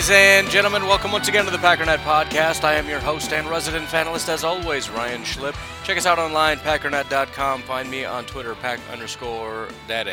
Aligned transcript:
Ladies 0.00 0.12
and 0.12 0.48
gentlemen, 0.48 0.86
welcome 0.86 1.12
once 1.12 1.28
again 1.28 1.44
to 1.44 1.50
the 1.50 1.58
Packernet 1.58 1.98
Podcast. 1.98 2.64
I 2.64 2.76
am 2.76 2.88
your 2.88 3.00
host 3.00 3.34
and 3.34 3.46
resident 3.50 3.84
fanalist, 3.84 4.30
as 4.30 4.44
always, 4.44 4.88
Ryan 4.88 5.20
Schlipp. 5.24 5.54
Check 5.84 5.98
us 5.98 6.06
out 6.06 6.18
online, 6.18 6.56
packernet.com. 6.56 7.60
Find 7.60 7.90
me 7.90 8.06
on 8.06 8.24
Twitter, 8.24 8.54
pack 8.54 8.80
underscore 8.90 9.68
daddy. 9.86 10.10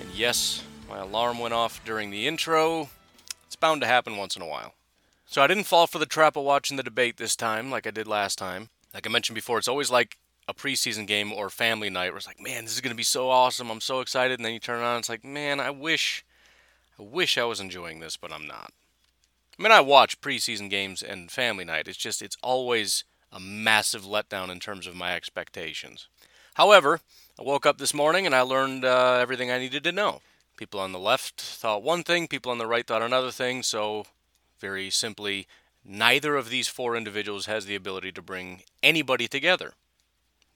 And 0.00 0.10
yes, 0.12 0.64
my 0.90 0.98
alarm 0.98 1.38
went 1.38 1.54
off 1.54 1.80
during 1.84 2.10
the 2.10 2.26
intro. 2.26 2.90
It's 3.46 3.54
bound 3.54 3.82
to 3.82 3.86
happen 3.86 4.16
once 4.16 4.34
in 4.34 4.42
a 4.42 4.48
while. 4.48 4.74
So 5.26 5.42
I 5.42 5.46
didn't 5.46 5.68
fall 5.68 5.86
for 5.86 6.00
the 6.00 6.04
trap 6.04 6.34
of 6.36 6.42
watching 6.42 6.76
the 6.76 6.82
debate 6.82 7.18
this 7.18 7.36
time, 7.36 7.70
like 7.70 7.86
I 7.86 7.92
did 7.92 8.08
last 8.08 8.36
time. 8.36 8.70
Like 8.92 9.06
I 9.06 9.10
mentioned 9.10 9.36
before, 9.36 9.58
it's 9.58 9.68
always 9.68 9.92
like 9.92 10.18
a 10.48 10.54
preseason 10.54 11.06
game 11.06 11.32
or 11.32 11.50
family 11.50 11.88
night 11.88 12.10
where 12.10 12.16
it's 12.16 12.26
like, 12.26 12.40
man, 12.40 12.64
this 12.64 12.74
is 12.74 12.80
going 12.80 12.90
to 12.90 12.96
be 12.96 13.04
so 13.04 13.30
awesome. 13.30 13.70
I'm 13.70 13.80
so 13.80 14.00
excited. 14.00 14.40
And 14.40 14.44
then 14.44 14.54
you 14.54 14.58
turn 14.58 14.80
it 14.80 14.84
on, 14.84 14.98
it's 14.98 15.08
like, 15.08 15.24
man, 15.24 15.60
I 15.60 15.70
wish 15.70 16.24
wish 17.02 17.36
I 17.36 17.44
was 17.44 17.60
enjoying 17.60 18.00
this, 18.00 18.16
but 18.16 18.32
I'm 18.32 18.46
not. 18.46 18.72
I 19.58 19.62
mean, 19.62 19.72
I 19.72 19.80
watch 19.80 20.20
preseason 20.20 20.70
games 20.70 21.02
and 21.02 21.30
family 21.30 21.64
night. 21.64 21.88
It's 21.88 21.98
just, 21.98 22.22
it's 22.22 22.36
always 22.42 23.04
a 23.30 23.40
massive 23.40 24.02
letdown 24.02 24.50
in 24.50 24.60
terms 24.60 24.86
of 24.86 24.94
my 24.94 25.14
expectations. 25.14 26.08
However, 26.54 27.00
I 27.38 27.42
woke 27.42 27.66
up 27.66 27.78
this 27.78 27.94
morning 27.94 28.26
and 28.26 28.34
I 28.34 28.42
learned 28.42 28.84
uh, 28.84 29.18
everything 29.20 29.50
I 29.50 29.58
needed 29.58 29.84
to 29.84 29.92
know. 29.92 30.20
People 30.56 30.80
on 30.80 30.92
the 30.92 30.98
left 30.98 31.40
thought 31.40 31.82
one 31.82 32.02
thing, 32.02 32.28
people 32.28 32.52
on 32.52 32.58
the 32.58 32.66
right 32.66 32.86
thought 32.86 33.02
another 33.02 33.30
thing, 33.30 33.62
so 33.62 34.04
very 34.60 34.90
simply, 34.90 35.46
neither 35.84 36.36
of 36.36 36.50
these 36.50 36.68
four 36.68 36.96
individuals 36.96 37.46
has 37.46 37.66
the 37.66 37.74
ability 37.74 38.12
to 38.12 38.22
bring 38.22 38.62
anybody 38.82 39.26
together, 39.26 39.72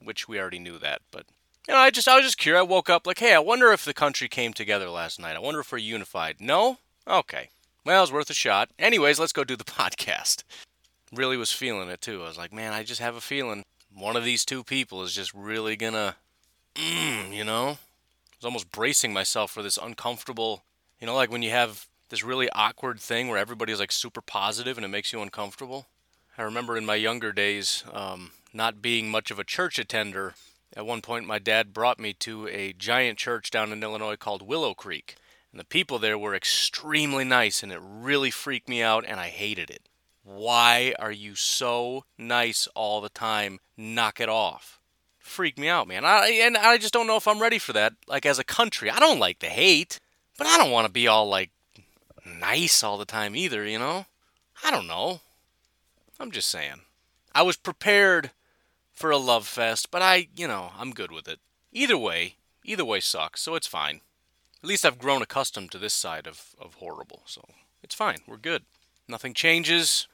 which 0.03 0.29
we 0.29 0.39
already 0.39 0.59
knew 0.59 0.79
that, 0.79 1.01
but 1.11 1.27
you 1.67 1.75
know, 1.75 1.81
I 1.81 1.91
just 1.91 2.09
I 2.09 2.17
was 2.17 2.25
just 2.25 2.39
curious. 2.39 2.61
I 2.61 2.65
woke 2.65 2.89
up 2.89 3.07
like, 3.07 3.19
hey, 3.19 3.35
I 3.35 3.39
wonder 3.39 3.73
if 3.73 3.85
the 3.85 3.95
country 3.95 4.29
came 4.29 4.53
together 4.53 4.89
last 4.89 5.21
night. 5.21 5.37
I 5.37 5.41
wonder 5.41 5.61
if 5.61 5.73
we're 5.73 5.79
unified. 5.79 6.37
No? 6.41 6.79
Okay. 7.09 7.51
Well, 7.85 8.03
it's 8.03 8.13
worth 8.13 8.31
a 8.31 8.35
shot. 8.35 8.71
Anyways, 8.79 9.19
let's 9.19 9.33
go 9.33 9.45
do 9.45 9.57
the 9.57 9.65
podcast. 9.65 10.45
Really 11.13 11.37
was 11.37 11.53
feeling 11.53 11.89
it 11.89 12.01
too. 12.01 12.23
I 12.23 12.29
was 12.29 12.39
like, 12.39 12.53
man, 12.53 12.73
I 12.73 12.83
just 12.83 13.01
have 13.01 13.17
a 13.17 13.21
feeling 13.21 13.65
one 13.95 14.17
of 14.17 14.25
these 14.25 14.45
two 14.45 14.63
people 14.63 15.03
is 15.03 15.15
just 15.15 15.33
really 15.33 15.77
gonna, 15.77 16.17
mm, 16.75 17.33
you 17.33 17.45
know. 17.45 17.69
I 17.69 18.39
was 18.39 18.45
almost 18.45 18.71
bracing 18.71 19.13
myself 19.13 19.51
for 19.51 19.63
this 19.63 19.79
uncomfortable, 19.79 20.65
you 21.01 21.07
know, 21.07 21.15
like 21.15 21.31
when 21.31 21.43
you 21.43 21.51
have 21.51 21.87
this 22.11 22.23
really 22.23 22.49
awkward 22.51 23.01
thing 23.01 23.29
where 23.29 23.39
everybody's 23.39 23.81
like 23.81 23.93
super 23.93 24.21
positive 24.21 24.77
and 24.77 24.85
it 24.85 24.89
makes 24.89 25.13
you 25.13 25.23
uncomfortable. 25.23 25.87
I 26.37 26.43
remember 26.43 26.77
in 26.77 26.85
my 26.85 26.97
younger 26.97 27.33
days, 27.33 27.83
um, 27.93 28.33
not 28.53 28.83
being 28.83 29.11
much 29.11 29.31
of 29.31 29.39
a 29.39 29.45
church 29.45 29.79
attender, 29.79 30.35
at 30.75 30.87
one 30.87 31.03
point, 31.03 31.27
my 31.27 31.39
dad 31.39 31.73
brought 31.73 32.01
me 32.01 32.13
to 32.15 32.49
a 32.49 32.73
giant 32.73 33.19
church 33.19 33.51
down 33.51 33.73
in 33.73 33.83
Illinois 33.83 34.17
called 34.17 34.43
Willow 34.43 34.75
Creek. 34.75 35.17
And 35.53 35.61
the 35.61 35.65
people 35.65 35.99
there 35.99 36.19
were 36.19 36.35
extremely 36.35 37.25
nice, 37.25 37.63
and 37.63 37.73
it 37.73 37.81
really 37.83 38.31
freaked 38.31 38.69
me 38.69 38.83
out, 38.83 39.05
and 39.07 39.21
I 39.21 39.29
hated 39.29 39.71
it. 39.71 39.89
Why 40.23 40.95
are 40.99 41.13
you 41.13 41.35
so 41.35 42.05
nice 42.19 42.67
all 42.75 43.01
the 43.01 43.09
time? 43.09 43.61
Knock 43.77 44.21
it 44.21 44.29
off. 44.29 44.81
Freak 45.19 45.59
me 45.59 45.69
out, 45.69 45.89
man. 45.89 46.05
I, 46.05 46.41
and 46.43 46.57
I 46.57 46.79
just 46.79 46.93
don't 46.93 47.07
know 47.07 47.17
if 47.17 47.29
I'm 47.29 47.41
ready 47.41 47.59
for 47.59 47.73
that. 47.73 47.95
Like, 48.07 48.27
as 48.27 48.39
a 48.39 48.45
country, 48.45 48.91
I 48.91 48.99
don't 48.99 49.21
like 49.21 49.39
the 49.39 49.47
hate, 49.47 50.01
but 50.37 50.47
I 50.47 50.59
don't 50.59 50.71
want 50.71 50.87
to 50.87 50.93
be 50.93 51.07
all, 51.07 51.29
like, 51.29 51.51
nice 52.25 52.83
all 52.83 52.99
the 52.99 53.05
time 53.05 53.37
either, 53.37 53.65
you 53.65 53.79
know? 53.79 54.07
I 54.65 54.71
don't 54.71 54.87
know. 54.87 55.21
I'm 56.19 56.31
just 56.33 56.49
saying. 56.49 56.81
I 57.35 57.43
was 57.43 57.57
prepared 57.57 58.31
for 58.97 59.11
a 59.11 59.19
love 59.19 59.47
fest, 59.47 59.91
but 59.91 60.03
I, 60.03 60.27
you 60.35 60.49
know, 60.49 60.73
I'm 60.77 60.93
good 60.93 61.13
with 61.13 61.29
it. 61.29 61.39
Either 61.71 61.99
way, 61.99 62.37
either 62.65 62.85
way 62.85 62.99
sucks, 62.99 63.43
so 63.43 63.55
it's 63.55 63.67
fine. 63.67 64.01
At 64.63 64.69
least 64.69 64.85
I've 64.85 64.99
grown 64.99 65.23
accustomed 65.23 65.71
to 65.73 65.79
this 65.79 65.95
side 65.95 66.27
of, 66.27 66.57
of 66.59 66.75
horrible, 66.75 67.23
so 67.27 67.45
it's 67.83 67.95
fine. 67.95 68.19
We're 68.27 68.39
good. 68.39 68.63
Nothing 69.07 69.35
changes. 69.35 70.09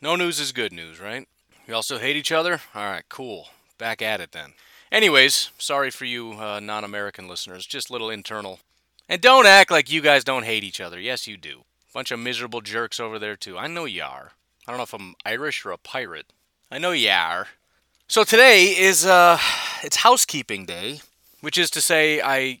No 0.00 0.16
news 0.16 0.40
is 0.40 0.50
good 0.50 0.72
news, 0.72 0.98
right? 0.98 1.28
We 1.68 1.74
also 1.74 1.98
hate 1.98 2.16
each 2.16 2.32
other? 2.32 2.60
Alright, 2.74 3.04
cool. 3.10 3.50
Back 3.78 4.00
at 4.00 4.20
it 4.20 4.32
then. 4.32 4.54
Anyways, 4.90 5.50
sorry 5.58 5.90
for 5.90 6.06
you 6.06 6.32
uh, 6.32 6.58
non 6.58 6.84
American 6.84 7.28
listeners, 7.28 7.66
just 7.66 7.90
little 7.90 8.10
internal. 8.10 8.60
And 9.08 9.20
don't 9.20 9.46
act 9.46 9.70
like 9.70 9.92
you 9.92 10.00
guys 10.00 10.24
don't 10.24 10.44
hate 10.44 10.64
each 10.64 10.80
other. 10.80 10.98
Yes, 10.98 11.26
you 11.26 11.36
do. 11.36 11.64
Bunch 11.92 12.10
of 12.10 12.18
miserable 12.18 12.62
jerks 12.62 12.98
over 12.98 13.18
there, 13.18 13.36
too. 13.36 13.58
I 13.58 13.66
know 13.66 13.84
you 13.84 14.02
are. 14.02 14.32
I 14.66 14.72
don't 14.72 14.78
know 14.78 14.84
if 14.84 14.94
I'm 14.94 15.14
Irish 15.26 15.66
or 15.66 15.70
a 15.70 15.76
pirate. 15.76 16.32
I 16.70 16.78
know 16.78 16.92
you 16.92 17.10
are. 17.10 17.48
So 18.12 18.24
today 18.24 18.64
is 18.64 19.06
uh, 19.06 19.38
it's 19.82 19.96
housekeeping 19.96 20.66
day, 20.66 21.00
which 21.40 21.56
is 21.56 21.70
to 21.70 21.80
say 21.80 22.20
I 22.20 22.60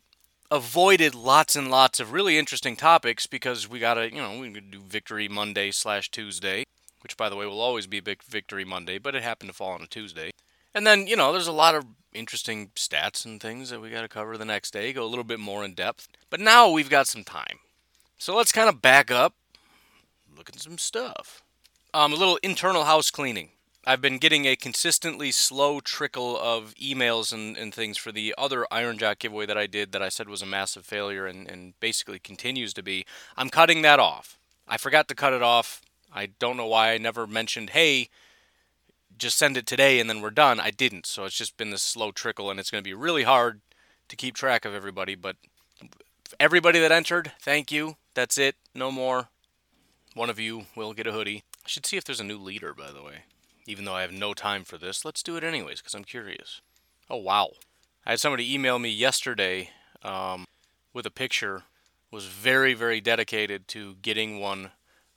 avoided 0.50 1.14
lots 1.14 1.54
and 1.54 1.70
lots 1.70 2.00
of 2.00 2.10
really 2.10 2.38
interesting 2.38 2.74
topics 2.74 3.26
because 3.26 3.68
we 3.68 3.78
gotta, 3.78 4.10
you 4.10 4.22
know, 4.22 4.38
we 4.38 4.48
do 4.48 4.80
Victory 4.80 5.28
Monday 5.28 5.70
slash 5.70 6.10
Tuesday, 6.10 6.64
which 7.02 7.18
by 7.18 7.28
the 7.28 7.36
way 7.36 7.44
will 7.44 7.60
always 7.60 7.86
be 7.86 8.00
Victory 8.00 8.64
Monday, 8.64 8.96
but 8.96 9.14
it 9.14 9.22
happened 9.22 9.50
to 9.50 9.54
fall 9.54 9.72
on 9.72 9.82
a 9.82 9.86
Tuesday. 9.86 10.30
And 10.74 10.86
then, 10.86 11.06
you 11.06 11.16
know, 11.16 11.32
there's 11.32 11.46
a 11.48 11.52
lot 11.52 11.74
of 11.74 11.84
interesting 12.14 12.68
stats 12.68 13.26
and 13.26 13.38
things 13.38 13.68
that 13.68 13.82
we 13.82 13.90
got 13.90 14.00
to 14.00 14.08
cover 14.08 14.38
the 14.38 14.46
next 14.46 14.70
day, 14.70 14.90
go 14.94 15.04
a 15.04 15.12
little 15.12 15.22
bit 15.22 15.38
more 15.38 15.66
in 15.66 15.74
depth. 15.74 16.08
But 16.30 16.40
now 16.40 16.70
we've 16.70 16.88
got 16.88 17.08
some 17.08 17.24
time. 17.24 17.58
So 18.16 18.34
let's 18.34 18.52
kind 18.52 18.70
of 18.70 18.80
back 18.80 19.10
up, 19.10 19.34
look 20.34 20.48
at 20.48 20.58
some 20.58 20.78
stuff. 20.78 21.42
Um, 21.92 22.14
a 22.14 22.16
little 22.16 22.38
internal 22.42 22.84
house 22.84 23.10
cleaning. 23.10 23.50
I've 23.84 24.00
been 24.00 24.18
getting 24.18 24.44
a 24.44 24.54
consistently 24.54 25.32
slow 25.32 25.80
trickle 25.80 26.38
of 26.38 26.72
emails 26.76 27.32
and, 27.32 27.56
and 27.56 27.74
things 27.74 27.98
for 27.98 28.12
the 28.12 28.32
other 28.38 28.64
Iron 28.70 28.96
Jock 28.96 29.18
giveaway 29.18 29.44
that 29.46 29.58
I 29.58 29.66
did 29.66 29.90
that 29.90 30.02
I 30.02 30.08
said 30.08 30.28
was 30.28 30.40
a 30.40 30.46
massive 30.46 30.86
failure 30.86 31.26
and, 31.26 31.50
and 31.50 31.78
basically 31.80 32.20
continues 32.20 32.72
to 32.74 32.82
be. 32.82 33.04
I'm 33.36 33.50
cutting 33.50 33.82
that 33.82 33.98
off. 33.98 34.38
I 34.68 34.76
forgot 34.76 35.08
to 35.08 35.16
cut 35.16 35.32
it 35.32 35.42
off. 35.42 35.82
I 36.14 36.26
don't 36.38 36.56
know 36.56 36.68
why 36.68 36.92
I 36.92 36.98
never 36.98 37.26
mentioned, 37.26 37.70
hey, 37.70 38.08
just 39.18 39.36
send 39.36 39.56
it 39.56 39.66
today 39.66 39.98
and 39.98 40.08
then 40.08 40.20
we're 40.20 40.30
done. 40.30 40.60
I 40.60 40.70
didn't. 40.70 41.04
So 41.04 41.24
it's 41.24 41.36
just 41.36 41.56
been 41.56 41.70
this 41.70 41.82
slow 41.82 42.12
trickle 42.12 42.52
and 42.52 42.60
it's 42.60 42.70
going 42.70 42.84
to 42.84 42.88
be 42.88 42.94
really 42.94 43.24
hard 43.24 43.62
to 44.06 44.14
keep 44.14 44.36
track 44.36 44.64
of 44.64 44.74
everybody. 44.74 45.16
But 45.16 45.36
everybody 46.38 46.78
that 46.78 46.92
entered, 46.92 47.32
thank 47.40 47.72
you. 47.72 47.96
That's 48.14 48.38
it. 48.38 48.54
No 48.76 48.92
more. 48.92 49.30
One 50.14 50.30
of 50.30 50.38
you 50.38 50.66
will 50.76 50.92
get 50.92 51.08
a 51.08 51.12
hoodie. 51.12 51.42
I 51.64 51.68
should 51.68 51.84
see 51.84 51.96
if 51.96 52.04
there's 52.04 52.20
a 52.20 52.24
new 52.24 52.38
leader, 52.38 52.74
by 52.74 52.92
the 52.92 53.02
way 53.02 53.24
even 53.66 53.84
though 53.84 53.94
I 53.94 54.02
have 54.02 54.12
no 54.12 54.34
time 54.34 54.64
for 54.64 54.78
this. 54.78 55.04
Let's 55.04 55.22
do 55.22 55.36
it 55.36 55.44
anyways 55.44 55.80
because 55.80 55.94
I'm 55.94 56.04
curious. 56.04 56.60
Oh, 57.08 57.16
wow. 57.16 57.50
I 58.04 58.10
had 58.10 58.20
somebody 58.20 58.52
email 58.52 58.78
me 58.78 58.88
yesterday 58.88 59.70
um, 60.02 60.46
with 60.92 61.06
a 61.06 61.10
picture, 61.10 61.62
was 62.10 62.26
very, 62.26 62.74
very 62.74 63.00
dedicated 63.00 63.68
to 63.68 63.94
getting 64.02 64.40
one 64.40 64.72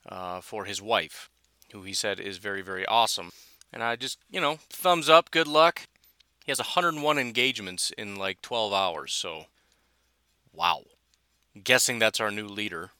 uh, 0.08 0.40
for 0.40 0.64
his 0.64 0.80
wife, 0.80 1.28
who 1.72 1.82
he 1.82 1.92
said 1.92 2.20
is 2.20 2.38
very, 2.38 2.62
very 2.62 2.86
awesome. 2.86 3.30
And 3.72 3.82
I 3.82 3.96
just, 3.96 4.18
you 4.30 4.40
know, 4.40 4.58
thumbs 4.70 5.08
up, 5.08 5.30
good 5.30 5.48
luck. 5.48 5.82
He 6.44 6.52
has 6.52 6.58
101 6.58 7.18
engagements 7.18 7.90
in 7.98 8.16
like 8.16 8.40
12 8.40 8.72
hours, 8.72 9.12
so 9.12 9.46
wow. 10.52 10.84
Guessing 11.62 11.98
that's 11.98 12.20
our 12.20 12.30
new 12.30 12.46
leader. 12.46 12.90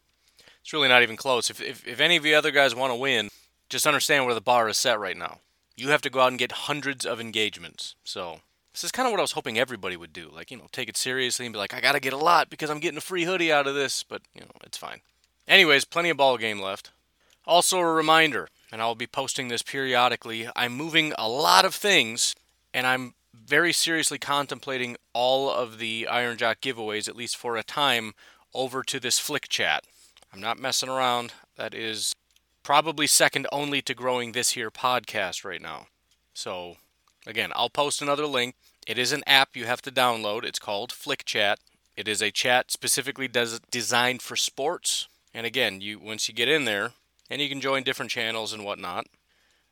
It's 0.61 0.73
really 0.73 0.89
not 0.89 1.03
even 1.03 1.17
close. 1.17 1.49
If, 1.49 1.63
if, 1.63 1.87
if 1.87 2.01
any 2.01 2.17
of 2.17 2.25
the 2.25 2.35
other 2.35 2.51
guys 2.51 2.75
want 2.75 2.91
to 2.91 2.97
win, 2.97 3.29
just 3.69 3.87
understand 3.87 4.25
where 4.25 4.35
the 4.35 4.41
bar 4.41 4.69
is 4.69 4.77
set 4.77 4.99
right 4.99 5.17
now. 5.17 5.41
You 5.77 5.89
have 5.91 6.03
to 6.03 6.11
go 6.11 6.21
out 6.21 6.29
and 6.29 6.39
get 6.39 6.53
hundreds 6.53 7.05
of 7.05 7.21
engagements. 7.21 7.95
So 8.05 8.41
this 8.73 8.85
is 8.85 8.93
kind 8.93 9.07
of 9.07 9.13
what 9.13 9.21
I 9.21 9.23
was 9.23 9.33
hoping 9.33 9.59
everybody 9.59 9.97
would 9.97 10.13
do. 10.13 10.31
Like, 10.33 10.51
you 10.51 10.57
know, 10.57 10.67
take 10.73 10.89
it 10.89 10.97
seriously 10.97 11.47
and 11.47 11.53
be 11.53 11.59
like, 11.59 11.75
I 11.75 11.81
gotta 11.81 12.01
get 12.01 12.13
a 12.13 12.19
lot 12.19 12.51
because 12.51 12.71
I'm 12.71 12.81
getting 12.81 12.99
a 12.99 13.03
free 13.03 13.25
hoodie 13.25 13.53
out 13.53 13.67
of 13.67 13.75
this, 13.75 14.03
but 14.03 14.23
you 14.35 14.43
know, 14.43 14.51
it's 14.65 14.79
fine. 14.79 15.01
Anyways, 15.49 15.85
plenty 15.85 16.11
of 16.11 16.17
ball 16.17 16.39
game 16.39 16.61
left. 16.61 16.93
Also 17.47 17.79
a 17.79 17.93
reminder, 17.93 18.49
and 18.73 18.83
I'll 18.83 18.95
be 18.95 19.07
posting 19.07 19.49
this 19.49 19.63
periodically, 19.63 20.49
I'm 20.57 20.73
moving 20.73 21.13
a 21.19 21.29
lot 21.29 21.65
of 21.65 21.75
things 21.75 22.35
and 22.75 22.87
I'm 22.87 23.15
very 23.33 23.73
seriously 23.73 24.19
contemplating 24.19 24.97
all 25.13 25.51
of 25.51 25.79
the 25.79 26.09
Iron 26.11 26.37
Jock 26.37 26.61
giveaways, 26.61 27.09
at 27.09 27.17
least 27.17 27.37
for 27.37 27.57
a 27.57 27.63
time, 27.63 28.15
over 28.53 28.83
to 28.83 28.99
this 28.99 29.19
Flick 29.19 29.49
chat. 29.49 29.85
I'm 30.33 30.41
not 30.41 30.59
messing 30.59 30.89
around. 30.89 31.33
That 31.57 31.73
is 31.73 32.13
probably 32.67 33.07
second 33.07 33.47
only 33.53 33.81
to 33.81 33.95
growing 33.95 34.33
this 34.33 34.51
here 34.51 34.73
podcast 34.73 35.45
right 35.45 35.63
now. 35.63 35.87
So, 36.35 36.79
again, 37.25 37.53
I'll 37.55 37.71
post 37.71 38.03
another 38.03 38.27
link. 38.27 38.57
It 38.89 38.99
is 38.99 39.13
an 39.13 39.23
app 39.25 39.55
you 39.55 39.67
have 39.67 39.83
to 39.83 39.93
download. 39.93 40.43
It's 40.43 40.59
called 40.59 40.91
Flick 40.91 41.25
Chat. 41.25 41.61
It 41.97 42.09
is 42.09 42.21
a 42.21 42.33
chat 42.33 42.73
specifically 42.73 43.29
des- 43.29 43.61
designed 43.71 44.21
for 44.21 44.35
sports. 44.35 45.07
And 45.33 45.47
again, 45.47 45.81
you 45.81 46.01
once 46.01 46.29
you 46.29 46.35
get 46.35 46.49
in 46.49 46.65
there, 46.65 46.91
and 47.31 47.41
you 47.41 47.49
can 47.49 47.61
join 47.61 47.85
different 47.85 48.11
channels 48.11 48.53
and 48.53 48.65
whatnot. 48.65 49.07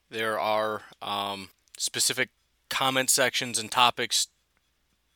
There 0.09 0.39
are 0.39 0.83
um, 1.03 1.49
specific 1.77 2.29
comment 2.71 3.11
sections 3.11 3.59
and 3.59 3.73
topics 3.73 4.29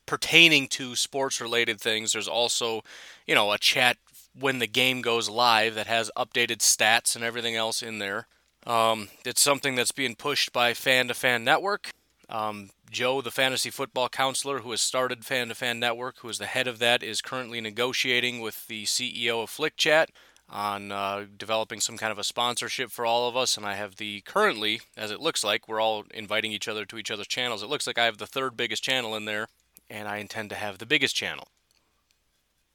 pertaining 0.05 0.67
to 0.67 0.97
sports 0.97 1.39
related 1.39 1.79
things. 1.79 2.11
There's 2.11 2.27
also, 2.27 2.83
you 3.25 3.35
know, 3.35 3.53
a 3.53 3.57
chat 3.57 3.95
when 4.37 4.59
the 4.59 4.67
game 4.67 5.01
goes 5.01 5.29
live 5.29 5.75
that 5.75 5.87
has 5.87 6.11
updated 6.17 6.59
stats 6.59 7.15
and 7.15 7.23
everything 7.23 7.55
else 7.55 7.81
in 7.81 7.99
there. 7.99 8.27
Um, 8.65 9.09
it's 9.25 9.41
something 9.41 9.75
that's 9.75 9.91
being 9.91 10.15
pushed 10.15 10.51
by 10.51 10.73
Fan 10.73 11.07
to 11.07 11.13
Fan 11.13 11.43
Network. 11.43 11.91
Um, 12.29 12.69
Joe, 12.91 13.21
the 13.21 13.31
fantasy 13.31 13.69
football 13.69 14.09
counselor 14.09 14.59
who 14.59 14.71
has 14.71 14.81
started 14.81 15.25
Fan 15.25 15.47
to 15.47 15.55
Fan 15.55 15.79
Network, 15.79 16.19
who 16.19 16.29
is 16.29 16.37
the 16.37 16.45
head 16.45 16.67
of 16.67 16.79
that, 16.79 17.01
is 17.01 17.21
currently 17.21 17.61
negotiating 17.61 18.39
with 18.39 18.67
the 18.67 18.85
CEO 18.85 19.43
of 19.43 19.49
FlickChat 19.49 20.07
on 20.47 20.91
uh, 20.91 21.25
developing 21.37 21.79
some 21.79 21.97
kind 21.97 22.11
of 22.11 22.17
a 22.17 22.23
sponsorship 22.23 22.91
for 22.91 23.05
all 23.05 23.27
of 23.27 23.37
us. 23.37 23.57
And 23.57 23.65
I 23.65 23.75
have 23.75 23.95
the 23.95 24.21
currently, 24.21 24.81
as 24.97 25.11
it 25.11 25.19
looks 25.21 25.43
like, 25.43 25.67
we're 25.67 25.81
all 25.81 26.05
inviting 26.13 26.51
each 26.51 26.67
other 26.67 26.85
to 26.85 26.97
each 26.97 27.11
other's 27.11 27.27
channels. 27.27 27.63
It 27.63 27.69
looks 27.69 27.87
like 27.87 27.97
I 27.97 28.05
have 28.05 28.17
the 28.17 28.27
third 28.27 28.57
biggest 28.57 28.83
channel 28.83 29.15
in 29.15 29.25
there, 29.25 29.47
and 29.89 30.07
I 30.07 30.17
intend 30.17 30.49
to 30.49 30.55
have 30.55 30.77
the 30.77 30.85
biggest 30.85 31.15
channel. 31.15 31.47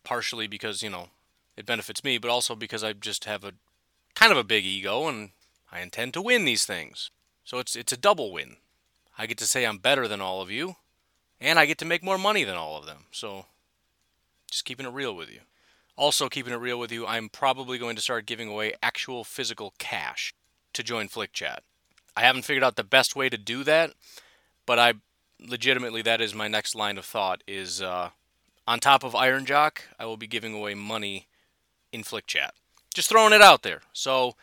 Partially 0.05 0.47
because, 0.47 0.83
you 0.83 0.91
know, 0.91 1.09
it 1.57 1.67
benefits 1.67 2.05
me, 2.05 2.19
but 2.19 2.31
also 2.31 2.55
because 2.55 2.83
I 2.85 2.93
just 2.93 3.25
have 3.25 3.45
a 3.45 3.53
kind 4.15 4.33
of 4.33 4.39
a 4.39 4.45
big 4.45 4.65
ego 4.65 5.09
and 5.09 5.31
I 5.71 5.81
intend 5.81 6.15
to 6.15 6.23
win 6.23 6.45
these 6.45 6.65
things. 6.65 7.11
So 7.45 7.59
it's 7.59 7.77
it's 7.77 7.93
a 7.93 7.97
double 7.97 8.33
win. 8.33 8.57
I 9.19 9.27
get 9.27 9.39
to 9.39 9.47
say 9.47 9.65
I'm 9.65 9.79
better 9.79 10.09
than 10.09 10.21
all 10.21 10.41
of 10.41 10.51
you, 10.51 10.77
and 11.41 11.59
I 11.59 11.67
get 11.67 11.79
to 11.79 11.85
make 11.85 12.03
more 12.03 12.19
money 12.19 12.45
than 12.45 12.57
all 12.57 12.77
of 12.77 12.87
them. 12.87 13.07
So 13.13 13.47
just 14.51 14.65
keeping 14.65 14.87
it 14.87 14.93
real 14.93 15.15
with 15.15 15.31
you. 15.31 15.41
Also, 15.97 16.29
keeping 16.29 16.53
it 16.53 16.57
real 16.57 16.79
with 16.79 16.91
you, 16.91 17.07
I'm 17.07 17.29
probably 17.29 17.79
going 17.79 17.95
to 17.95 18.03
start 18.03 18.27
giving 18.27 18.49
away 18.49 18.75
actual 18.83 19.23
physical 19.23 19.75
cash 19.79 20.35
to 20.73 20.83
join 20.83 21.09
FlickChat. 21.09 21.59
I 22.17 22.23
haven't 22.23 22.45
figured 22.45 22.65
out 22.65 22.77
the 22.77 22.83
best 22.85 23.15
way 23.15 23.29
to 23.29 23.37
do 23.37 23.63
that, 23.65 23.93
but 24.67 24.79
I 24.79 24.95
legitimately 25.41 26.03
that 26.03 26.21
is 26.21 26.35
my 26.35 26.49
next 26.49 26.75
line 26.75 26.99
of 26.99 27.05
thought 27.05 27.43
is 27.47 27.83
uh, 27.83 28.11
on 28.67 28.81
top 28.81 29.05
of 29.05 29.15
Iron 29.15 29.45
Jock, 29.45 29.83
I 29.99 30.07
will 30.07 30.17
be 30.17 30.27
giving 30.27 30.55
away 30.55 30.75
money 30.75 31.27
in 31.95 32.03
FlickChat. 32.03 32.51
Just 32.93 33.09
throwing 33.09 33.33
it 33.33 33.41
out 33.41 33.63
there. 33.63 33.81
So, 33.93 34.35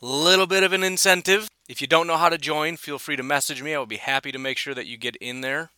little 0.00 0.46
bit 0.46 0.62
of 0.62 0.72
an 0.72 0.82
incentive. 0.82 1.48
If 1.68 1.80
you 1.80 1.86
don't 1.86 2.06
know 2.06 2.16
how 2.16 2.28
to 2.28 2.38
join, 2.38 2.76
feel 2.76 2.98
free 2.98 3.16
to 3.16 3.22
message 3.22 3.62
me. 3.62 3.74
I 3.74 3.78
will 3.78 3.86
be 3.86 3.96
happy 3.96 4.30
to 4.32 4.38
make 4.38 4.58
sure 4.58 4.74
that 4.74 4.86
you 4.86 4.96
get 4.96 5.16
in 5.16 5.40
there. 5.40 5.70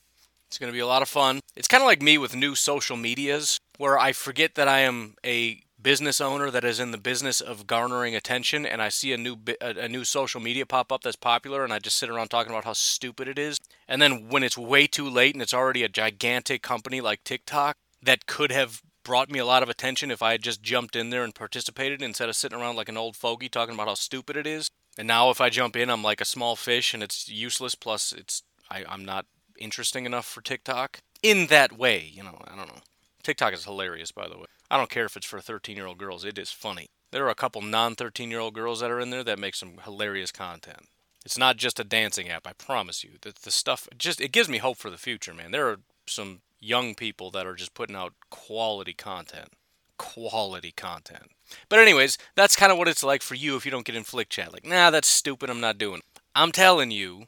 It's 0.48 0.58
going 0.58 0.70
to 0.70 0.76
be 0.76 0.80
a 0.80 0.86
lot 0.86 1.02
of 1.02 1.08
fun. 1.08 1.40
It's 1.56 1.68
kind 1.68 1.82
of 1.82 1.86
like 1.86 2.02
me 2.02 2.18
with 2.18 2.36
new 2.36 2.54
social 2.54 2.96
medias, 2.96 3.58
where 3.78 3.98
I 3.98 4.12
forget 4.12 4.54
that 4.54 4.68
I 4.68 4.80
am 4.80 5.14
a 5.24 5.60
business 5.80 6.20
owner 6.20 6.50
that 6.50 6.64
is 6.64 6.80
in 6.80 6.92
the 6.92 6.98
business 6.98 7.40
of 7.40 7.66
garnering 7.66 8.14
attention, 8.14 8.64
and 8.64 8.80
I 8.80 8.88
see 8.88 9.12
a 9.12 9.18
new 9.18 9.36
a, 9.60 9.88
new 9.88 10.04
social 10.04 10.40
media 10.40 10.64
pop 10.64 10.90
up 10.90 11.02
that's 11.02 11.16
popular, 11.16 11.64
and 11.64 11.72
I 11.72 11.78
just 11.78 11.96
sit 11.96 12.08
around 12.08 12.28
talking 12.28 12.52
about 12.52 12.64
how 12.64 12.72
stupid 12.72 13.28
it 13.28 13.38
is. 13.38 13.58
And 13.86 14.00
then 14.00 14.28
when 14.28 14.42
it's 14.42 14.56
way 14.56 14.86
too 14.86 15.08
late 15.08 15.34
and 15.34 15.42
it's 15.42 15.54
already 15.54 15.82
a 15.82 15.88
gigantic 15.88 16.62
company 16.62 17.00
like 17.00 17.22
TikTok 17.24 17.74
that 18.02 18.26
could 18.26 18.52
have 18.52 18.80
brought 19.04 19.30
me 19.30 19.38
a 19.38 19.46
lot 19.46 19.62
of 19.62 19.68
attention 19.68 20.10
if 20.10 20.22
I 20.22 20.32
had 20.32 20.42
just 20.42 20.62
jumped 20.62 20.96
in 20.96 21.10
there 21.10 21.22
and 21.22 21.34
participated 21.34 22.02
instead 22.02 22.28
of 22.28 22.36
sitting 22.36 22.58
around 22.58 22.76
like 22.76 22.88
an 22.88 22.96
old 22.96 23.16
fogey 23.16 23.48
talking 23.48 23.74
about 23.74 23.88
how 23.88 23.94
stupid 23.94 24.36
it 24.36 24.46
is. 24.46 24.70
And 24.98 25.06
now 25.06 25.30
if 25.30 25.40
I 25.40 25.50
jump 25.50 25.76
in, 25.76 25.90
I'm 25.90 26.02
like 26.02 26.20
a 26.20 26.26
small 26.26 26.56
fish 26.56 26.94
and 26.94 27.02
it's 27.02 27.28
useless. 27.28 27.74
Plus, 27.74 28.12
it's 28.12 28.42
I, 28.70 28.84
I'm 28.88 29.04
not 29.04 29.26
interesting 29.58 30.06
enough 30.06 30.26
for 30.26 30.40
TikTok 30.40 30.98
in 31.22 31.46
that 31.46 31.76
way. 31.76 32.10
You 32.12 32.24
know, 32.24 32.40
I 32.46 32.56
don't 32.56 32.68
know. 32.68 32.82
TikTok 33.22 33.54
is 33.54 33.64
hilarious, 33.64 34.12
by 34.12 34.28
the 34.28 34.38
way. 34.38 34.46
I 34.70 34.76
don't 34.76 34.90
care 34.90 35.04
if 35.04 35.16
it's 35.16 35.26
for 35.26 35.40
13 35.40 35.76
year 35.76 35.86
old 35.86 35.98
girls, 35.98 36.24
it 36.24 36.38
is 36.38 36.50
funny. 36.50 36.86
There 37.10 37.24
are 37.26 37.30
a 37.30 37.34
couple 37.34 37.62
non 37.62 37.94
13 37.94 38.30
year 38.30 38.40
old 38.40 38.54
girls 38.54 38.80
that 38.80 38.90
are 38.90 39.00
in 39.00 39.10
there 39.10 39.24
that 39.24 39.38
make 39.38 39.54
some 39.54 39.78
hilarious 39.84 40.32
content. 40.32 40.88
It's 41.24 41.38
not 41.38 41.56
just 41.56 41.80
a 41.80 41.84
dancing 41.84 42.28
app, 42.28 42.46
I 42.46 42.52
promise 42.52 43.02
you. 43.02 43.12
The, 43.22 43.32
the 43.42 43.50
stuff, 43.50 43.88
just, 43.96 44.20
it 44.20 44.32
gives 44.32 44.48
me 44.48 44.58
hope 44.58 44.76
for 44.76 44.90
the 44.90 44.98
future, 44.98 45.32
man. 45.32 45.52
There 45.52 45.68
are 45.68 45.78
some 46.06 46.40
young 46.64 46.94
people 46.94 47.30
that 47.30 47.46
are 47.46 47.54
just 47.54 47.74
putting 47.74 47.96
out 47.96 48.14
quality 48.30 48.92
content. 48.92 49.50
Quality 49.98 50.72
content. 50.72 51.30
But, 51.68 51.78
anyways, 51.78 52.18
that's 52.34 52.56
kind 52.56 52.72
of 52.72 52.78
what 52.78 52.88
it's 52.88 53.04
like 53.04 53.22
for 53.22 53.34
you 53.34 53.56
if 53.56 53.64
you 53.64 53.70
don't 53.70 53.84
get 53.84 53.96
in 53.96 54.04
Flick 54.04 54.28
Chat. 54.28 54.52
Like, 54.52 54.66
nah, 54.66 54.90
that's 54.90 55.08
stupid, 55.08 55.50
I'm 55.50 55.60
not 55.60 55.78
doing. 55.78 56.00
I'm 56.34 56.52
telling 56.52 56.90
you, 56.90 57.26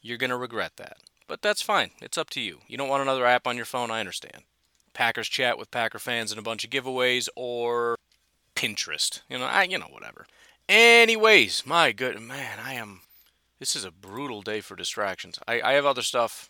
you're 0.00 0.18
going 0.18 0.30
to 0.30 0.36
regret 0.36 0.72
that. 0.76 0.98
But 1.26 1.40
that's 1.40 1.62
fine. 1.62 1.90
It's 2.02 2.18
up 2.18 2.28
to 2.30 2.40
you. 2.40 2.58
You 2.66 2.76
don't 2.76 2.88
want 2.88 3.02
another 3.02 3.24
app 3.24 3.46
on 3.46 3.56
your 3.56 3.64
phone, 3.64 3.90
I 3.90 4.00
understand. 4.00 4.42
Packers 4.92 5.28
chat 5.28 5.58
with 5.58 5.70
Packer 5.70 5.98
fans 5.98 6.32
and 6.32 6.38
a 6.38 6.42
bunch 6.42 6.64
of 6.64 6.70
giveaways 6.70 7.28
or 7.34 7.96
Pinterest. 8.54 9.22
You 9.30 9.38
know, 9.38 9.46
I 9.46 9.62
you 9.62 9.78
know 9.78 9.88
whatever. 9.90 10.26
Anyways, 10.68 11.64
my 11.64 11.92
good 11.92 12.20
man, 12.20 12.58
I 12.62 12.74
am 12.74 13.00
this 13.58 13.76
is 13.76 13.84
a 13.84 13.90
brutal 13.90 14.42
day 14.42 14.60
for 14.60 14.76
distractions. 14.76 15.38
I, 15.46 15.60
I 15.62 15.72
have 15.74 15.86
other 15.86 16.02
stuff 16.02 16.48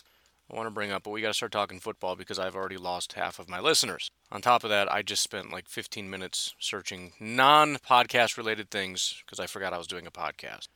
I 0.52 0.56
want 0.56 0.66
to 0.66 0.74
bring 0.74 0.92
up, 0.92 1.04
but 1.04 1.10
we 1.10 1.22
got 1.22 1.28
to 1.28 1.34
start 1.34 1.52
talking 1.52 1.80
football 1.80 2.14
because 2.14 2.38
I've 2.38 2.54
already 2.54 2.76
lost 2.76 3.14
half 3.14 3.38
of 3.38 3.48
my 3.48 3.58
listeners. 3.58 4.10
On 4.30 4.42
top 4.42 4.64
of 4.64 4.70
that, 4.70 4.92
I 4.92 5.02
just 5.02 5.22
spent 5.22 5.52
like 5.52 5.68
15 5.68 6.10
minutes 6.10 6.54
searching 6.58 7.12
non 7.18 7.76
podcast 7.76 8.36
related 8.36 8.70
things 8.70 9.22
because 9.24 9.40
I 9.40 9.46
forgot 9.46 9.72
I 9.72 9.78
was 9.78 9.86
doing 9.86 10.06
a 10.06 10.10
podcast. 10.10 10.68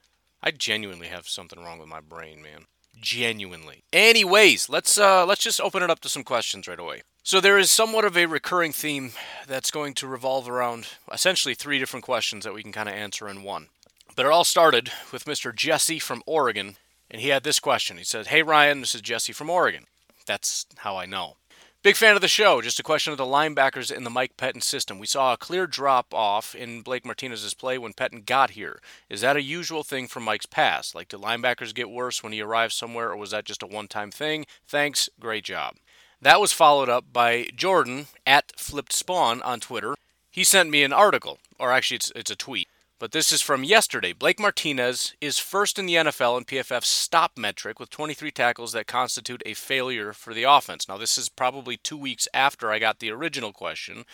I 0.42 0.50
genuinely 0.50 1.08
have 1.08 1.28
something 1.28 1.62
wrong 1.62 1.78
with 1.78 1.88
my 1.88 2.00
brain, 2.00 2.42
man 2.42 2.66
genuinely. 3.00 3.84
Anyways, 3.92 4.68
let's 4.68 4.98
uh, 4.98 5.26
let's 5.26 5.42
just 5.42 5.60
open 5.60 5.82
it 5.82 5.90
up 5.90 6.00
to 6.00 6.08
some 6.08 6.24
questions 6.24 6.66
right 6.68 6.78
away. 6.78 7.02
So 7.22 7.40
there 7.40 7.58
is 7.58 7.70
somewhat 7.70 8.04
of 8.04 8.16
a 8.16 8.26
recurring 8.26 8.72
theme 8.72 9.12
that's 9.46 9.70
going 9.70 9.94
to 9.94 10.06
revolve 10.06 10.48
around 10.48 10.86
essentially 11.12 11.54
three 11.54 11.78
different 11.78 12.04
questions 12.04 12.44
that 12.44 12.54
we 12.54 12.62
can 12.62 12.72
kind 12.72 12.88
of 12.88 12.94
answer 12.94 13.28
in 13.28 13.42
one. 13.42 13.68
But 14.14 14.26
it 14.26 14.32
all 14.32 14.44
started 14.44 14.90
with 15.12 15.24
Mr. 15.24 15.54
Jesse 15.54 15.98
from 15.98 16.22
Oregon, 16.24 16.76
and 17.10 17.20
he 17.20 17.28
had 17.28 17.44
this 17.44 17.60
question. 17.60 17.96
He 17.96 18.04
said, 18.04 18.28
"Hey 18.28 18.42
Ryan, 18.42 18.80
this 18.80 18.94
is 18.94 19.00
Jesse 19.00 19.32
from 19.32 19.50
Oregon." 19.50 19.86
That's 20.26 20.66
how 20.78 20.96
I 20.96 21.06
know. 21.06 21.36
Big 21.82 21.94
fan 21.94 22.16
of 22.16 22.20
the 22.20 22.26
show. 22.26 22.60
Just 22.60 22.80
a 22.80 22.82
question 22.82 23.12
of 23.12 23.16
the 23.16 23.24
linebackers 23.24 23.92
in 23.92 24.02
the 24.02 24.10
Mike 24.10 24.36
Pettine 24.36 24.60
system. 24.60 24.98
We 24.98 25.06
saw 25.06 25.32
a 25.32 25.36
clear 25.36 25.68
drop 25.68 26.12
off 26.12 26.52
in 26.52 26.82
Blake 26.82 27.04
Martinez's 27.04 27.54
play 27.54 27.78
when 27.78 27.92
Pettine 27.92 28.26
got 28.26 28.50
here. 28.50 28.80
Is 29.08 29.20
that 29.20 29.36
a 29.36 29.42
usual 29.42 29.84
thing 29.84 30.08
from 30.08 30.24
Mike's 30.24 30.46
past? 30.46 30.96
Like, 30.96 31.06
do 31.06 31.16
linebackers 31.16 31.72
get 31.72 31.88
worse 31.88 32.24
when 32.24 32.32
he 32.32 32.40
arrives 32.40 32.74
somewhere, 32.74 33.10
or 33.10 33.16
was 33.16 33.30
that 33.30 33.44
just 33.44 33.62
a 33.62 33.68
one 33.68 33.86
time 33.86 34.10
thing? 34.10 34.46
Thanks. 34.66 35.08
Great 35.20 35.44
job. 35.44 35.76
That 36.20 36.40
was 36.40 36.52
followed 36.52 36.88
up 36.88 37.12
by 37.12 37.50
Jordan 37.54 38.08
at 38.26 38.58
Flipped 38.58 38.92
Spawn 38.92 39.40
on 39.42 39.60
Twitter. 39.60 39.94
He 40.28 40.42
sent 40.42 40.70
me 40.70 40.82
an 40.82 40.92
article, 40.92 41.38
or 41.60 41.70
actually, 41.70 41.98
it's, 41.98 42.12
it's 42.16 42.30
a 42.32 42.36
tweet. 42.36 42.68
But 42.98 43.12
this 43.12 43.30
is 43.30 43.42
from 43.42 43.62
yesterday. 43.62 44.14
Blake 44.14 44.40
Martinez 44.40 45.14
is 45.20 45.38
first 45.38 45.78
in 45.78 45.84
the 45.84 45.96
NFL 45.96 46.38
in 46.38 46.44
PFF's 46.44 46.88
stop 46.88 47.36
metric 47.36 47.78
with 47.78 47.90
23 47.90 48.30
tackles 48.30 48.72
that 48.72 48.86
constitute 48.86 49.42
a 49.44 49.52
failure 49.52 50.14
for 50.14 50.32
the 50.32 50.44
offense. 50.44 50.88
Now, 50.88 50.96
this 50.96 51.18
is 51.18 51.28
probably 51.28 51.76
two 51.76 51.98
weeks 51.98 52.26
after 52.32 52.70
I 52.70 52.78
got 52.78 53.00
the 53.00 53.10
original 53.10 53.52
question 53.52 54.06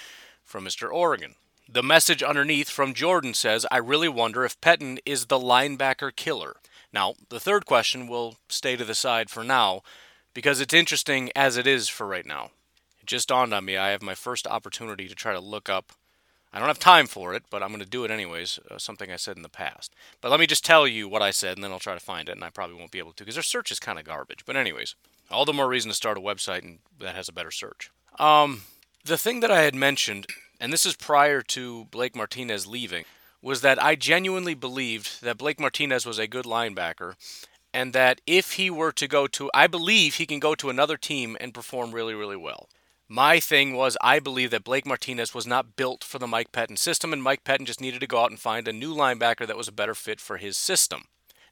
from 0.43 0.65
Mr. 0.65 0.93
Oregon. 0.93 1.37
The 1.69 1.85
message 1.85 2.25
underneath 2.25 2.69
from 2.69 2.93
Jordan 2.93 3.35
says, 3.35 3.65
I 3.71 3.77
really 3.77 4.09
wonder 4.09 4.45
if 4.45 4.61
Pettine 4.61 4.99
is 5.07 5.27
the 5.27 5.39
linebacker 5.39 6.15
killer. 6.15 6.57
Now, 6.93 7.15
the 7.29 7.41
third 7.41 7.67
question 7.67 8.09
will 8.09 8.37
stay 8.49 8.75
to 8.75 8.85
the 8.85 8.97
side 8.97 9.31
for 9.31 9.45
now 9.45 9.83
because 10.35 10.61
it's 10.61 10.75
interesting 10.75 11.31
as 11.37 11.57
it 11.57 11.69
is 11.69 11.89
for 11.89 12.07
right 12.07 12.27
now. 12.27 12.51
It 13.01 13.07
just 13.07 13.29
dawned 13.29 13.55
on 13.55 13.65
me 13.65 13.77
I 13.77 13.91
have 13.91 14.03
my 14.03 14.17
first 14.17 14.45
opportunity 14.49 15.07
to 15.07 15.15
try 15.15 15.33
to 15.33 15.41
look 15.41 15.69
up 15.69 15.93
I 16.53 16.59
don't 16.59 16.69
have 16.69 16.79
time 16.79 17.07
for 17.07 17.35
it, 17.35 17.45
but 17.51 17.63
I'm 17.63 17.71
going 17.71 17.81
to 17.81 17.89
do 17.89 18.05
it 18.05 18.11
anyways, 18.11 18.59
uh, 18.71 18.77
something 18.77 19.11
I 19.11 19.17
said 19.17 19.37
in 19.37 19.43
the 19.43 19.49
past. 19.49 19.95
But 20.21 20.31
let 20.31 20.39
me 20.39 20.47
just 20.47 20.65
tell 20.65 20.87
you 20.87 21.09
what 21.09 21.23
I 21.23 21.31
said, 21.31 21.57
and 21.57 21.65
then 21.65 21.73
I'll 21.73 21.79
try 21.79 21.95
to 21.95 22.01
find 22.01 22.29
it, 22.29 22.33
and 22.33 22.45
I 22.45 22.51
probably 22.51 22.77
won't 22.77 22.91
be 22.91 22.99
able 22.99 23.13
to 23.13 23.25
because 23.25 23.37
their 23.37 23.43
search 23.43 23.73
is 23.73 23.81
kind 23.81 23.99
of 23.99 24.05
garbage. 24.05 24.45
But, 24.45 24.57
anyways, 24.57 24.95
all 25.31 25.45
the 25.45 25.53
more 25.53 25.69
reason 25.69 25.91
to 25.91 25.95
start 25.95 26.19
a 26.19 26.21
website 26.21 26.63
and 26.63 26.79
that 27.01 27.15
has 27.15 27.29
a 27.29 27.33
better 27.33 27.51
search. 27.51 27.91
Um, 28.19 28.63
the 29.05 29.17
thing 29.17 29.41
that 29.41 29.51
I 29.51 29.63
had 29.63 29.75
mentioned, 29.75 30.27
and 30.61 30.73
this 30.73 30.85
is 30.85 30.95
prior 30.95 31.41
to 31.43 31.87
Blake 31.87 32.15
Martinez 32.15 32.67
leaving, 32.67 33.05
was 33.41 33.63
that 33.63 33.83
I 33.83 33.97
genuinely 33.97 34.55
believed 34.55 35.23
that 35.23 35.39
Blake 35.39 35.59
Martinez 35.59 36.07
was 36.07 36.19
a 36.19 36.29
good 36.29 36.45
linebacker 36.45 37.15
and 37.75 37.93
that 37.93 38.21
if 38.27 38.53
he 38.53 38.71
were 38.71 38.93
to 38.93 39.09
go 39.09 39.27
to, 39.27 39.51
I 39.55 39.67
believe 39.67 40.15
he 40.15 40.27
can 40.27 40.39
go 40.39 40.55
to 40.55 40.71
another 40.71 40.97
team 40.97 41.37
and 41.41 41.55
perform 41.55 41.93
really, 41.93 42.15
really 42.15 42.37
well. 42.37 42.69
My 43.15 43.41
thing 43.41 43.75
was, 43.75 43.99
I 44.01 44.21
believe 44.21 44.51
that 44.53 44.65
Blake 44.65 44.87
Martinez 44.87 45.35
was 45.35 45.47
not 45.47 45.77
built 45.77 46.03
for 46.03 46.19
the 46.19 46.27
Mike 46.27 46.51
Pettine 46.51 46.79
system, 46.79 47.13
and 47.13 47.23
Mike 47.23 47.45
Pettine 47.45 47.67
just 47.67 47.79
needed 47.79 48.01
to 48.01 48.07
go 48.07 48.21
out 48.21 48.31
and 48.31 48.41
find 48.41 48.67
a 48.67 48.73
new 48.73 48.95
linebacker 48.95 49.47
that 49.47 49.57
was 49.59 49.69
a 49.69 49.73
better 49.73 49.95
fit 49.95 50.19
for 50.19 50.39
his 50.39 50.57
system. 50.57 51.03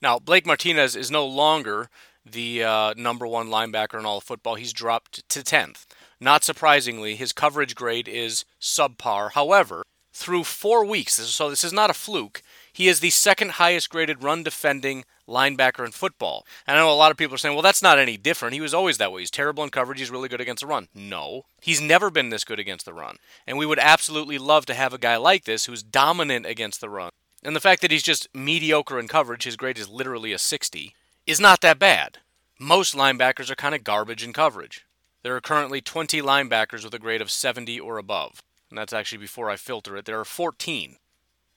Now, 0.01 0.19
Blake 0.19 0.47
Martinez 0.47 0.97
is 0.97 1.11
no 1.11 1.27
longer 1.27 1.91
the 2.25 2.65
uh, 2.65 2.95
number 2.97 3.27
one 3.27 3.49
linebacker 3.49 3.99
in 3.99 4.07
all 4.07 4.17
of 4.17 4.25
football. 4.25 4.55
He's 4.55 4.73
dropped 4.73 5.29
to 5.29 5.41
10th. 5.41 5.85
Not 6.19 6.45
surprisingly, 6.45 7.15
his 7.15 7.35
coverage 7.35 7.75
grade 7.75 8.09
is 8.09 8.47
subpar. 8.59 9.33
However, 9.33 9.83
through 10.15 10.45
four 10.45 10.87
weeks, 10.87 11.17
so 11.17 11.51
this 11.51 11.63
is 11.63 11.75
not 11.75 11.91
a 11.91 11.95
fluke, 11.95 12.43
he 12.73 12.89
is 12.89 13.01
the 13.01 13.11
second 13.11 13.53
highest 13.53 13.91
graded 13.91 14.23
run 14.23 14.43
defending 14.43 15.05
linebacker 15.31 15.85
in 15.85 15.93
football. 15.93 16.47
And 16.67 16.77
I 16.77 16.81
know 16.81 16.93
a 16.93 16.95
lot 16.95 17.11
of 17.11 17.17
people 17.17 17.35
are 17.35 17.39
saying, 17.39 17.55
well, 17.55 17.63
that's 17.63 17.83
not 17.83 17.99
any 17.99 18.17
different. 18.17 18.55
He 18.55 18.61
was 18.61 18.75
always 18.75 18.99
that 18.99 19.13
way. 19.13 19.23
He's 19.23 19.31
terrible 19.31 19.65
in 19.65 19.71
coverage. 19.71 20.01
He's 20.01 20.11
really 20.11 20.29
good 20.29 20.41
against 20.41 20.61
the 20.61 20.67
run. 20.67 20.89
No, 20.95 21.45
he's 21.61 21.81
never 21.81 22.11
been 22.11 22.31
this 22.31 22.45
good 22.45 22.59
against 22.59 22.85
the 22.85 22.93
run. 22.93 23.17
And 23.47 23.57
we 23.57 23.67
would 23.67 23.79
absolutely 23.79 24.39
love 24.39 24.67
to 24.67 24.75
have 24.75 24.93
a 24.93 24.99
guy 24.99 25.17
like 25.17 25.45
this 25.45 25.67
who's 25.67 25.83
dominant 25.83 26.45
against 26.47 26.81
the 26.81 26.91
run. 26.91 27.11
And 27.43 27.57
the 27.57 27.61
fact 27.61 27.81
that 27.83 27.91
he's 27.91 28.03
just 28.03 28.29
mediocre 28.35 28.99
in 28.99 29.09
coverage, 29.09 29.45
his 29.45 29.57
grade 29.57 29.79
is 29.79 29.89
literally 29.89 30.33
a 30.33 30.39
60, 30.39 30.95
is 31.27 31.41
not 31.41 31.63
that 31.63 31.79
bad. 31.79 32.19
Most 32.59 32.95
linebackers 32.95 33.51
are 33.51 33.57
kind 33.57 33.75
of 33.75 33.85
garbage 33.85 34.23
in 34.23 34.35
coverage. 34.35 34.85
There 35.23 35.35
are 35.37 35.41
currently 35.41 35.81
20 35.81 36.21
linebackers 36.21 36.85
with 36.85 36.95
a 36.95 36.99
grade 36.99 37.23
of 37.23 37.31
70 37.31 37.81
or 37.81 37.97
above. 37.97 38.43
And 38.69 38.79
that's 38.79 38.93
actually 38.93 39.19
before 39.19 39.51
I 39.51 39.57
filter 39.57 39.97
it. 39.97 40.05
There 40.05 40.21
are 40.21 40.25
14. 40.25 40.97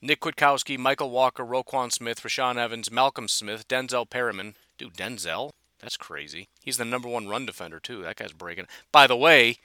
Nick 0.04 0.20
Kwiatkowski, 0.20 0.76
Michael 0.76 1.08
Walker, 1.08 1.42
Roquan 1.42 1.90
Smith, 1.90 2.20
Rashaan 2.20 2.58
Evans, 2.58 2.90
Malcolm 2.90 3.26
Smith, 3.26 3.66
Denzel 3.66 4.08
Perryman. 4.08 4.54
Dude, 4.76 4.92
Denzel? 4.92 5.52
That's 5.80 5.96
crazy. 5.96 6.48
He's 6.62 6.76
the 6.76 6.84
number 6.84 7.08
one 7.08 7.26
run 7.26 7.46
defender, 7.46 7.80
too. 7.80 8.02
That 8.02 8.16
guy's 8.16 8.34
breaking. 8.34 8.66
By 8.92 9.06
the 9.06 9.16
way, 9.16 9.56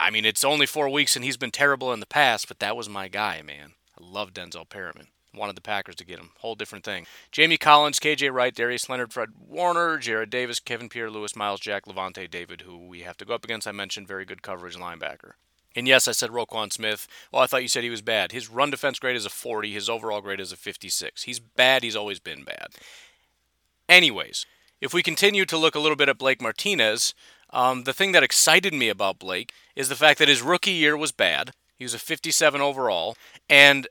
I 0.00 0.08
mean, 0.08 0.24
it's 0.24 0.42
only 0.42 0.64
four 0.64 0.88
weeks 0.88 1.16
and 1.16 1.24
he's 1.24 1.36
been 1.36 1.50
terrible 1.50 1.92
in 1.92 2.00
the 2.00 2.06
past, 2.06 2.48
but 2.48 2.60
that 2.60 2.78
was 2.78 2.88
my 2.88 3.08
guy, 3.08 3.42
man. 3.42 3.72
I 4.00 4.02
love 4.02 4.32
Denzel 4.32 4.66
Perryman. 4.66 5.08
Wanted 5.34 5.56
the 5.56 5.60
Packers 5.60 5.96
to 5.96 6.06
get 6.06 6.18
him. 6.18 6.30
Whole 6.38 6.54
different 6.54 6.86
thing. 6.86 7.04
Jamie 7.30 7.58
Collins, 7.58 8.00
KJ 8.00 8.32
Wright, 8.32 8.54
Darius 8.54 8.88
Leonard, 8.88 9.12
Fred 9.12 9.30
Warner, 9.38 9.98
Jared 9.98 10.30
Davis, 10.30 10.60
Kevin 10.60 10.88
Pierre 10.88 11.10
Louis, 11.10 11.36
Myles 11.36 11.60
Jack, 11.60 11.84
Lavonte 11.84 12.30
David, 12.30 12.62
who 12.62 12.78
we 12.78 13.00
have 13.00 13.18
to 13.18 13.26
go 13.26 13.34
up 13.34 13.44
against. 13.44 13.66
I 13.66 13.72
mentioned 13.72 14.08
very 14.08 14.24
good 14.24 14.40
coverage 14.40 14.76
linebacker. 14.76 15.32
And 15.74 15.88
yes, 15.88 16.06
I 16.06 16.12
said 16.12 16.30
Roquan 16.30 16.72
Smith. 16.72 17.08
Well, 17.32 17.42
I 17.42 17.46
thought 17.46 17.62
you 17.62 17.68
said 17.68 17.82
he 17.82 17.90
was 17.90 18.02
bad. 18.02 18.32
His 18.32 18.48
run 18.48 18.70
defense 18.70 18.98
grade 18.98 19.16
is 19.16 19.26
a 19.26 19.30
40. 19.30 19.72
His 19.72 19.88
overall 19.88 20.20
grade 20.20 20.40
is 20.40 20.52
a 20.52 20.56
56. 20.56 21.24
He's 21.24 21.40
bad. 21.40 21.82
He's 21.82 21.96
always 21.96 22.20
been 22.20 22.44
bad. 22.44 22.68
Anyways, 23.88 24.46
if 24.80 24.94
we 24.94 25.02
continue 25.02 25.44
to 25.46 25.58
look 25.58 25.74
a 25.74 25.80
little 25.80 25.96
bit 25.96 26.08
at 26.08 26.18
Blake 26.18 26.40
Martinez, 26.40 27.14
um, 27.50 27.84
the 27.84 27.92
thing 27.92 28.12
that 28.12 28.22
excited 28.22 28.72
me 28.72 28.88
about 28.88 29.18
Blake 29.18 29.52
is 29.74 29.88
the 29.88 29.96
fact 29.96 30.18
that 30.18 30.28
his 30.28 30.42
rookie 30.42 30.72
year 30.72 30.96
was 30.96 31.12
bad. 31.12 31.52
He 31.76 31.84
was 31.84 31.94
a 31.94 31.98
57 31.98 32.60
overall, 32.60 33.16
and 33.48 33.88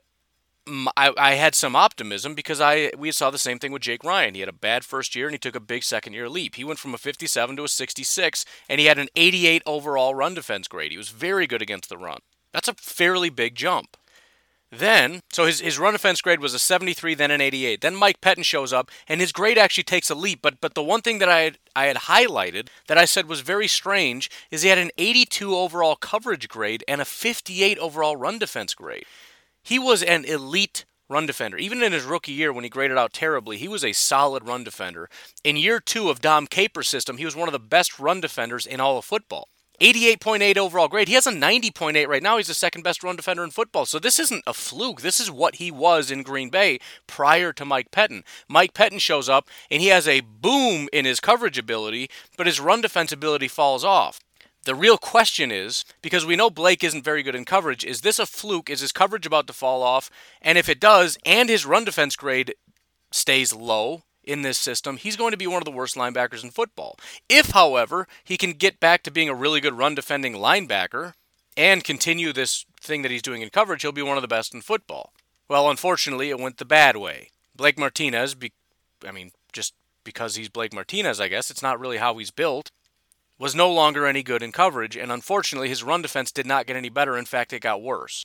I, 0.66 1.12
I, 1.18 1.34
had 1.34 1.54
some 1.54 1.76
optimism 1.76 2.34
because 2.34 2.60
I 2.60 2.90
we 2.96 3.12
saw 3.12 3.30
the 3.30 3.38
same 3.38 3.58
thing 3.58 3.70
with 3.70 3.82
Jake 3.82 4.02
Ryan. 4.02 4.34
He 4.34 4.40
had 4.40 4.48
a 4.48 4.52
bad 4.52 4.84
first 4.84 5.14
year 5.14 5.26
and 5.26 5.34
he 5.34 5.38
took 5.38 5.54
a 5.54 5.60
big 5.60 5.82
second 5.82 6.14
year 6.14 6.28
leap. 6.28 6.54
He 6.54 6.64
went 6.64 6.78
from 6.78 6.94
a 6.94 6.98
57 6.98 7.56
to 7.56 7.64
a 7.64 7.68
66 7.68 8.44
and 8.68 8.80
he 8.80 8.86
had 8.86 8.98
an 8.98 9.08
88 9.14 9.62
overall 9.66 10.14
run 10.14 10.34
defense 10.34 10.66
grade. 10.66 10.90
He 10.90 10.96
was 10.96 11.10
very 11.10 11.46
good 11.46 11.60
against 11.60 11.90
the 11.90 11.98
run. 11.98 12.20
That's 12.52 12.68
a 12.68 12.74
fairly 12.74 13.28
big 13.28 13.56
jump. 13.56 13.96
Then, 14.78 15.20
so 15.30 15.46
his, 15.46 15.60
his 15.60 15.78
run 15.78 15.92
defense 15.92 16.20
grade 16.20 16.40
was 16.40 16.54
a 16.54 16.58
73, 16.58 17.14
then 17.14 17.30
an 17.30 17.40
88. 17.40 17.80
Then 17.80 17.94
Mike 17.94 18.20
Pettine 18.20 18.44
shows 18.44 18.72
up, 18.72 18.90
and 19.06 19.20
his 19.20 19.30
grade 19.30 19.58
actually 19.58 19.84
takes 19.84 20.10
a 20.10 20.16
leap. 20.16 20.40
But 20.42 20.60
but 20.60 20.74
the 20.74 20.82
one 20.82 21.00
thing 21.00 21.18
that 21.18 21.28
I 21.28 21.40
had, 21.40 21.58
I 21.76 21.84
had 21.86 21.96
highlighted 21.96 22.68
that 22.88 22.98
I 22.98 23.04
said 23.04 23.28
was 23.28 23.40
very 23.40 23.68
strange 23.68 24.30
is 24.50 24.62
he 24.62 24.70
had 24.70 24.78
an 24.78 24.90
82 24.98 25.54
overall 25.54 25.94
coverage 25.94 26.48
grade 26.48 26.82
and 26.88 27.00
a 27.00 27.04
58 27.04 27.78
overall 27.78 28.16
run 28.16 28.38
defense 28.38 28.74
grade. 28.74 29.04
He 29.64 29.78
was 29.78 30.02
an 30.02 30.24
elite 30.24 30.84
run 31.08 31.26
defender. 31.26 31.56
Even 31.56 31.82
in 31.82 31.92
his 31.92 32.04
rookie 32.04 32.32
year, 32.32 32.52
when 32.52 32.64
he 32.64 32.70
graded 32.70 32.98
out 32.98 33.12
terribly, 33.12 33.56
he 33.56 33.66
was 33.66 33.84
a 33.84 33.92
solid 33.92 34.46
run 34.46 34.62
defender. 34.62 35.08
In 35.42 35.56
year 35.56 35.80
two 35.80 36.10
of 36.10 36.20
Dom 36.20 36.46
Capers' 36.46 36.88
system, 36.88 37.16
he 37.16 37.24
was 37.24 37.34
one 37.34 37.48
of 37.48 37.52
the 37.52 37.58
best 37.58 37.98
run 37.98 38.20
defenders 38.20 38.66
in 38.66 38.78
all 38.78 38.98
of 38.98 39.04
football. 39.04 39.48
88.8 39.80 40.56
overall 40.56 40.86
grade. 40.86 41.08
He 41.08 41.14
has 41.14 41.26
a 41.26 41.32
90.8 41.32 42.06
right 42.06 42.22
now. 42.22 42.36
He's 42.36 42.46
the 42.46 42.54
second 42.54 42.82
best 42.82 43.02
run 43.02 43.16
defender 43.16 43.42
in 43.42 43.50
football. 43.50 43.86
So 43.86 43.98
this 43.98 44.20
isn't 44.20 44.44
a 44.46 44.54
fluke. 44.54 45.00
This 45.00 45.18
is 45.18 45.30
what 45.30 45.56
he 45.56 45.72
was 45.72 46.12
in 46.12 46.22
Green 46.22 46.48
Bay 46.48 46.78
prior 47.08 47.52
to 47.54 47.64
Mike 47.64 47.90
Pettine. 47.90 48.22
Mike 48.48 48.72
Pettine 48.72 49.00
shows 49.00 49.28
up 49.28 49.48
and 49.70 49.82
he 49.82 49.88
has 49.88 50.06
a 50.06 50.20
boom 50.20 50.88
in 50.92 51.04
his 51.04 51.18
coverage 51.18 51.58
ability, 51.58 52.08
but 52.36 52.46
his 52.46 52.60
run 52.60 52.82
defense 52.82 53.10
ability 53.10 53.48
falls 53.48 53.84
off. 53.84 54.20
The 54.64 54.74
real 54.74 54.96
question 54.96 55.52
is 55.52 55.84
because 56.00 56.24
we 56.24 56.36
know 56.36 56.48
Blake 56.48 56.82
isn't 56.82 57.04
very 57.04 57.22
good 57.22 57.34
in 57.34 57.44
coverage, 57.44 57.84
is 57.84 58.00
this 58.00 58.18
a 58.18 58.26
fluke? 58.26 58.70
Is 58.70 58.80
his 58.80 58.92
coverage 58.92 59.26
about 59.26 59.46
to 59.48 59.52
fall 59.52 59.82
off? 59.82 60.10
And 60.40 60.56
if 60.56 60.68
it 60.68 60.80
does, 60.80 61.18
and 61.26 61.48
his 61.48 61.66
run 61.66 61.84
defense 61.84 62.16
grade 62.16 62.54
stays 63.10 63.52
low 63.52 64.02
in 64.22 64.40
this 64.40 64.56
system, 64.56 64.96
he's 64.96 65.16
going 65.16 65.32
to 65.32 65.36
be 65.36 65.46
one 65.46 65.60
of 65.60 65.66
the 65.66 65.70
worst 65.70 65.96
linebackers 65.96 66.42
in 66.42 66.50
football. 66.50 66.98
If, 67.28 67.50
however, 67.50 68.08
he 68.24 68.38
can 68.38 68.52
get 68.52 68.80
back 68.80 69.02
to 69.02 69.10
being 69.10 69.28
a 69.28 69.34
really 69.34 69.60
good 69.60 69.76
run 69.76 69.94
defending 69.94 70.32
linebacker 70.32 71.12
and 71.58 71.84
continue 71.84 72.32
this 72.32 72.64
thing 72.80 73.02
that 73.02 73.10
he's 73.10 73.22
doing 73.22 73.42
in 73.42 73.50
coverage, 73.50 73.82
he'll 73.82 73.92
be 73.92 74.02
one 74.02 74.16
of 74.16 74.22
the 74.22 74.28
best 74.28 74.54
in 74.54 74.62
football. 74.62 75.12
Well, 75.46 75.68
unfortunately, 75.68 76.30
it 76.30 76.40
went 76.40 76.56
the 76.56 76.64
bad 76.64 76.96
way. 76.96 77.28
Blake 77.54 77.78
Martinez, 77.78 78.34
be- 78.34 78.52
I 79.06 79.12
mean, 79.12 79.32
just 79.52 79.74
because 80.04 80.36
he's 80.36 80.48
Blake 80.48 80.72
Martinez, 80.72 81.20
I 81.20 81.28
guess, 81.28 81.50
it's 81.50 81.62
not 81.62 81.78
really 81.78 81.98
how 81.98 82.16
he's 82.16 82.30
built 82.30 82.70
was 83.38 83.54
no 83.54 83.70
longer 83.70 84.06
any 84.06 84.22
good 84.22 84.42
in 84.42 84.52
coverage, 84.52 84.96
and 84.96 85.10
unfortunately, 85.10 85.68
his 85.68 85.82
run 85.82 86.02
defense 86.02 86.30
did 86.30 86.46
not 86.46 86.66
get 86.66 86.76
any 86.76 86.88
better. 86.88 87.16
In 87.16 87.24
fact, 87.24 87.52
it 87.52 87.60
got 87.60 87.82
worse. 87.82 88.24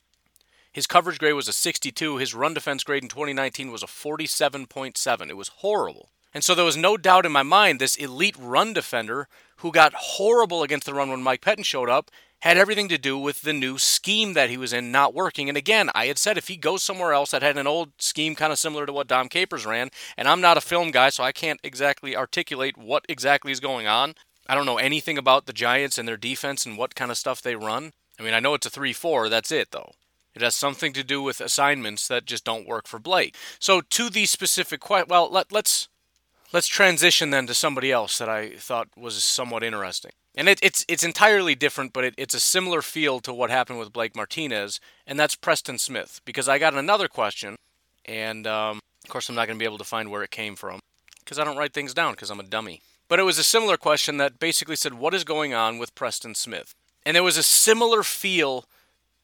His 0.72 0.86
coverage 0.86 1.18
grade 1.18 1.34
was 1.34 1.48
a 1.48 1.52
62. 1.52 2.18
His 2.18 2.34
run 2.34 2.54
defense 2.54 2.84
grade 2.84 3.02
in 3.02 3.08
2019 3.08 3.72
was 3.72 3.82
a 3.82 3.86
47.7. 3.86 5.28
It 5.28 5.36
was 5.36 5.48
horrible. 5.48 6.10
And 6.32 6.44
so 6.44 6.54
there 6.54 6.64
was 6.64 6.76
no 6.76 6.96
doubt 6.96 7.26
in 7.26 7.32
my 7.32 7.42
mind 7.42 7.80
this 7.80 7.96
elite 7.96 8.36
run 8.38 8.72
defender 8.72 9.26
who 9.56 9.72
got 9.72 9.94
horrible 9.94 10.62
against 10.62 10.86
the 10.86 10.94
run 10.94 11.10
when 11.10 11.22
Mike 11.22 11.40
Pettine 11.40 11.64
showed 11.64 11.90
up 11.90 12.10
had 12.40 12.56
everything 12.56 12.88
to 12.88 12.96
do 12.96 13.18
with 13.18 13.42
the 13.42 13.52
new 13.52 13.76
scheme 13.76 14.32
that 14.32 14.48
he 14.48 14.56
was 14.56 14.72
in 14.72 14.90
not 14.90 15.12
working. 15.12 15.48
And 15.48 15.58
again, 15.58 15.90
I 15.94 16.06
had 16.06 16.18
said 16.18 16.38
if 16.38 16.48
he 16.48 16.56
goes 16.56 16.82
somewhere 16.82 17.12
else 17.12 17.32
that 17.32 17.42
had 17.42 17.58
an 17.58 17.66
old 17.66 17.92
scheme 17.98 18.34
kind 18.34 18.52
of 18.52 18.58
similar 18.58 18.86
to 18.86 18.92
what 18.92 19.08
Dom 19.08 19.28
Capers 19.28 19.66
ran, 19.66 19.90
and 20.16 20.26
I'm 20.26 20.40
not 20.40 20.56
a 20.56 20.62
film 20.62 20.90
guy, 20.90 21.10
so 21.10 21.22
I 21.22 21.32
can't 21.32 21.60
exactly 21.62 22.16
articulate 22.16 22.78
what 22.78 23.04
exactly 23.08 23.52
is 23.52 23.60
going 23.60 23.86
on. 23.86 24.14
I 24.48 24.54
don't 24.54 24.66
know 24.66 24.78
anything 24.78 25.18
about 25.18 25.46
the 25.46 25.52
Giants 25.52 25.98
and 25.98 26.08
their 26.08 26.16
defense 26.16 26.66
and 26.66 26.76
what 26.76 26.94
kind 26.94 27.10
of 27.10 27.18
stuff 27.18 27.42
they 27.42 27.54
run. 27.54 27.92
I 28.18 28.22
mean, 28.22 28.34
I 28.34 28.40
know 28.40 28.54
it's 28.54 28.66
a 28.66 28.70
3 28.70 28.92
4, 28.92 29.28
that's 29.28 29.52
it, 29.52 29.70
though. 29.70 29.92
It 30.34 30.42
has 30.42 30.54
something 30.54 30.92
to 30.92 31.02
do 31.02 31.22
with 31.22 31.40
assignments 31.40 32.06
that 32.08 32.24
just 32.24 32.44
don't 32.44 32.68
work 32.68 32.86
for 32.86 32.98
Blake. 32.98 33.34
So, 33.58 33.80
to 33.80 34.10
these 34.10 34.30
specific 34.30 34.80
questions, 34.80 35.10
well, 35.10 35.28
let, 35.30 35.50
let's 35.50 35.88
let's 36.52 36.68
transition 36.68 37.30
then 37.30 37.46
to 37.46 37.54
somebody 37.54 37.90
else 37.92 38.18
that 38.18 38.28
I 38.28 38.50
thought 38.56 38.88
was 38.96 39.22
somewhat 39.22 39.62
interesting. 39.62 40.12
And 40.34 40.48
it, 40.48 40.60
it's 40.62 40.84
it's 40.88 41.02
entirely 41.02 41.54
different, 41.54 41.92
but 41.92 42.04
it, 42.04 42.14
it's 42.16 42.34
a 42.34 42.40
similar 42.40 42.82
feel 42.82 43.20
to 43.20 43.34
what 43.34 43.50
happened 43.50 43.78
with 43.78 43.92
Blake 43.92 44.14
Martinez, 44.14 44.80
and 45.06 45.18
that's 45.18 45.34
Preston 45.34 45.78
Smith. 45.78 46.20
Because 46.24 46.48
I 46.48 46.58
got 46.58 46.74
another 46.74 47.08
question, 47.08 47.56
and 48.04 48.46
um, 48.46 48.78
of 49.04 49.10
course 49.10 49.28
I'm 49.28 49.34
not 49.34 49.46
going 49.46 49.58
to 49.58 49.62
be 49.62 49.66
able 49.66 49.78
to 49.78 49.84
find 49.84 50.10
where 50.10 50.22
it 50.22 50.30
came 50.30 50.54
from 50.54 50.78
because 51.18 51.38
I 51.38 51.44
don't 51.44 51.56
write 51.56 51.72
things 51.72 51.94
down 51.94 52.12
because 52.12 52.30
I'm 52.30 52.40
a 52.40 52.44
dummy. 52.44 52.82
But 53.10 53.18
it 53.18 53.24
was 53.24 53.38
a 53.38 53.44
similar 53.44 53.76
question 53.76 54.18
that 54.18 54.38
basically 54.38 54.76
said, 54.76 54.94
What 54.94 55.14
is 55.14 55.24
going 55.24 55.52
on 55.52 55.78
with 55.78 55.96
Preston 55.96 56.36
Smith? 56.36 56.76
And 57.04 57.16
there 57.16 57.24
was 57.24 57.36
a 57.36 57.42
similar 57.42 58.04
feel 58.04 58.66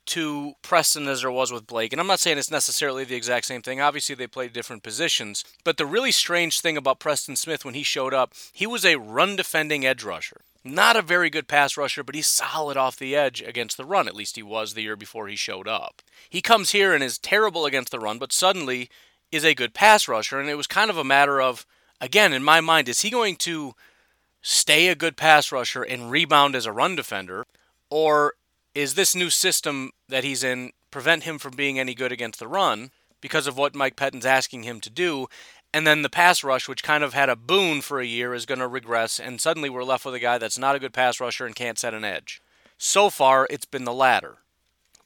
to 0.06 0.54
Preston 0.60 1.06
as 1.06 1.20
there 1.20 1.30
was 1.30 1.52
with 1.52 1.68
Blake. 1.68 1.92
And 1.92 2.00
I'm 2.00 2.08
not 2.08 2.18
saying 2.18 2.36
it's 2.36 2.50
necessarily 2.50 3.04
the 3.04 3.14
exact 3.14 3.46
same 3.46 3.62
thing. 3.62 3.80
Obviously, 3.80 4.16
they 4.16 4.26
played 4.26 4.52
different 4.52 4.82
positions. 4.82 5.44
But 5.62 5.76
the 5.76 5.86
really 5.86 6.10
strange 6.10 6.60
thing 6.60 6.76
about 6.76 6.98
Preston 6.98 7.36
Smith 7.36 7.64
when 7.64 7.74
he 7.74 7.84
showed 7.84 8.12
up, 8.12 8.32
he 8.52 8.66
was 8.66 8.84
a 8.84 8.96
run 8.96 9.36
defending 9.36 9.86
edge 9.86 10.02
rusher. 10.02 10.40
Not 10.64 10.96
a 10.96 11.02
very 11.02 11.30
good 11.30 11.46
pass 11.46 11.76
rusher, 11.76 12.02
but 12.02 12.16
he's 12.16 12.26
solid 12.26 12.76
off 12.76 12.96
the 12.96 13.14
edge 13.14 13.40
against 13.40 13.76
the 13.76 13.84
run. 13.84 14.08
At 14.08 14.16
least 14.16 14.34
he 14.34 14.42
was 14.42 14.74
the 14.74 14.82
year 14.82 14.96
before 14.96 15.28
he 15.28 15.36
showed 15.36 15.68
up. 15.68 16.02
He 16.28 16.42
comes 16.42 16.72
here 16.72 16.92
and 16.92 17.04
is 17.04 17.18
terrible 17.18 17.64
against 17.64 17.92
the 17.92 18.00
run, 18.00 18.18
but 18.18 18.32
suddenly 18.32 18.90
is 19.30 19.44
a 19.44 19.54
good 19.54 19.74
pass 19.74 20.08
rusher. 20.08 20.40
And 20.40 20.48
it 20.48 20.56
was 20.56 20.66
kind 20.66 20.90
of 20.90 20.98
a 20.98 21.04
matter 21.04 21.40
of 21.40 21.64
again, 22.00 22.32
in 22.32 22.42
my 22.42 22.60
mind, 22.60 22.88
is 22.88 23.02
he 23.02 23.10
going 23.10 23.36
to 23.36 23.74
stay 24.42 24.88
a 24.88 24.94
good 24.94 25.16
pass 25.16 25.50
rusher 25.50 25.82
and 25.82 26.10
rebound 26.10 26.54
as 26.54 26.66
a 26.66 26.72
run 26.72 26.96
defender? 26.96 27.44
Or 27.90 28.34
is 28.74 28.94
this 28.94 29.14
new 29.14 29.30
system 29.30 29.90
that 30.08 30.24
he's 30.24 30.44
in 30.44 30.72
prevent 30.90 31.24
him 31.24 31.38
from 31.38 31.56
being 31.56 31.78
any 31.78 31.94
good 31.94 32.12
against 32.12 32.38
the 32.38 32.48
run 32.48 32.90
because 33.20 33.46
of 33.46 33.56
what 33.56 33.74
Mike 33.74 33.96
Pettine's 33.96 34.26
asking 34.26 34.62
him 34.62 34.80
to 34.80 34.90
do? 34.90 35.26
And 35.74 35.86
then 35.86 36.02
the 36.02 36.08
pass 36.08 36.42
rush, 36.42 36.68
which 36.68 36.82
kind 36.82 37.04
of 37.04 37.12
had 37.12 37.28
a 37.28 37.36
boon 37.36 37.80
for 37.80 38.00
a 38.00 38.06
year, 38.06 38.32
is 38.32 38.46
going 38.46 38.60
to 38.60 38.68
regress, 38.68 39.20
and 39.20 39.40
suddenly 39.40 39.68
we're 39.68 39.84
left 39.84 40.04
with 40.04 40.14
a 40.14 40.20
guy 40.20 40.38
that's 40.38 40.58
not 40.58 40.74
a 40.74 40.78
good 40.78 40.94
pass 40.94 41.20
rusher 41.20 41.44
and 41.44 41.54
can't 41.54 41.78
set 41.78 41.92
an 41.92 42.04
edge. 42.04 42.40
So 42.78 43.10
far, 43.10 43.46
it's 43.50 43.64
been 43.64 43.84
the 43.84 43.92
latter. 43.92 44.38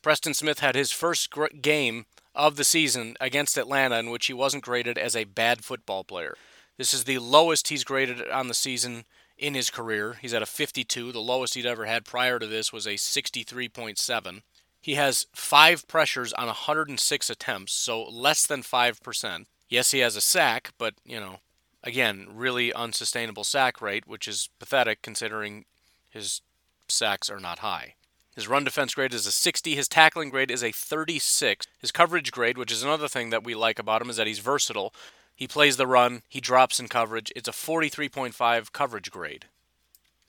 Preston 0.02 0.34
Smith 0.34 0.60
had 0.60 0.74
his 0.74 0.92
first 0.92 1.32
game 1.60 2.06
of 2.34 2.56
the 2.56 2.64
season 2.64 3.16
against 3.20 3.58
Atlanta 3.58 3.98
in 3.98 4.10
which 4.10 4.26
he 4.26 4.32
wasn't 4.32 4.64
graded 4.64 4.96
as 4.96 5.16
a 5.16 5.24
bad 5.24 5.64
football 5.64 6.04
player. 6.04 6.36
This 6.80 6.94
is 6.94 7.04
the 7.04 7.18
lowest 7.18 7.68
he's 7.68 7.84
graded 7.84 8.26
on 8.30 8.48
the 8.48 8.54
season 8.54 9.04
in 9.36 9.52
his 9.52 9.68
career. 9.68 10.16
He's 10.22 10.32
at 10.32 10.40
a 10.40 10.46
52. 10.46 11.12
The 11.12 11.20
lowest 11.20 11.52
he'd 11.52 11.66
ever 11.66 11.84
had 11.84 12.06
prior 12.06 12.38
to 12.38 12.46
this 12.46 12.72
was 12.72 12.86
a 12.86 12.94
63.7. 12.94 14.40
He 14.80 14.94
has 14.94 15.26
five 15.34 15.86
pressures 15.86 16.32
on 16.32 16.46
106 16.46 17.28
attempts, 17.28 17.74
so 17.74 18.04
less 18.04 18.46
than 18.46 18.62
5%. 18.62 19.44
Yes, 19.68 19.90
he 19.90 19.98
has 19.98 20.16
a 20.16 20.22
sack, 20.22 20.72
but, 20.78 20.94
you 21.04 21.20
know, 21.20 21.40
again, 21.84 22.26
really 22.32 22.72
unsustainable 22.72 23.44
sack 23.44 23.82
rate, 23.82 24.06
which 24.06 24.26
is 24.26 24.48
pathetic 24.58 25.02
considering 25.02 25.66
his 26.08 26.40
sacks 26.88 27.28
are 27.28 27.40
not 27.40 27.58
high. 27.58 27.96
His 28.34 28.48
run 28.48 28.64
defense 28.64 28.94
grade 28.94 29.12
is 29.12 29.26
a 29.26 29.32
60. 29.32 29.74
His 29.74 29.86
tackling 29.86 30.30
grade 30.30 30.50
is 30.50 30.64
a 30.64 30.72
36. 30.72 31.66
His 31.78 31.92
coverage 31.92 32.32
grade, 32.32 32.56
which 32.56 32.72
is 32.72 32.82
another 32.82 33.06
thing 33.06 33.28
that 33.28 33.44
we 33.44 33.54
like 33.54 33.78
about 33.78 34.00
him, 34.00 34.08
is 34.08 34.16
that 34.16 34.26
he's 34.26 34.38
versatile. 34.38 34.94
He 35.40 35.48
plays 35.48 35.78
the 35.78 35.86
run, 35.86 36.20
he 36.28 36.38
drops 36.38 36.78
in 36.78 36.88
coverage. 36.88 37.32
It's 37.34 37.48
a 37.48 37.52
43.5 37.52 38.72
coverage 38.72 39.10
grade. 39.10 39.46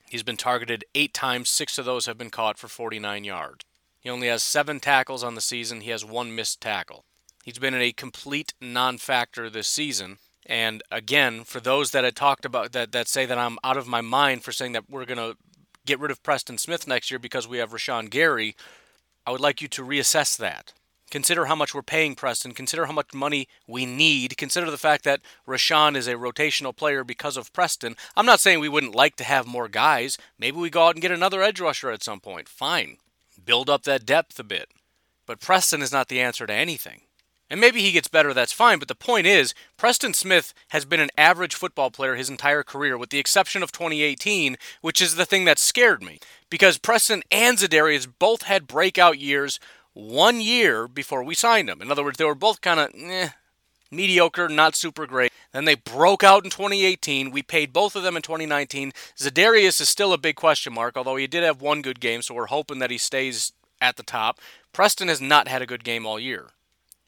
He's 0.09 0.23
been 0.23 0.37
targeted 0.37 0.85
eight 0.95 1.13
times, 1.13 1.49
six 1.49 1.77
of 1.77 1.83
those 1.83 2.05
have 2.05 2.17
been 2.17 2.29
caught 2.29 2.57
for 2.57 2.69
49 2.69 3.25
yards. 3.25 3.65
He 3.99 4.09
only 4.09 4.27
has 4.27 4.41
seven 4.41 4.79
tackles 4.79 5.21
on 5.21 5.35
the 5.35 5.41
season, 5.41 5.81
he 5.81 5.89
has 5.89 6.05
one 6.05 6.33
missed 6.33 6.61
tackle. 6.61 7.03
He's 7.43 7.59
been 7.59 7.73
a 7.73 7.91
complete 7.91 8.53
non 8.61 8.97
factor 8.97 9.49
this 9.49 9.67
season. 9.67 10.19
And 10.45 10.81
again, 10.89 11.43
for 11.43 11.59
those 11.59 11.91
that 11.91 12.05
had 12.05 12.15
talked 12.15 12.45
about 12.45 12.71
that, 12.71 12.93
that 12.93 13.09
say 13.09 13.25
that 13.25 13.37
I'm 13.37 13.57
out 13.65 13.75
of 13.75 13.87
my 13.87 13.99
mind 13.99 14.45
for 14.45 14.53
saying 14.53 14.71
that 14.71 14.89
we're 14.89 15.03
going 15.03 15.17
to 15.17 15.35
get 15.85 15.99
rid 15.99 16.11
of 16.11 16.23
Preston 16.23 16.57
Smith 16.57 16.87
next 16.87 17.11
year 17.11 17.19
because 17.19 17.49
we 17.49 17.57
have 17.57 17.71
Rashan 17.71 18.09
Gary, 18.09 18.55
I 19.27 19.31
would 19.31 19.41
like 19.41 19.61
you 19.61 19.67
to 19.67 19.83
reassess 19.83 20.37
that. 20.37 20.71
Consider 21.11 21.45
how 21.45 21.55
much 21.55 21.75
we're 21.75 21.81
paying 21.83 22.15
Preston. 22.15 22.53
Consider 22.53 22.85
how 22.85 22.93
much 22.93 23.13
money 23.13 23.47
we 23.67 23.85
need. 23.85 24.37
Consider 24.37 24.71
the 24.71 24.77
fact 24.77 25.03
that 25.03 25.19
Rashan 25.45 25.95
is 25.95 26.07
a 26.07 26.15
rotational 26.15 26.75
player 26.75 27.03
because 27.03 27.35
of 27.35 27.51
Preston. 27.51 27.97
I'm 28.15 28.25
not 28.25 28.39
saying 28.39 28.59
we 28.59 28.69
wouldn't 28.69 28.95
like 28.95 29.17
to 29.17 29.25
have 29.25 29.45
more 29.45 29.67
guys. 29.67 30.17
Maybe 30.39 30.57
we 30.57 30.69
go 30.69 30.87
out 30.87 30.95
and 30.95 31.01
get 31.01 31.11
another 31.11 31.43
edge 31.43 31.59
rusher 31.59 31.91
at 31.91 32.01
some 32.01 32.21
point. 32.21 32.47
Fine. 32.47 32.97
Build 33.43 33.69
up 33.69 33.83
that 33.83 34.05
depth 34.05 34.39
a 34.39 34.43
bit. 34.43 34.69
But 35.25 35.41
Preston 35.41 35.81
is 35.81 35.91
not 35.91 36.07
the 36.07 36.21
answer 36.21 36.47
to 36.47 36.53
anything. 36.53 37.01
And 37.49 37.59
maybe 37.59 37.81
he 37.81 37.91
gets 37.91 38.07
better, 38.07 38.33
that's 38.33 38.53
fine. 38.53 38.79
But 38.79 38.87
the 38.87 38.95
point 38.95 39.27
is, 39.27 39.53
Preston 39.75 40.13
Smith 40.13 40.53
has 40.69 40.85
been 40.85 41.01
an 41.01 41.09
average 41.17 41.53
football 41.53 41.91
player 41.91 42.15
his 42.15 42.29
entire 42.29 42.63
career, 42.63 42.97
with 42.97 43.09
the 43.09 43.19
exception 43.19 43.61
of 43.61 43.73
2018, 43.73 44.55
which 44.79 45.01
is 45.01 45.15
the 45.15 45.25
thing 45.25 45.43
that 45.43 45.59
scared 45.59 46.01
me. 46.01 46.21
Because 46.49 46.77
Preston 46.77 47.23
and 47.29 47.57
Za'Darius 47.57 48.07
both 48.19 48.43
had 48.43 48.67
breakout 48.67 49.19
years 49.19 49.59
one 49.93 50.41
year 50.41 50.87
before 50.87 51.23
we 51.23 51.35
signed 51.35 51.69
them. 51.69 51.81
In 51.81 51.91
other 51.91 52.03
words, 52.03 52.17
they 52.17 52.25
were 52.25 52.35
both 52.35 52.61
kind 52.61 52.79
of 52.79 52.89
eh, 52.95 53.29
mediocre, 53.91 54.47
not 54.47 54.75
super 54.75 55.05
great. 55.05 55.31
Then 55.51 55.65
they 55.65 55.75
broke 55.75 56.23
out 56.23 56.43
in 56.43 56.49
2018. 56.49 57.31
We 57.31 57.43
paid 57.43 57.73
both 57.73 57.95
of 57.95 58.03
them 58.03 58.15
in 58.15 58.21
2019. 58.21 58.93
Za'Darius 59.17 59.81
is 59.81 59.89
still 59.89 60.13
a 60.13 60.17
big 60.17 60.35
question 60.35 60.73
mark, 60.73 60.95
although 60.95 61.17
he 61.17 61.27
did 61.27 61.43
have 61.43 61.61
one 61.61 61.81
good 61.81 61.99
game, 61.99 62.21
so 62.21 62.33
we're 62.33 62.47
hoping 62.47 62.79
that 62.79 62.91
he 62.91 62.97
stays 62.97 63.51
at 63.81 63.97
the 63.97 64.03
top. 64.03 64.39
Preston 64.73 65.09
has 65.09 65.19
not 65.19 65.47
had 65.47 65.61
a 65.61 65.67
good 65.67 65.83
game 65.83 66.05
all 66.05 66.19
year. 66.19 66.47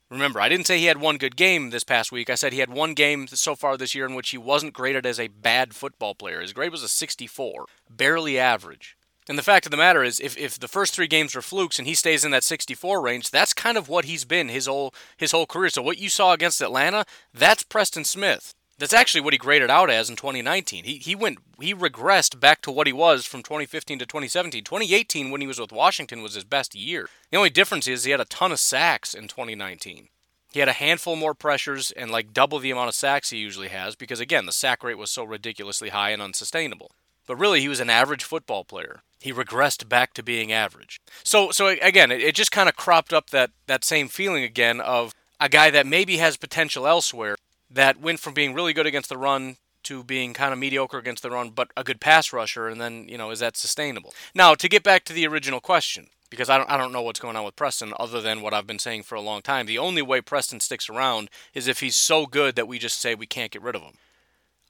Remember, 0.09 0.39
I 0.39 0.49
didn't 0.49 0.67
say 0.67 0.77
he 0.77 0.85
had 0.85 0.99
one 0.99 1.17
good 1.17 1.35
game 1.35 1.71
this 1.71 1.83
past 1.83 2.11
week. 2.11 2.29
I 2.29 2.35
said 2.35 2.53
he 2.53 2.59
had 2.59 2.69
one 2.69 2.93
game 2.93 3.27
so 3.27 3.55
far 3.55 3.77
this 3.77 3.95
year 3.95 4.05
in 4.05 4.13
which 4.13 4.29
he 4.29 4.37
wasn't 4.37 4.73
graded 4.73 5.07
as 5.07 5.19
a 5.19 5.27
bad 5.27 5.73
football 5.73 6.13
player. 6.13 6.39
His 6.41 6.53
grade 6.53 6.71
was 6.71 6.83
a 6.83 6.87
64, 6.87 7.65
barely 7.89 8.37
average. 8.37 8.95
And 9.27 9.37
the 9.37 9.43
fact 9.43 9.65
of 9.65 9.71
the 9.71 9.77
matter 9.77 10.03
is, 10.03 10.19
if, 10.19 10.37
if 10.37 10.59
the 10.59 10.67
first 10.67 10.93
three 10.93 11.07
games 11.07 11.33
were 11.33 11.41
flukes 11.41 11.79
and 11.79 11.87
he 11.87 11.95
stays 11.95 12.25
in 12.25 12.31
that 12.31 12.43
64 12.43 13.01
range, 13.01 13.31
that's 13.31 13.53
kind 13.53 13.77
of 13.77 13.87
what 13.87 14.05
he's 14.05 14.25
been 14.25 14.49
his 14.49 14.67
whole 14.67 14.93
his 15.17 15.31
whole 15.31 15.45
career. 15.45 15.69
So 15.69 15.81
what 15.81 15.97
you 15.97 16.09
saw 16.09 16.33
against 16.33 16.61
Atlanta, 16.61 17.05
that's 17.33 17.63
Preston 17.63 18.03
Smith. 18.03 18.53
That's 18.79 18.93
actually 18.93 19.21
what 19.21 19.33
he 19.33 19.37
graded 19.37 19.69
out 19.69 19.89
as 19.89 20.09
in 20.09 20.15
2019. 20.15 20.83
He 20.83 20.97
he 20.97 21.15
went 21.15 21.37
he 21.61 21.73
regressed 21.73 22.39
back 22.39 22.61
to 22.63 22.71
what 22.71 22.87
he 22.87 22.93
was 22.93 23.25
from 23.25 23.43
2015 23.43 23.99
to 23.99 24.05
2017. 24.05 24.63
2018 24.63 25.31
when 25.31 25.41
he 25.41 25.47
was 25.47 25.59
with 25.59 25.71
Washington 25.71 26.21
was 26.21 26.33
his 26.33 26.43
best 26.43 26.75
year. 26.75 27.07
The 27.31 27.37
only 27.37 27.49
difference 27.49 27.87
is 27.87 28.03
he 28.03 28.11
had 28.11 28.19
a 28.19 28.25
ton 28.25 28.51
of 28.51 28.59
sacks 28.59 29.13
in 29.13 29.27
2019. 29.27 30.09
He 30.51 30.59
had 30.59 30.69
a 30.69 30.73
handful 30.73 31.15
more 31.15 31.33
pressures 31.33 31.91
and 31.91 32.11
like 32.11 32.33
double 32.33 32.59
the 32.59 32.71
amount 32.71 32.89
of 32.89 32.95
sacks 32.95 33.29
he 33.29 33.37
usually 33.37 33.69
has 33.69 33.95
because 33.95 34.19
again, 34.19 34.45
the 34.45 34.51
sack 34.51 34.83
rate 34.83 34.97
was 34.97 35.09
so 35.09 35.23
ridiculously 35.23 35.89
high 35.89 36.09
and 36.09 36.21
unsustainable. 36.21 36.91
But 37.25 37.37
really, 37.37 37.61
he 37.61 37.69
was 37.69 37.79
an 37.79 37.89
average 37.89 38.23
football 38.23 38.63
player. 38.63 39.01
He 39.23 39.31
regressed 39.31 39.87
back 39.87 40.13
to 40.15 40.21
being 40.21 40.51
average. 40.51 40.99
So, 41.23 41.49
so 41.51 41.67
again, 41.67 42.11
it, 42.11 42.19
it 42.19 42.35
just 42.35 42.51
kind 42.51 42.67
of 42.67 42.75
cropped 42.75 43.13
up 43.13 43.29
that, 43.29 43.51
that 43.67 43.85
same 43.85 44.09
feeling 44.09 44.43
again 44.43 44.81
of 44.81 45.13
a 45.39 45.47
guy 45.47 45.69
that 45.69 45.87
maybe 45.87 46.17
has 46.17 46.35
potential 46.35 46.85
elsewhere 46.85 47.37
that 47.71 48.01
went 48.01 48.19
from 48.19 48.33
being 48.33 48.53
really 48.53 48.73
good 48.73 48.85
against 48.85 49.07
the 49.07 49.17
run 49.17 49.55
to 49.83 50.03
being 50.03 50.33
kind 50.33 50.51
of 50.51 50.59
mediocre 50.59 50.97
against 50.97 51.23
the 51.23 51.31
run, 51.31 51.51
but 51.51 51.71
a 51.77 51.85
good 51.85 52.01
pass 52.01 52.33
rusher, 52.33 52.67
and 52.67 52.81
then, 52.81 53.07
you 53.07 53.17
know, 53.17 53.31
is 53.31 53.39
that 53.39 53.55
sustainable? 53.55 54.13
Now, 54.35 54.55
to 54.55 54.67
get 54.67 54.83
back 54.83 55.05
to 55.05 55.13
the 55.13 55.25
original 55.25 55.61
question, 55.61 56.07
because 56.29 56.49
I 56.49 56.57
don't, 56.57 56.69
I 56.69 56.75
don't 56.75 56.91
know 56.91 57.01
what's 57.01 57.21
going 57.21 57.37
on 57.37 57.45
with 57.45 57.55
Preston 57.55 57.93
other 57.97 58.19
than 58.19 58.41
what 58.41 58.53
I've 58.53 58.67
been 58.67 58.77
saying 58.77 59.03
for 59.03 59.15
a 59.15 59.21
long 59.21 59.41
time. 59.41 59.67
The 59.67 59.77
only 59.77 60.01
way 60.01 60.19
Preston 60.19 60.59
sticks 60.59 60.89
around 60.89 61.29
is 61.53 61.69
if 61.69 61.79
he's 61.79 61.95
so 61.95 62.25
good 62.25 62.57
that 62.57 62.67
we 62.67 62.77
just 62.77 62.99
say 62.99 63.15
we 63.15 63.25
can't 63.25 63.51
get 63.51 63.61
rid 63.61 63.75
of 63.75 63.83
him. 63.83 63.93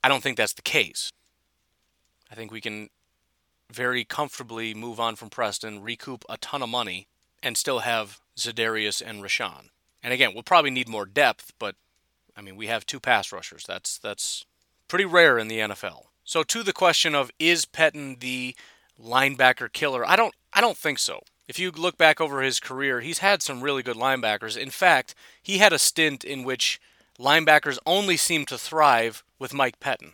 I 0.03 0.09
don't 0.09 0.21
think 0.21 0.37
that's 0.37 0.53
the 0.53 0.61
case. 0.61 1.11
I 2.31 2.35
think 2.35 2.51
we 2.51 2.61
can 2.61 2.89
very 3.73 4.03
comfortably 4.05 4.73
move 4.73 4.99
on 4.99 5.15
from 5.15 5.29
Preston, 5.29 5.81
recoup 5.81 6.23
a 6.29 6.37
ton 6.37 6.61
of 6.61 6.69
money, 6.69 7.07
and 7.41 7.57
still 7.57 7.79
have 7.79 8.19
Za'Darius 8.37 9.01
and 9.05 9.23
Rashan. 9.23 9.69
And 10.01 10.13
again, 10.13 10.33
we'll 10.33 10.43
probably 10.43 10.71
need 10.71 10.87
more 10.87 11.05
depth, 11.05 11.53
but 11.59 11.75
I 12.35 12.41
mean, 12.41 12.55
we 12.55 12.67
have 12.67 12.85
two 12.85 12.99
pass 12.99 13.31
rushers. 13.31 13.65
That's 13.67 13.97
that's 13.97 14.45
pretty 14.87 15.05
rare 15.05 15.37
in 15.37 15.47
the 15.47 15.59
NFL. 15.59 16.03
So 16.23 16.43
to 16.43 16.63
the 16.63 16.73
question 16.73 17.15
of 17.15 17.31
is 17.39 17.65
Pettine 17.65 18.19
the 18.19 18.55
linebacker 19.01 19.71
killer? 19.71 20.07
I 20.07 20.15
don't 20.15 20.33
I 20.51 20.61
don't 20.61 20.77
think 20.77 20.99
so. 20.99 21.21
If 21.47 21.59
you 21.59 21.71
look 21.71 21.97
back 21.97 22.21
over 22.21 22.41
his 22.41 22.59
career, 22.59 23.01
he's 23.01 23.19
had 23.19 23.41
some 23.41 23.61
really 23.61 23.83
good 23.83 23.97
linebackers. 23.97 24.57
In 24.57 24.69
fact, 24.69 25.13
he 25.41 25.57
had 25.57 25.73
a 25.73 25.79
stint 25.79 26.23
in 26.23 26.43
which 26.43 26.79
linebackers 27.19 27.77
only 27.85 28.17
seemed 28.17 28.47
to 28.47 28.57
thrive 28.57 29.23
with 29.39 29.53
Mike 29.53 29.79
Pettine. 29.79 30.13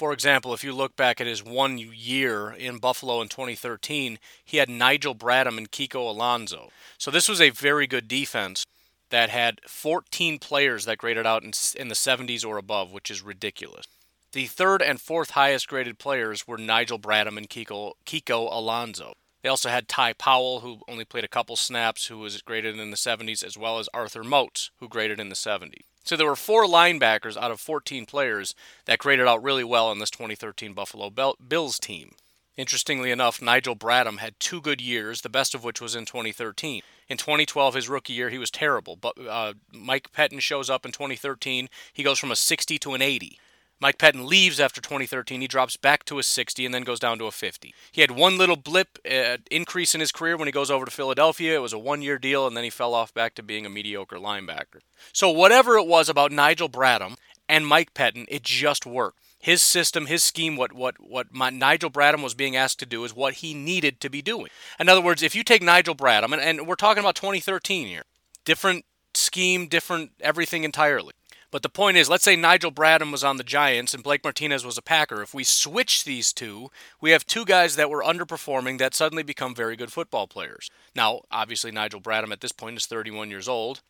For 0.00 0.14
example, 0.14 0.54
if 0.54 0.64
you 0.64 0.72
look 0.72 0.96
back 0.96 1.20
at 1.20 1.26
his 1.26 1.44
one 1.44 1.76
year 1.76 2.52
in 2.52 2.78
Buffalo 2.78 3.20
in 3.20 3.28
2013, 3.28 4.18
he 4.42 4.56
had 4.56 4.70
Nigel 4.70 5.14
Bradham 5.14 5.58
and 5.58 5.70
Kiko 5.70 6.08
Alonso. 6.08 6.70
So 6.96 7.10
this 7.10 7.28
was 7.28 7.38
a 7.38 7.50
very 7.50 7.86
good 7.86 8.08
defense 8.08 8.64
that 9.10 9.28
had 9.28 9.60
14 9.68 10.38
players 10.38 10.86
that 10.86 10.96
graded 10.96 11.26
out 11.26 11.42
in, 11.42 11.52
in 11.76 11.88
the 11.88 11.94
70s 11.94 12.46
or 12.46 12.56
above, 12.56 12.90
which 12.90 13.10
is 13.10 13.20
ridiculous. 13.20 13.84
The 14.32 14.46
third 14.46 14.80
and 14.80 14.98
fourth 14.98 15.32
highest 15.32 15.68
graded 15.68 15.98
players 15.98 16.48
were 16.48 16.56
Nigel 16.56 16.98
Bradham 16.98 17.36
and 17.36 17.50
Kiko, 17.50 17.92
Kiko 18.06 18.50
Alonso. 18.50 19.12
They 19.42 19.50
also 19.50 19.68
had 19.68 19.86
Ty 19.86 20.14
Powell, 20.14 20.60
who 20.60 20.80
only 20.88 21.04
played 21.04 21.24
a 21.24 21.28
couple 21.28 21.56
snaps, 21.56 22.06
who 22.06 22.16
was 22.16 22.40
graded 22.40 22.78
in 22.78 22.90
the 22.90 22.96
70s, 22.96 23.44
as 23.44 23.58
well 23.58 23.78
as 23.78 23.90
Arthur 23.92 24.24
Moats, 24.24 24.70
who 24.78 24.88
graded 24.88 25.20
in 25.20 25.28
the 25.28 25.34
70s. 25.34 25.84
So 26.04 26.16
there 26.16 26.26
were 26.26 26.36
four 26.36 26.64
linebackers 26.64 27.36
out 27.36 27.50
of 27.50 27.60
14 27.60 28.06
players 28.06 28.54
that 28.86 28.98
graded 28.98 29.26
out 29.26 29.42
really 29.42 29.64
well 29.64 29.88
on 29.88 29.98
this 29.98 30.10
2013 30.10 30.72
Buffalo 30.72 31.10
Bills 31.10 31.78
team. 31.78 32.14
Interestingly 32.56 33.10
enough, 33.10 33.40
Nigel 33.40 33.76
Bradham 33.76 34.18
had 34.18 34.38
two 34.38 34.60
good 34.60 34.80
years, 34.80 35.22
the 35.22 35.28
best 35.28 35.54
of 35.54 35.64
which 35.64 35.80
was 35.80 35.94
in 35.94 36.04
2013. 36.04 36.82
In 37.08 37.16
2012, 37.16 37.74
his 37.74 37.88
rookie 37.88 38.12
year, 38.12 38.28
he 38.28 38.38
was 38.38 38.50
terrible. 38.50 38.96
But 38.96 39.14
uh, 39.26 39.54
Mike 39.72 40.12
Pettine 40.12 40.40
shows 40.40 40.68
up 40.68 40.84
in 40.84 40.92
2013. 40.92 41.68
He 41.92 42.02
goes 42.02 42.18
from 42.18 42.30
a 42.30 42.36
60 42.36 42.78
to 42.78 42.94
an 42.94 43.02
80. 43.02 43.38
Mike 43.80 43.98
Pettine 43.98 44.26
leaves 44.26 44.60
after 44.60 44.80
2013. 44.80 45.40
He 45.40 45.46
drops 45.46 45.76
back 45.76 46.04
to 46.04 46.18
a 46.18 46.22
60 46.22 46.66
and 46.66 46.74
then 46.74 46.82
goes 46.82 47.00
down 47.00 47.18
to 47.18 47.26
a 47.26 47.30
50. 47.30 47.74
He 47.90 48.00
had 48.02 48.10
one 48.10 48.36
little 48.36 48.56
blip 48.56 48.98
uh, 49.10 49.38
increase 49.50 49.94
in 49.94 50.00
his 50.00 50.12
career 50.12 50.36
when 50.36 50.48
he 50.48 50.52
goes 50.52 50.70
over 50.70 50.84
to 50.84 50.90
Philadelphia. 50.90 51.56
It 51.56 51.62
was 51.62 51.72
a 51.72 51.78
one 51.78 52.02
year 52.02 52.18
deal, 52.18 52.46
and 52.46 52.56
then 52.56 52.64
he 52.64 52.70
fell 52.70 52.94
off 52.94 53.14
back 53.14 53.34
to 53.36 53.42
being 53.42 53.64
a 53.64 53.70
mediocre 53.70 54.16
linebacker. 54.16 54.80
So, 55.12 55.30
whatever 55.30 55.76
it 55.76 55.86
was 55.86 56.08
about 56.08 56.32
Nigel 56.32 56.68
Bradham 56.68 57.16
and 57.48 57.66
Mike 57.66 57.94
Pettine, 57.94 58.26
it 58.28 58.42
just 58.42 58.84
worked. 58.84 59.18
His 59.38 59.62
system, 59.62 60.04
his 60.04 60.22
scheme, 60.22 60.56
what 60.56 60.74
what 60.74 60.96
what 61.00 61.32
my, 61.32 61.48
Nigel 61.48 61.90
Bradham 61.90 62.22
was 62.22 62.34
being 62.34 62.56
asked 62.56 62.78
to 62.80 62.86
do 62.86 63.04
is 63.04 63.14
what 63.14 63.34
he 63.34 63.54
needed 63.54 63.98
to 64.00 64.10
be 64.10 64.20
doing. 64.20 64.48
In 64.78 64.90
other 64.90 65.00
words, 65.00 65.22
if 65.22 65.34
you 65.34 65.42
take 65.42 65.62
Nigel 65.62 65.94
Bradham, 65.94 66.34
and, 66.34 66.42
and 66.42 66.66
we're 66.66 66.74
talking 66.74 67.02
about 67.02 67.14
2013 67.14 67.86
here, 67.86 68.04
different 68.44 68.84
scheme, 69.14 69.66
different 69.66 70.10
everything 70.20 70.64
entirely. 70.64 71.14
But 71.50 71.62
the 71.62 71.68
point 71.68 71.96
is, 71.96 72.08
let's 72.08 72.22
say 72.22 72.36
Nigel 72.36 72.70
Bradham 72.70 73.10
was 73.10 73.24
on 73.24 73.36
the 73.36 73.44
Giants 73.44 73.92
and 73.92 74.04
Blake 74.04 74.22
Martinez 74.22 74.64
was 74.64 74.78
a 74.78 74.82
Packer. 74.82 75.20
If 75.20 75.34
we 75.34 75.42
switch 75.42 76.04
these 76.04 76.32
two, 76.32 76.70
we 77.00 77.10
have 77.10 77.26
two 77.26 77.44
guys 77.44 77.74
that 77.76 77.90
were 77.90 78.02
underperforming 78.02 78.78
that 78.78 78.94
suddenly 78.94 79.24
become 79.24 79.54
very 79.54 79.74
good 79.74 79.92
football 79.92 80.28
players. 80.28 80.70
Now, 80.94 81.22
obviously, 81.30 81.72
Nigel 81.72 82.00
Bradham 82.00 82.32
at 82.32 82.40
this 82.40 82.52
point 82.52 82.76
is 82.76 82.86
31 82.86 83.30
years 83.30 83.48
old, 83.48 83.80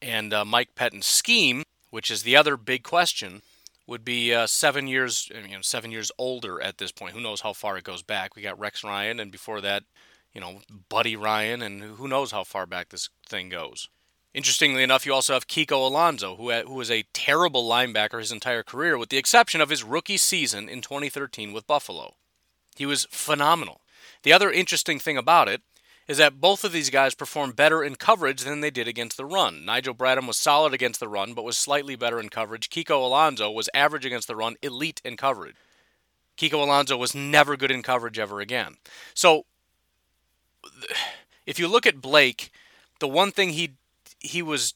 and 0.00 0.32
uh, 0.32 0.44
Mike 0.44 0.76
Pettine's 0.76 1.06
scheme, 1.06 1.64
which 1.90 2.10
is 2.10 2.22
the 2.22 2.36
other 2.36 2.56
big 2.56 2.84
question, 2.84 3.42
would 3.88 4.04
be 4.04 4.32
uh, 4.32 4.46
seven 4.46 4.86
years, 4.86 5.28
you 5.34 5.56
know, 5.56 5.62
seven 5.62 5.90
years 5.90 6.12
older 6.16 6.62
at 6.62 6.78
this 6.78 6.92
point. 6.92 7.12
Who 7.12 7.20
knows 7.20 7.40
how 7.40 7.52
far 7.52 7.76
it 7.76 7.82
goes 7.82 8.02
back? 8.02 8.36
We 8.36 8.42
got 8.42 8.58
Rex 8.58 8.84
Ryan, 8.84 9.18
and 9.18 9.32
before 9.32 9.60
that, 9.62 9.82
you 10.32 10.40
know, 10.40 10.60
Buddy 10.88 11.16
Ryan, 11.16 11.60
and 11.60 11.82
who 11.82 12.06
knows 12.06 12.30
how 12.30 12.44
far 12.44 12.66
back 12.66 12.90
this 12.90 13.08
thing 13.28 13.48
goes. 13.48 13.88
Interestingly 14.32 14.84
enough, 14.84 15.04
you 15.04 15.12
also 15.12 15.34
have 15.34 15.48
Kiko 15.48 15.86
Alonso, 15.86 16.36
who, 16.36 16.50
uh, 16.50 16.62
who 16.62 16.74
was 16.74 16.90
a 16.90 17.04
terrible 17.12 17.68
linebacker 17.68 18.20
his 18.20 18.30
entire 18.30 18.62
career, 18.62 18.96
with 18.96 19.08
the 19.08 19.18
exception 19.18 19.60
of 19.60 19.70
his 19.70 19.82
rookie 19.82 20.16
season 20.16 20.68
in 20.68 20.80
2013 20.80 21.52
with 21.52 21.66
Buffalo. 21.66 22.14
He 22.76 22.86
was 22.86 23.08
phenomenal. 23.10 23.80
The 24.22 24.32
other 24.32 24.50
interesting 24.50 25.00
thing 25.00 25.16
about 25.16 25.48
it 25.48 25.62
is 26.06 26.18
that 26.18 26.40
both 26.40 26.64
of 26.64 26.72
these 26.72 26.90
guys 26.90 27.14
performed 27.14 27.56
better 27.56 27.82
in 27.82 27.96
coverage 27.96 28.42
than 28.42 28.60
they 28.60 28.70
did 28.70 28.88
against 28.88 29.16
the 29.16 29.24
run. 29.24 29.64
Nigel 29.64 29.94
Bradham 29.94 30.26
was 30.26 30.36
solid 30.36 30.72
against 30.74 31.00
the 31.00 31.08
run, 31.08 31.34
but 31.34 31.44
was 31.44 31.56
slightly 31.56 31.96
better 31.96 32.20
in 32.20 32.28
coverage. 32.28 32.70
Kiko 32.70 33.04
Alonso 33.04 33.50
was 33.50 33.68
average 33.74 34.04
against 34.04 34.28
the 34.28 34.36
run, 34.36 34.56
elite 34.62 35.00
in 35.04 35.16
coverage. 35.16 35.56
Kiko 36.36 36.62
Alonso 36.62 36.96
was 36.96 37.14
never 37.14 37.56
good 37.56 37.70
in 37.70 37.82
coverage 37.82 38.18
ever 38.18 38.40
again. 38.40 38.76
So, 39.14 39.46
if 41.46 41.58
you 41.58 41.68
look 41.68 41.86
at 41.86 42.00
Blake, 42.00 42.50
the 42.98 43.08
one 43.08 43.30
thing 43.32 43.50
he 43.50 43.74
he 44.20 44.42
was 44.42 44.74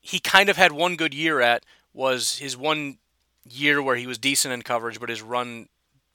he 0.00 0.18
kind 0.18 0.48
of 0.48 0.56
had 0.56 0.72
one 0.72 0.96
good 0.96 1.14
year 1.14 1.40
at 1.40 1.64
was 1.92 2.38
his 2.38 2.56
one 2.56 2.98
year 3.48 3.82
where 3.82 3.96
he 3.96 4.06
was 4.06 4.18
decent 4.18 4.52
in 4.52 4.62
coverage, 4.62 5.00
but 5.00 5.08
his 5.08 5.22
run 5.22 5.68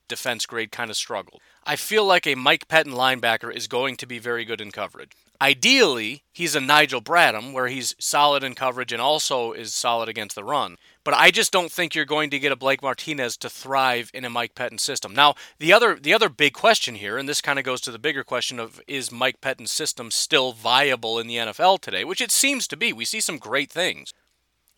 defense 0.08 0.46
grade 0.46 0.72
kind 0.72 0.90
of 0.90 0.98
struggled. 0.98 1.42
I 1.66 1.76
feel 1.76 2.06
like 2.06 2.28
a 2.28 2.36
Mike 2.36 2.68
Pettine 2.68 2.94
linebacker 2.94 3.54
is 3.54 3.68
going 3.68 3.96
to 3.98 4.06
be 4.06 4.20
very 4.20 4.46
good 4.46 4.62
in 4.62 4.72
coverage. 4.72 5.12
Ideally, 5.42 6.24
he's 6.34 6.54
a 6.54 6.60
Nigel 6.60 7.02
Bradham, 7.02 7.54
where 7.54 7.68
he's 7.68 7.96
solid 7.98 8.44
in 8.44 8.56
coverage 8.56 8.92
and 8.92 9.02
also 9.02 9.54
is 9.54 9.74
solid 9.74 10.10
against 10.10 10.36
the 10.36 10.44
run. 10.44 10.78
But 11.06 11.14
I 11.14 11.32
just 11.32 11.54
don't 11.54 11.72
think 11.72 11.96
you're 11.96 12.04
going 12.04 12.30
to 12.32 12.40
get 12.40 12.52
a 12.52 12.58
Blake 12.58 12.82
Martinez 12.82 13.38
to 13.38 13.50
thrive 13.50 14.12
in 14.14 14.26
a 14.26 14.30
Mike 14.30 14.54
Pettine 14.54 14.80
system. 14.80 15.14
Now, 15.14 15.36
the 15.58 15.72
other 15.72 15.96
the 15.96 16.14
other 16.14 16.28
big 16.28 16.54
question 16.54 16.96
here, 16.96 17.18
and 17.18 17.28
this 17.28 17.40
kind 17.40 17.58
of 17.58 17.64
goes 17.64 17.80
to 17.82 17.92
the 17.92 17.98
bigger 17.98 18.24
question 18.24 18.60
of 18.60 18.82
is 18.86 19.14
Mike 19.14 19.40
Pettine's 19.40 19.72
system 19.72 20.12
still 20.12 20.52
viable 20.52 21.18
in 21.20 21.28
the 21.28 21.38
NFL 21.38 21.80
today? 21.80 22.04
Which 22.04 22.22
it 22.22 22.32
seems 22.32 22.68
to 22.68 22.78
be. 22.78 22.92
We 22.92 23.06
see 23.06 23.22
some 23.22 23.38
great 23.38 23.72
things. 23.72 24.14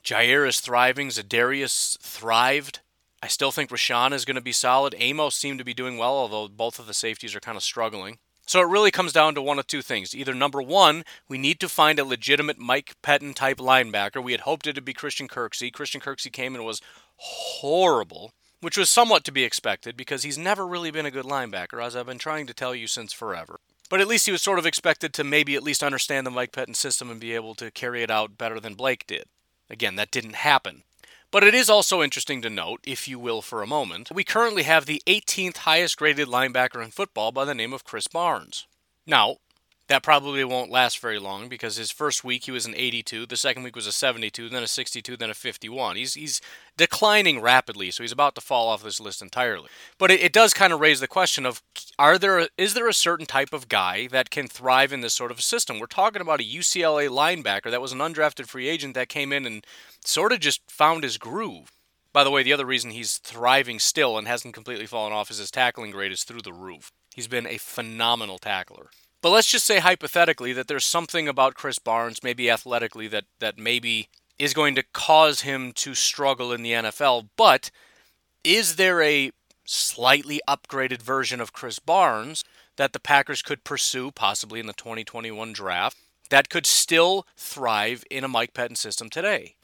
Jaire 0.04 0.48
is 0.48 0.60
thriving. 0.60 1.10
Za'Darius 1.10 1.98
thrived. 2.00 2.82
I 3.24 3.28
still 3.28 3.52
think 3.52 3.72
Rashan 3.72 4.14
is 4.14 4.26
going 4.26 4.36
to 4.36 4.42
be 4.42 4.52
solid. 4.52 4.96
Amos 4.98 5.36
seemed 5.36 5.60
to 5.60 5.66
be 5.66 5.74
doing 5.74 5.98
well, 5.98 6.14
although 6.14 6.48
both 6.48 6.80
of 6.80 6.88
the 6.88 6.94
safeties 6.94 7.36
are 7.36 7.40
kind 7.40 7.58
of 7.58 7.64
struggling. 7.64 8.20
So 8.52 8.60
it 8.60 8.68
really 8.68 8.92
comes 8.92 9.14
down 9.14 9.34
to 9.36 9.42
one 9.42 9.60
of 9.60 9.68
two 9.68 9.82
things. 9.82 10.14
Either 10.14 10.34
number 10.34 10.62
one, 10.62 11.06
we 11.30 11.38
need 11.38 11.58
to 11.62 11.70
find 11.70 11.98
a 11.98 12.04
legitimate 12.04 12.58
Mike 12.58 12.96
Pettine 13.02 13.34
type 13.34 13.60
linebacker. 13.60 14.22
We 14.22 14.34
had 14.34 14.42
hoped 14.42 14.68
it 14.68 14.76
would 14.76 14.84
be 14.84 14.94
Christian 14.94 15.30
Kirksey. 15.30 15.72
Christian 15.72 16.02
Kirksey 16.02 16.34
came 16.34 16.54
and 16.54 16.66
was 16.66 16.82
horrible, 17.16 18.34
which 18.60 18.76
was 18.78 18.90
somewhat 18.90 19.24
to 19.24 19.32
be 19.32 19.46
expected 19.46 19.96
because 19.96 20.24
he's 20.24 20.38
never 20.38 20.68
really 20.68 20.92
been 20.92 21.06
a 21.06 21.12
good 21.12 21.24
linebacker, 21.24 21.82
as 21.82 21.96
I've 21.96 22.08
been 22.08 22.18
trying 22.18 22.46
to 22.46 22.54
tell 22.54 22.76
you 22.76 22.88
since 22.88 23.14
forever. 23.14 23.62
But 23.90 24.02
at 24.02 24.08
least 24.10 24.26
he 24.26 24.34
was 24.34 24.42
sort 24.42 24.60
of 24.60 24.66
expected 24.66 25.14
to 25.14 25.24
maybe 25.24 25.56
at 25.56 25.64
least 25.64 25.82
understand 25.82 26.28
the 26.28 26.32
Mike 26.32 26.52
Pettine 26.52 26.76
system 26.76 27.10
and 27.10 27.22
be 27.22 27.34
able 27.34 27.56
to 27.56 27.72
carry 27.72 28.04
it 28.04 28.12
out 28.12 28.38
better 28.38 28.60
than 28.60 28.74
Blake 28.74 29.08
did. 29.08 29.28
Again, 29.70 29.96
that 29.96 30.12
didn't 30.12 30.36
happen. 30.36 30.84
But 31.32 31.46
it 31.46 31.56
is 31.56 31.70
also 31.70 32.04
interesting 32.04 32.42
to 32.42 32.50
note, 32.50 32.82
if 32.84 33.08
you 33.08 33.18
will, 33.18 33.42
for 33.42 33.62
a 33.64 33.68
moment, 33.68 34.12
we 34.12 34.26
currently 34.26 34.64
have 34.64 34.86
the 34.86 35.02
18th 35.08 35.58
highest 35.58 35.96
graded 35.96 36.28
linebacker 36.28 36.84
in 36.84 36.92
football 36.92 37.32
by 37.32 37.46
the 37.46 37.56
name 37.56 37.72
of 37.72 37.86
Krys 37.86 38.12
Barnes. 38.12 38.68
Now, 39.08 39.38
that 39.92 40.04
probably 40.04 40.42
won't 40.46 40.72
last 40.72 41.00
very 41.00 41.20
long 41.20 41.50
because 41.50 41.76
his 41.76 41.92
first 41.92 42.24
week 42.24 42.46
he 42.46 42.52
was 42.52 42.66
an 42.66 42.74
82, 42.78 43.26
the 43.26 43.36
second 43.36 43.64
week 43.64 43.76
was 43.76 43.88
a 43.88 43.92
72, 43.92 44.48
then 44.48 44.64
a 44.64 44.68
62, 44.68 45.18
then 45.18 45.30
a 45.30 45.34
51. 45.34 45.98
He's 45.98 46.14
he's 46.14 46.40
declining 46.78 47.42
rapidly, 47.42 47.92
so 47.92 48.02
he's 48.02 48.14
about 48.14 48.34
to 48.36 48.42
fall 48.42 48.70
off 48.70 48.84
this 48.84 49.02
list 49.02 49.22
entirely. 49.22 49.68
But 49.98 50.10
it, 50.10 50.22
it 50.22 50.32
does 50.32 50.54
kind 50.54 50.72
of 50.72 50.80
raise 50.80 51.02
the 51.02 51.10
question 51.10 51.46
of 51.46 51.62
are 52.00 52.18
there 52.18 52.48
is 52.58 52.74
there 52.74 52.88
a 52.88 52.94
certain 52.94 53.26
type 53.26 53.52
of 53.52 53.68
guy 53.68 54.08
that 54.08 54.30
can 54.30 54.48
thrive 54.48 54.94
in 54.94 55.02
this 55.02 55.14
sort 55.14 55.30
of 55.30 55.40
a 55.40 55.42
system? 55.42 55.78
We're 55.78 55.88
talking 55.88 56.22
about 56.22 56.40
a 56.40 56.44
UCLA 56.44 57.10
linebacker 57.10 57.70
that 57.70 57.82
was 57.82 57.92
an 57.92 58.00
undrafted 58.00 58.48
free 58.48 58.70
agent 58.70 58.94
that 58.94 59.10
came 59.10 59.34
in 59.34 59.46
and 59.46 59.68
sort 60.06 60.32
of 60.32 60.40
just 60.40 60.62
found 60.72 61.04
his 61.04 61.18
groove. 61.18 61.74
By 62.14 62.24
the 62.24 62.32
way, 62.32 62.44
the 62.44 62.54
other 62.54 62.66
reason 62.66 62.92
he's 62.92 63.18
thriving 63.18 63.78
still 63.78 64.18
and 64.18 64.26
hasn't 64.26 64.54
completely 64.54 64.86
fallen 64.86 65.12
off 65.12 65.30
is 65.30 65.40
his 65.40 65.52
tackling 65.52 65.92
grade 65.92 66.14
is 66.14 66.24
through 66.24 66.44
the 66.44 66.54
roof. 66.54 66.94
He's 67.14 67.28
been 67.28 67.46
a 67.46 67.58
phenomenal 67.58 68.38
tackler. 68.38 68.90
But 69.22 69.30
let's 69.30 69.52
just 69.52 69.66
say 69.66 69.80
hypothetically 69.80 70.52
that 70.54 70.68
there's 70.68 70.86
something 70.86 71.28
about 71.28 71.56
Krys 71.56 71.82
Barnes, 71.82 72.24
maybe 72.24 72.50
athletically, 72.50 73.08
that, 73.10 73.26
that 73.40 73.58
maybe 73.58 74.10
is 74.40 74.54
going 74.54 74.74
to 74.76 74.84
cause 74.94 75.42
him 75.42 75.72
to 75.74 75.94
struggle 75.94 76.52
in 76.52 76.64
the 76.64 76.72
NFL. 76.72 77.30
But 77.38 77.70
is 78.44 78.78
there 78.78 79.02
a 79.02 79.32
slightly 79.66 80.42
upgraded 80.48 81.02
version 81.02 81.40
of 81.40 81.54
Krys 81.54 81.80
Barnes 81.84 82.44
that 82.78 82.94
the 82.94 83.00
Packers 83.00 83.44
could 83.44 83.64
pursue, 83.64 84.12
possibly 84.12 84.60
in 84.60 84.66
the 84.66 84.74
2021 84.74 85.54
draft, 85.54 85.98
that 86.32 86.50
could 86.50 86.66
still 86.66 87.28
thrive 87.38 88.04
in 88.10 88.24
a 88.24 88.28
Mike 88.28 88.54
Pettine 88.54 88.78
system 88.78 89.10
today? 89.10 89.56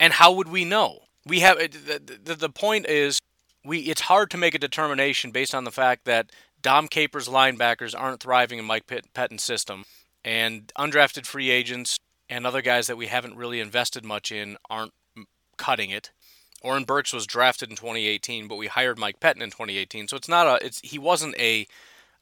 And 0.00 0.14
how 0.14 0.32
would 0.32 0.48
we 0.48 0.64
know? 0.64 1.00
We 1.26 1.40
have 1.40 1.58
the, 1.58 2.18
the, 2.22 2.34
the 2.34 2.48
point 2.48 2.86
is 2.86 3.18
we 3.64 3.80
it's 3.80 4.02
hard 4.02 4.30
to 4.30 4.36
make 4.36 4.54
a 4.54 4.58
determination 4.58 5.30
based 5.30 5.54
on 5.54 5.64
the 5.64 5.70
fact 5.70 6.04
that 6.04 6.30
Dom 6.64 6.88
Capers 6.88 7.28
linebackers 7.28 7.94
aren't 7.96 8.20
thriving 8.20 8.58
in 8.58 8.64
Mike 8.64 8.86
Pettine 8.86 9.38
system, 9.38 9.84
and 10.24 10.72
undrafted 10.78 11.26
free 11.26 11.50
agents 11.50 11.98
and 12.30 12.46
other 12.46 12.62
guys 12.62 12.86
that 12.86 12.96
we 12.96 13.06
haven't 13.06 13.36
really 13.36 13.60
invested 13.60 14.02
much 14.02 14.32
in 14.32 14.56
aren't 14.70 14.94
cutting 15.58 15.90
it. 15.90 16.10
Oren 16.62 16.84
Burks 16.84 17.12
was 17.12 17.26
drafted 17.26 17.68
in 17.68 17.76
2018, 17.76 18.48
but 18.48 18.56
we 18.56 18.68
hired 18.68 18.98
Mike 18.98 19.20
Pettine 19.20 19.42
in 19.42 19.50
2018, 19.50 20.08
so 20.08 20.16
it's 20.16 20.28
not 20.28 20.46
a 20.46 20.64
it's 20.64 20.80
he 20.80 20.98
wasn't 20.98 21.38
a 21.38 21.66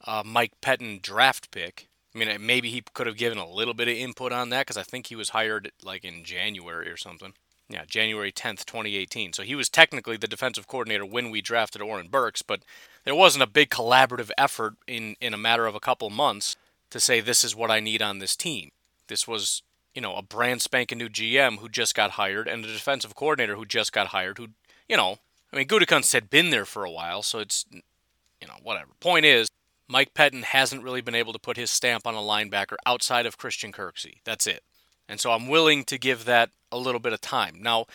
uh, 0.05 0.23
Mike 0.25 0.51
Pettine 0.61 1.01
draft 1.01 1.49
pick. 1.49 1.87
I 2.13 2.17
mean, 2.19 2.45
maybe 2.45 2.69
he 2.69 2.83
could 2.93 3.07
have 3.07 3.15
given 3.15 3.37
a 3.37 3.49
little 3.49 3.73
bit 3.73 3.87
of 3.87 3.95
input 3.95 4.33
on 4.33 4.49
that 4.49 4.67
because 4.67 4.77
I 4.77 4.83
think 4.83 5.07
he 5.07 5.15
was 5.15 5.29
hired 5.29 5.71
like 5.81 6.03
in 6.03 6.25
January 6.25 6.89
or 6.89 6.97
something. 6.97 7.33
Yeah, 7.69 7.85
January 7.87 8.33
10th, 8.33 8.65
2018. 8.65 9.31
So 9.31 9.41
he 9.41 9.55
was 9.55 9.69
technically 9.69 10.17
the 10.17 10.27
defensive 10.27 10.67
coordinator 10.67 11.05
when 11.05 11.31
we 11.31 11.41
drafted 11.41 11.81
Oren 11.81 12.09
Burks, 12.09 12.41
but 12.41 12.63
there 13.03 13.15
wasn't 13.15 13.43
a 13.43 13.47
big 13.47 13.69
collaborative 13.69 14.31
effort 14.37 14.75
in, 14.87 15.15
in 15.19 15.33
a 15.33 15.37
matter 15.37 15.65
of 15.65 15.75
a 15.75 15.79
couple 15.79 16.09
months 16.09 16.55
to 16.89 16.99
say, 16.99 17.19
this 17.19 17.43
is 17.43 17.55
what 17.55 17.71
I 17.71 17.79
need 17.79 18.01
on 18.01 18.19
this 18.19 18.35
team. 18.35 18.71
This 19.07 19.27
was, 19.27 19.63
you 19.93 20.01
know, 20.01 20.15
a 20.15 20.21
brand 20.21 20.61
spanking 20.61 20.97
new 20.97 21.09
GM 21.09 21.59
who 21.59 21.69
just 21.69 21.95
got 21.95 22.11
hired 22.11 22.47
and 22.47 22.63
a 22.63 22.67
defensive 22.67 23.15
coordinator 23.15 23.55
who 23.55 23.65
just 23.65 23.91
got 23.91 24.07
hired 24.07 24.37
who, 24.37 24.49
you 24.87 24.97
know, 24.97 25.17
I 25.51 25.57
mean, 25.57 25.67
Gutekunst 25.67 26.13
had 26.13 26.29
been 26.29 26.49
there 26.49 26.65
for 26.65 26.83
a 26.83 26.91
while, 26.91 27.21
so 27.21 27.39
it's, 27.39 27.65
you 27.71 28.47
know, 28.47 28.55
whatever. 28.63 28.89
Point 28.99 29.25
is, 29.25 29.49
Mike 29.87 30.13
Pettine 30.13 30.43
hasn't 30.43 30.83
really 30.83 31.01
been 31.01 31.15
able 31.15 31.33
to 31.33 31.39
put 31.39 31.57
his 31.57 31.69
stamp 31.69 32.07
on 32.07 32.15
a 32.15 32.19
linebacker 32.19 32.75
outside 32.85 33.25
of 33.25 33.37
Christian 33.37 33.71
Kirksey. 33.71 34.15
That's 34.23 34.47
it. 34.47 34.63
And 35.07 35.19
so 35.19 35.31
I'm 35.31 35.47
willing 35.47 35.83
to 35.85 35.99
give 35.99 36.25
that 36.25 36.49
a 36.71 36.77
little 36.77 36.99
bit 36.99 37.13
of 37.13 37.21
time. 37.21 37.61
Now, 37.61 37.85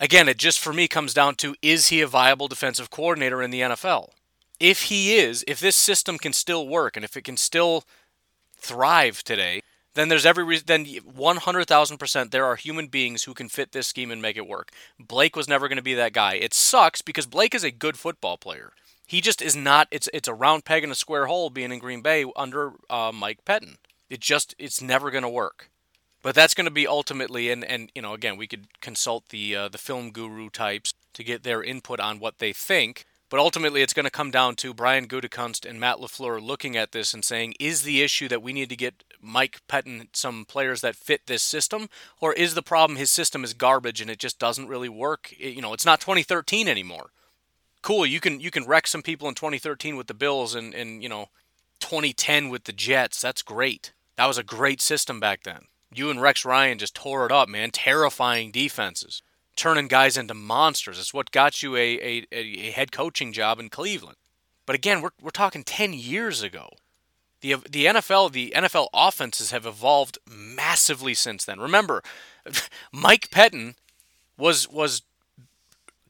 again, 0.00 0.28
it 0.28 0.38
just 0.38 0.58
for 0.58 0.72
me 0.72 0.88
comes 0.88 1.14
down 1.14 1.36
to 1.36 1.54
is 1.62 1.88
he 1.88 2.00
a 2.00 2.06
viable 2.06 2.48
defensive 2.48 2.90
coordinator 2.90 3.42
in 3.42 3.50
the 3.50 3.60
NFL? 3.60 4.08
If 4.58 4.84
he 4.84 5.16
is, 5.16 5.44
if 5.46 5.60
this 5.60 5.76
system 5.76 6.18
can 6.18 6.32
still 6.32 6.66
work 6.66 6.96
and 6.96 7.04
if 7.04 7.16
it 7.16 7.24
can 7.24 7.36
still 7.36 7.84
thrive 8.56 9.22
today, 9.22 9.62
then 9.94 10.08
there's 10.08 10.26
every 10.26 10.44
reason, 10.44 10.64
then 10.66 10.84
100,000% 10.86 12.30
there 12.30 12.44
are 12.44 12.56
human 12.56 12.86
beings 12.86 13.24
who 13.24 13.34
can 13.34 13.48
fit 13.48 13.72
this 13.72 13.88
scheme 13.88 14.10
and 14.10 14.22
make 14.22 14.36
it 14.36 14.46
work. 14.46 14.70
Blake 14.98 15.34
was 15.34 15.48
never 15.48 15.68
going 15.68 15.76
to 15.76 15.82
be 15.82 15.94
that 15.94 16.12
guy. 16.12 16.34
It 16.34 16.54
sucks 16.54 17.02
because 17.02 17.26
Blake 17.26 17.54
is 17.54 17.64
a 17.64 17.70
good 17.70 17.98
football 17.98 18.36
player. 18.36 18.72
He 19.06 19.20
just 19.20 19.42
is 19.42 19.56
not, 19.56 19.88
it's, 19.90 20.08
it's 20.14 20.28
a 20.28 20.34
round 20.34 20.64
peg 20.64 20.84
in 20.84 20.90
a 20.92 20.94
square 20.94 21.26
hole 21.26 21.50
being 21.50 21.72
in 21.72 21.80
Green 21.80 22.02
Bay 22.02 22.24
under 22.36 22.72
uh, 22.88 23.10
Mike 23.12 23.44
Pettine. 23.44 23.78
It 24.08 24.20
just, 24.20 24.54
it's 24.58 24.80
never 24.80 25.10
going 25.10 25.22
to 25.22 25.28
work. 25.28 25.70
But 26.22 26.34
that's 26.34 26.54
going 26.54 26.66
to 26.66 26.70
be 26.70 26.86
ultimately, 26.86 27.50
and, 27.50 27.64
and 27.64 27.90
you 27.94 28.02
know, 28.02 28.12
again, 28.12 28.36
we 28.36 28.46
could 28.46 28.80
consult 28.80 29.30
the 29.30 29.56
uh, 29.56 29.68
the 29.68 29.78
film 29.78 30.10
guru 30.10 30.50
types 30.50 30.92
to 31.14 31.24
get 31.24 31.42
their 31.42 31.62
input 31.62 31.98
on 31.98 32.20
what 32.20 32.38
they 32.38 32.52
think. 32.52 33.06
But 33.30 33.38
ultimately, 33.38 33.80
it's 33.80 33.92
going 33.92 34.04
to 34.04 34.10
come 34.10 34.32
down 34.32 34.56
to 34.56 34.74
Brian 34.74 35.06
Gutekunst 35.06 35.64
and 35.64 35.78
Matt 35.78 35.98
LaFleur 35.98 36.42
looking 36.42 36.76
at 36.76 36.90
this 36.90 37.14
and 37.14 37.24
saying, 37.24 37.54
is 37.60 37.82
the 37.82 38.02
issue 38.02 38.26
that 38.26 38.42
we 38.42 38.52
need 38.52 38.68
to 38.70 38.76
get 38.76 39.04
Mike 39.20 39.60
Pettine 39.68 40.08
some 40.12 40.44
players 40.44 40.80
that 40.80 40.96
fit 40.96 41.26
this 41.26 41.42
system, 41.42 41.88
or 42.20 42.32
is 42.32 42.54
the 42.54 42.62
problem 42.62 42.98
his 42.98 43.10
system 43.10 43.44
is 43.44 43.54
garbage 43.54 44.00
and 44.00 44.10
it 44.10 44.18
just 44.18 44.40
doesn't 44.40 44.66
really 44.66 44.88
work? 44.88 45.32
You 45.38 45.62
know, 45.62 45.72
it's 45.72 45.86
not 45.86 46.00
2013 46.00 46.66
anymore. 46.66 47.10
Cool, 47.82 48.04
you 48.04 48.20
can 48.20 48.40
you 48.40 48.50
can 48.50 48.66
wreck 48.66 48.86
some 48.86 49.00
people 49.00 49.28
in 49.28 49.34
2013 49.34 49.96
with 49.96 50.08
the 50.08 50.12
Bills 50.12 50.54
and 50.54 50.74
and 50.74 51.02
you 51.02 51.08
know 51.08 51.28
2010 51.78 52.50
with 52.50 52.64
the 52.64 52.72
Jets. 52.72 53.20
That's 53.20 53.42
great. 53.42 53.92
That 54.16 54.26
was 54.26 54.38
a 54.38 54.42
great 54.42 54.82
system 54.82 55.18
back 55.18 55.44
then. 55.44 55.62
You 55.92 56.10
and 56.10 56.20
Rex 56.20 56.44
Ryan 56.44 56.78
just 56.78 56.94
tore 56.94 57.26
it 57.26 57.32
up, 57.32 57.48
man. 57.48 57.70
Terrifying 57.70 58.50
defenses, 58.50 59.22
turning 59.56 59.88
guys 59.88 60.16
into 60.16 60.34
monsters. 60.34 60.98
It's 60.98 61.14
what 61.14 61.32
got 61.32 61.62
you 61.62 61.76
a, 61.76 61.98
a, 62.00 62.26
a 62.32 62.70
head 62.70 62.92
coaching 62.92 63.32
job 63.32 63.58
in 63.58 63.68
Cleveland. 63.68 64.16
But 64.66 64.76
again, 64.76 65.00
we're, 65.00 65.10
we're 65.20 65.30
talking 65.30 65.64
10 65.64 65.92
years 65.92 66.42
ago. 66.42 66.68
The, 67.40 67.56
the 67.68 67.86
NFL 67.86 68.32
the 68.32 68.52
NFL 68.54 68.88
offenses 68.92 69.50
have 69.50 69.64
evolved 69.64 70.18
massively 70.30 71.14
since 71.14 71.44
then. 71.44 71.58
Remember, 71.58 72.02
Mike 72.92 73.30
Pettine 73.30 73.74
was 74.36 74.68
was 74.68 75.02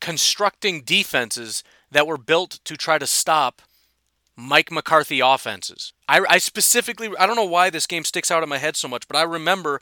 constructing 0.01 0.83
defenses 0.83 1.63
that 1.91 2.07
were 2.07 2.19
built 2.19 2.59
to 2.65 2.77
try 2.77 2.99
to 2.99 3.07
stop 3.07 3.63
Mike 4.41 4.71
McCarthy 4.71 5.21
offenses. 5.21 5.93
I, 6.09 6.25
I 6.29 6.39
specifically, 6.39 7.11
I 7.19 7.27
don't 7.27 7.37
know 7.37 7.45
why 7.45 7.71
this 7.71 7.87
game 7.87 8.05
sticks 8.05 8.31
out 8.31 8.43
in 8.43 8.49
my 8.49 8.59
head 8.59 8.77
so 8.77 8.89
much, 8.89 9.07
but 9.07 9.17
I 9.17 9.23
remember 9.23 9.81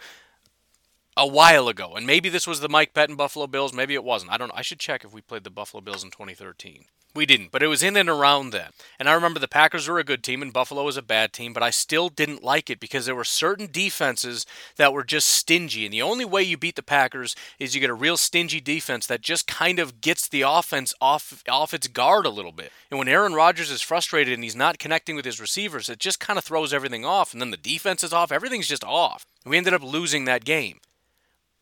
a 1.19 1.27
while 1.27 1.69
ago, 1.69 1.95
and 1.95 2.07
maybe 2.07 2.29
this 2.29 2.47
was 2.47 2.61
the 2.61 2.69
Mike 2.69 2.95
Pettine 2.95 3.17
Buffalo 3.17 3.47
Bills, 3.47 3.73
maybe 3.73 3.95
it 3.95 4.05
wasn't. 4.05 4.33
I 4.33 4.39
don't 4.39 4.49
know. 4.49 4.55
I 4.57 4.63
should 4.63 4.79
check 4.79 5.05
if 5.05 5.13
we 5.13 5.21
played 5.21 5.45
the 5.45 5.51
Buffalo 5.51 5.81
Bills 5.81 6.05
in 6.05 6.11
2013. 6.11 6.85
We 7.15 7.27
didn't, 7.27 7.51
but 7.51 7.63
it 7.63 7.69
was 7.69 7.83
in 7.83 7.97
and 7.97 8.09
around 8.09 8.51
then. 8.51 8.71
And 8.99 9.09
I 9.09 9.15
remember 9.15 9.41
the 9.41 9.49
Packers 9.49 9.89
were 9.89 9.99
a 9.99 10.05
good 10.05 10.23
team 10.23 10.43
and 10.43 10.53
Buffalo 10.53 10.85
was 10.85 10.97
a 10.97 11.03
bad 11.03 11.33
team, 11.33 11.53
but 11.53 11.63
I 11.63 11.71
still 11.71 12.11
didn't 12.11 12.45
like 12.45 12.71
it 12.71 12.79
because 12.79 13.07
there 13.07 13.15
were 13.15 13.25
certain 13.25 13.67
defenses 13.73 14.47
that 14.77 14.93
were 14.93 15.03
just 15.03 15.27
stingy. 15.27 15.85
And 15.85 15.93
the 15.93 16.03
only 16.03 16.25
way 16.25 16.43
you 16.43 16.57
beat 16.57 16.77
the 16.77 16.83
Packers 16.83 17.35
is 17.59 17.75
you 17.75 17.81
get 17.81 17.91
a 17.91 17.95
real 17.95 18.17
stingy 18.17 18.61
defense 18.61 19.07
that 19.07 19.23
just 19.23 19.49
kind 19.49 19.79
of 19.79 20.01
gets 20.01 20.29
the 20.29 20.43
offense 20.43 20.95
off 21.01 21.43
off 21.49 21.75
its 21.75 21.89
guard 21.89 22.27
a 22.27 22.31
little 22.31 22.53
bit. 22.53 22.71
And 22.91 22.99
when 22.99 23.09
Aaron 23.09 23.35
Rodgers 23.35 23.71
is 23.71 23.83
frustrated 23.83 24.35
and 24.35 24.45
he's 24.45 24.55
not 24.55 24.79
connecting 24.79 25.17
with 25.17 25.25
his 25.25 25.41
receivers, 25.41 25.89
it 25.89 25.99
just 25.99 26.21
kind 26.21 26.39
of 26.39 26.45
throws 26.45 26.73
everything 26.73 27.05
off. 27.05 27.33
And 27.33 27.41
then 27.41 27.51
the 27.51 27.57
defense 27.57 28.05
is 28.05 28.13
off. 28.13 28.31
Everything's 28.31 28.69
just 28.69 28.85
off. 28.85 29.27
We 29.45 29.57
ended 29.57 29.75
up 29.75 29.83
losing 29.83 30.27
that 30.27 30.45
game. 30.45 30.79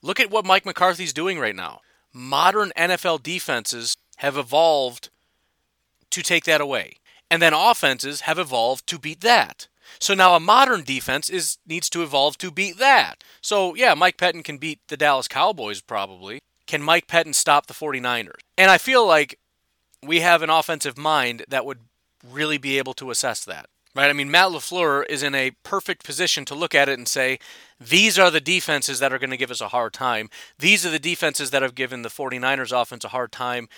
Look 0.06 0.20
at 0.20 0.30
what 0.30 0.44
Mike 0.44 0.64
McCarthy's 0.64 1.12
doing 1.12 1.36
right 1.40 1.56
now. 1.56 1.80
Modern 2.12 2.70
NFL 2.76 3.24
defenses 3.24 3.96
have 4.18 4.38
evolved 4.38 5.10
to 6.10 6.22
take 6.22 6.44
that 6.44 6.60
away. 6.60 6.98
And 7.28 7.42
then 7.42 7.52
offenses 7.52 8.20
have 8.20 8.38
evolved 8.38 8.86
to 8.86 9.00
beat 9.00 9.20
that. 9.22 9.66
So 9.98 10.14
now 10.14 10.36
a 10.36 10.40
modern 10.40 10.84
defense 10.84 11.28
is 11.28 11.58
needs 11.66 11.90
to 11.90 12.04
evolve 12.04 12.38
to 12.38 12.52
beat 12.52 12.78
that. 12.78 13.24
So 13.40 13.74
yeah, 13.74 13.94
Mike 13.94 14.16
Pettine 14.16 14.44
can 14.44 14.58
beat 14.58 14.78
the 14.86 14.96
Dallas 14.96 15.26
Cowboys 15.26 15.80
probably. 15.80 16.38
Can 16.68 16.82
Mike 16.82 17.08
Pettine 17.08 17.34
stop 17.34 17.66
the 17.66 17.74
49ers? 17.74 18.38
And 18.56 18.70
I 18.70 18.78
feel 18.78 19.04
like 19.04 19.40
we 20.04 20.20
have 20.20 20.40
an 20.42 20.50
offensive 20.50 20.96
mind 20.96 21.44
that 21.48 21.66
would 21.66 21.80
really 22.24 22.58
be 22.58 22.78
able 22.78 22.94
to 22.94 23.10
assess 23.10 23.44
that. 23.44 23.68
Right? 23.96 24.11
I 24.11 24.12
mean, 24.12 24.30
Matt 24.30 24.50
LaFleur 24.50 25.04
is 25.09 25.22
in 25.22 25.35
a 25.35 25.52
perfect 25.62 26.04
position 26.04 26.44
to 26.46 26.54
look 26.54 26.74
at 26.74 26.88
it 26.88 26.98
and 26.98 27.09
say, 27.09 27.38
these 27.80 28.18
are 28.18 28.30
the 28.30 28.40
defenses 28.40 29.00
that 29.00 29.12
are 29.12 29.18
going 29.18 29.30
to 29.30 29.37
give 29.37 29.50
us 29.50 29.61
a 29.61 29.68
hard 29.68 29.92
time. 29.92 30.28
These 30.59 30.85
are 30.85 30.90
the 30.90 30.98
defenses 30.98 31.50
that 31.50 31.62
have 31.62 31.74
given 31.74 32.02
the 32.02 32.09
49ers 32.09 32.78
offense 32.78 33.04
a 33.04 33.09
hard 33.09 33.32
time 33.32 33.68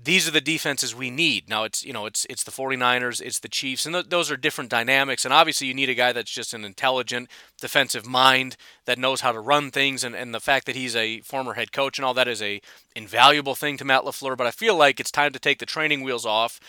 these 0.00 0.28
are 0.28 0.32
the 0.32 0.40
defenses 0.40 0.94
we 0.94 1.10
need. 1.10 1.48
Now 1.48 1.64
it's 1.64 1.84
you 1.84 1.92
know 1.92 2.06
it's 2.06 2.26
it's 2.30 2.44
the 2.44 2.50
49ers, 2.50 3.20
it's 3.20 3.40
the 3.40 3.48
Chiefs, 3.48 3.84
and 3.84 3.94
th- 3.94 4.08
those 4.08 4.30
are 4.30 4.36
different 4.36 4.70
dynamics. 4.70 5.24
And 5.24 5.34
obviously 5.34 5.66
you 5.66 5.74
need 5.74 5.88
a 5.88 5.94
guy 5.94 6.12
that's 6.12 6.30
just 6.30 6.54
an 6.54 6.64
intelligent 6.64 7.28
defensive 7.60 8.06
mind 8.06 8.56
that 8.84 8.98
knows 8.98 9.22
how 9.22 9.32
to 9.32 9.40
run 9.40 9.70
things. 9.70 10.04
And, 10.04 10.14
and 10.14 10.34
the 10.34 10.40
fact 10.40 10.66
that 10.66 10.76
he's 10.76 10.94
a 10.94 11.20
former 11.22 11.54
head 11.54 11.72
coach 11.72 11.98
and 11.98 12.04
all 12.04 12.14
that 12.14 12.28
is 12.28 12.42
a 12.42 12.60
invaluable 12.94 13.54
thing 13.54 13.76
to 13.78 13.84
Matt 13.84 14.04
LaFleur. 14.04 14.36
But 14.36 14.46
I 14.46 14.52
feel 14.52 14.76
like 14.76 15.00
it's 15.00 15.10
time 15.10 15.32
to 15.32 15.38
take 15.38 15.58
the 15.58 15.66
training 15.66 16.02
wheels 16.02 16.26
off, 16.26 16.60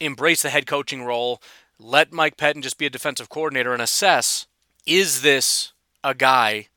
embrace 0.00 0.42
the 0.42 0.50
head 0.50 0.66
coaching 0.66 1.04
role, 1.04 1.42
let 1.82 2.12
Mike 2.12 2.36
Pettine 2.36 2.62
just 2.62 2.78
be 2.78 2.86
a 2.86 2.90
defensive 2.90 3.28
coordinator 3.28 3.72
and 3.72 3.82
assess 3.82 4.46
is 4.86 5.22
this 5.22 5.72
a 6.04 6.14
guy 6.14 6.68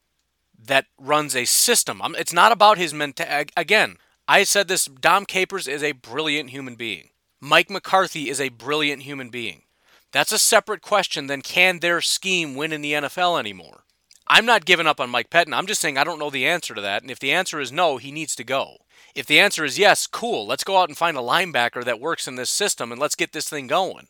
that 0.67 0.87
runs 0.99 1.35
a 1.35 1.45
system. 1.45 2.01
It's 2.17 2.33
not 2.33 2.51
about 2.51 2.77
his 2.77 2.93
mental. 2.93 3.25
Again, 3.55 3.97
I 4.27 4.43
said 4.43 4.67
this 4.67 4.85
Dom 4.85 5.25
Capers 5.25 5.67
is 5.67 5.83
a 5.83 5.91
brilliant 5.91 6.49
human 6.49 6.75
being. 6.75 7.09
Mike 7.39 7.69
McCarthy 7.69 8.29
is 8.29 8.41
a 8.41 8.49
brilliant 8.49 9.03
human 9.03 9.29
being. 9.29 9.61
That's 10.11 10.31
a 10.31 10.39
separate 10.39 10.81
question 10.81 11.27
than 11.27 11.41
can 11.41 11.79
their 11.79 12.01
scheme 12.01 12.55
win 12.55 12.73
in 12.73 12.81
the 12.81 12.93
NFL 12.93 13.39
anymore? 13.39 13.83
I'm 14.27 14.45
not 14.45 14.65
giving 14.65 14.87
up 14.87 14.99
on 14.99 15.11
Mike 15.11 15.29
Pettine. 15.29 15.53
I'm 15.53 15.67
just 15.67 15.81
saying 15.81 15.97
I 15.97 16.03
don't 16.03 16.17
know 16.17 16.31
the 16.31 16.47
answer 16.47 16.73
to 16.73 16.81
that. 16.81 17.03
And 17.03 17.11
if 17.11 17.19
the 17.19 17.31
answer 17.31 17.59
is 17.59 17.71
no, 17.71 17.97
he 17.97 18.11
needs 18.11 18.35
to 18.37 18.43
go. 18.43 18.77
If 19.13 19.27
the 19.27 19.39
answer 19.39 19.63
is 19.63 19.77
yes, 19.77 20.07
cool. 20.07 20.47
Let's 20.47 20.63
go 20.63 20.77
out 20.77 20.89
and 20.89 20.97
find 20.97 21.15
a 21.15 21.21
linebacker 21.21 21.83
that 21.83 21.99
works 21.99 22.27
in 22.27 22.35
this 22.35 22.49
system 22.49 22.91
and 22.91 22.99
let's 22.99 23.15
get 23.15 23.33
this 23.33 23.49
thing 23.49 23.67
going. 23.67 24.07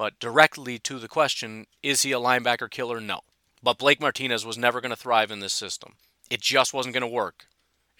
But 0.00 0.18
directly 0.18 0.78
to 0.78 0.98
the 0.98 1.08
question, 1.08 1.66
is 1.82 2.00
he 2.00 2.12
a 2.12 2.18
linebacker 2.18 2.70
killer? 2.70 3.00
No. 3.02 3.20
But 3.62 3.76
Blake 3.76 4.00
Martinez 4.00 4.46
was 4.46 4.56
never 4.56 4.80
going 4.80 4.88
to 4.88 4.96
thrive 4.96 5.30
in 5.30 5.40
this 5.40 5.52
system. 5.52 5.96
It 6.30 6.40
just 6.40 6.72
wasn't 6.72 6.94
going 6.94 7.02
to 7.02 7.06
work 7.06 7.48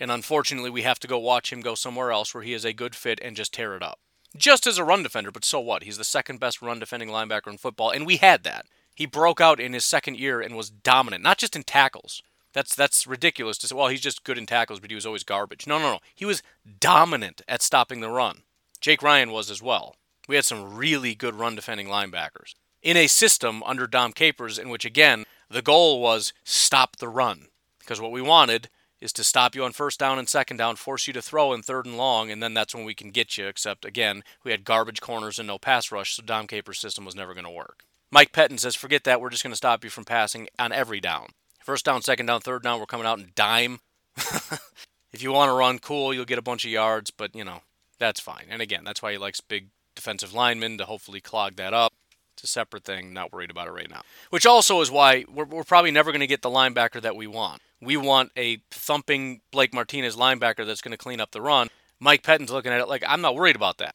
and 0.00 0.10
unfortunately 0.10 0.70
we 0.70 0.82
have 0.82 0.98
to 0.98 1.06
go 1.06 1.18
watch 1.18 1.52
him 1.52 1.60
go 1.60 1.74
somewhere 1.74 2.10
else 2.10 2.34
where 2.34 2.42
he 2.42 2.54
is 2.54 2.64
a 2.64 2.72
good 2.72 2.94
fit 2.94 3.20
and 3.22 3.36
just 3.36 3.52
tear 3.52 3.76
it 3.76 3.82
up. 3.82 4.00
Just 4.36 4.66
as 4.66 4.78
a 4.78 4.84
run 4.84 5.02
defender, 5.02 5.30
but 5.30 5.44
so 5.44 5.60
what? 5.60 5.82
He's 5.82 5.98
the 5.98 6.04
second 6.04 6.40
best 6.40 6.62
run 6.62 6.78
defending 6.78 7.10
linebacker 7.10 7.48
in 7.48 7.58
football, 7.58 7.90
and 7.90 8.06
we 8.06 8.16
had 8.16 8.42
that. 8.44 8.64
He 8.94 9.04
broke 9.04 9.40
out 9.40 9.60
in 9.60 9.72
his 9.72 9.84
second 9.84 10.18
year 10.18 10.40
and 10.40 10.56
was 10.56 10.70
dominant, 10.70 11.22
not 11.22 11.38
just 11.38 11.56
in 11.56 11.64
tackles. 11.64 12.22
That's 12.52 12.74
that's 12.74 13.06
ridiculous 13.06 13.58
to 13.58 13.68
say. 13.68 13.74
Well, 13.74 13.88
he's 13.88 14.00
just 14.00 14.24
good 14.24 14.38
in 14.38 14.46
tackles, 14.46 14.80
but 14.80 14.90
he 14.90 14.94
was 14.94 15.06
always 15.06 15.24
garbage. 15.24 15.66
No, 15.66 15.78
no, 15.78 15.92
no. 15.92 15.98
He 16.14 16.24
was 16.24 16.42
dominant 16.80 17.42
at 17.48 17.62
stopping 17.62 18.00
the 18.00 18.10
run. 18.10 18.42
Jake 18.80 19.02
Ryan 19.02 19.30
was 19.30 19.50
as 19.50 19.62
well. 19.62 19.96
We 20.28 20.36
had 20.36 20.44
some 20.44 20.76
really 20.76 21.14
good 21.14 21.34
run 21.34 21.54
defending 21.54 21.88
linebackers 21.88 22.54
in 22.82 22.96
a 22.96 23.06
system 23.06 23.62
under 23.64 23.86
Dom 23.86 24.12
Capers 24.12 24.58
in 24.58 24.68
which 24.68 24.84
again 24.84 25.24
the 25.50 25.62
goal 25.62 26.00
was 26.00 26.32
stop 26.44 26.96
the 26.96 27.08
run 27.08 27.48
because 27.78 28.00
what 28.00 28.12
we 28.12 28.22
wanted 28.22 28.68
is 29.00 29.12
to 29.14 29.24
stop 29.24 29.54
you 29.54 29.64
on 29.64 29.72
first 29.72 29.98
down 29.98 30.18
and 30.18 30.28
second 30.28 30.58
down, 30.58 30.76
force 30.76 31.06
you 31.06 31.12
to 31.12 31.22
throw 31.22 31.52
in 31.52 31.62
third 31.62 31.86
and 31.86 31.96
long, 31.96 32.30
and 32.30 32.42
then 32.42 32.54
that's 32.54 32.74
when 32.74 32.84
we 32.84 32.94
can 32.94 33.10
get 33.10 33.38
you. 33.38 33.46
Except, 33.46 33.84
again, 33.84 34.22
we 34.44 34.50
had 34.50 34.64
garbage 34.64 35.00
corners 35.00 35.38
and 35.38 35.48
no 35.48 35.58
pass 35.58 35.90
rush, 35.90 36.14
so 36.14 36.22
Dom 36.22 36.46
Capers' 36.46 36.78
system 36.78 37.04
was 37.04 37.16
never 37.16 37.34
going 37.34 37.44
to 37.44 37.50
work. 37.50 37.84
Mike 38.10 38.32
Pettine 38.32 38.58
says, 38.58 38.74
forget 38.74 39.04
that, 39.04 39.20
we're 39.20 39.30
just 39.30 39.42
going 39.42 39.52
to 39.52 39.56
stop 39.56 39.84
you 39.84 39.90
from 39.90 40.04
passing 40.04 40.48
on 40.58 40.72
every 40.72 41.00
down. 41.00 41.28
First 41.64 41.84
down, 41.84 42.02
second 42.02 42.26
down, 42.26 42.40
third 42.40 42.62
down, 42.62 42.80
we're 42.80 42.86
coming 42.86 43.06
out 43.06 43.18
in 43.18 43.30
dime. 43.34 43.80
if 44.16 45.22
you 45.22 45.32
want 45.32 45.48
to 45.48 45.54
run 45.54 45.78
cool, 45.78 46.12
you'll 46.12 46.24
get 46.24 46.38
a 46.38 46.42
bunch 46.42 46.64
of 46.64 46.70
yards, 46.70 47.10
but, 47.10 47.34
you 47.34 47.44
know, 47.44 47.62
that's 47.98 48.20
fine. 48.20 48.46
And 48.50 48.60
again, 48.60 48.82
that's 48.84 49.02
why 49.02 49.12
he 49.12 49.18
likes 49.18 49.40
big 49.40 49.68
defensive 49.94 50.34
linemen 50.34 50.78
to 50.78 50.84
hopefully 50.84 51.20
clog 51.20 51.56
that 51.56 51.74
up. 51.74 51.92
It's 52.34 52.44
a 52.44 52.46
separate 52.46 52.84
thing, 52.84 53.12
not 53.12 53.32
worried 53.32 53.50
about 53.50 53.68
it 53.68 53.72
right 53.72 53.90
now. 53.90 54.02
Which 54.30 54.46
also 54.46 54.80
is 54.80 54.90
why 54.90 55.24
we're, 55.32 55.44
we're 55.44 55.64
probably 55.64 55.90
never 55.90 56.10
going 56.10 56.20
to 56.20 56.26
get 56.26 56.42
the 56.42 56.48
linebacker 56.48 57.02
that 57.02 57.16
we 57.16 57.26
want. 57.26 57.60
We 57.82 57.96
want 57.96 58.32
a 58.36 58.62
thumping 58.70 59.42
Blake 59.50 59.74
Martinez 59.74 60.16
linebacker 60.16 60.66
that's 60.66 60.80
going 60.80 60.92
to 60.92 60.98
clean 60.98 61.20
up 61.20 61.32
the 61.32 61.42
run. 61.42 61.68
Mike 61.98 62.22
Pettine's 62.22 62.50
looking 62.50 62.72
at 62.72 62.80
it 62.80 62.88
like, 62.88 63.04
I'm 63.06 63.20
not 63.20 63.34
worried 63.34 63.56
about 63.56 63.78
that. 63.78 63.94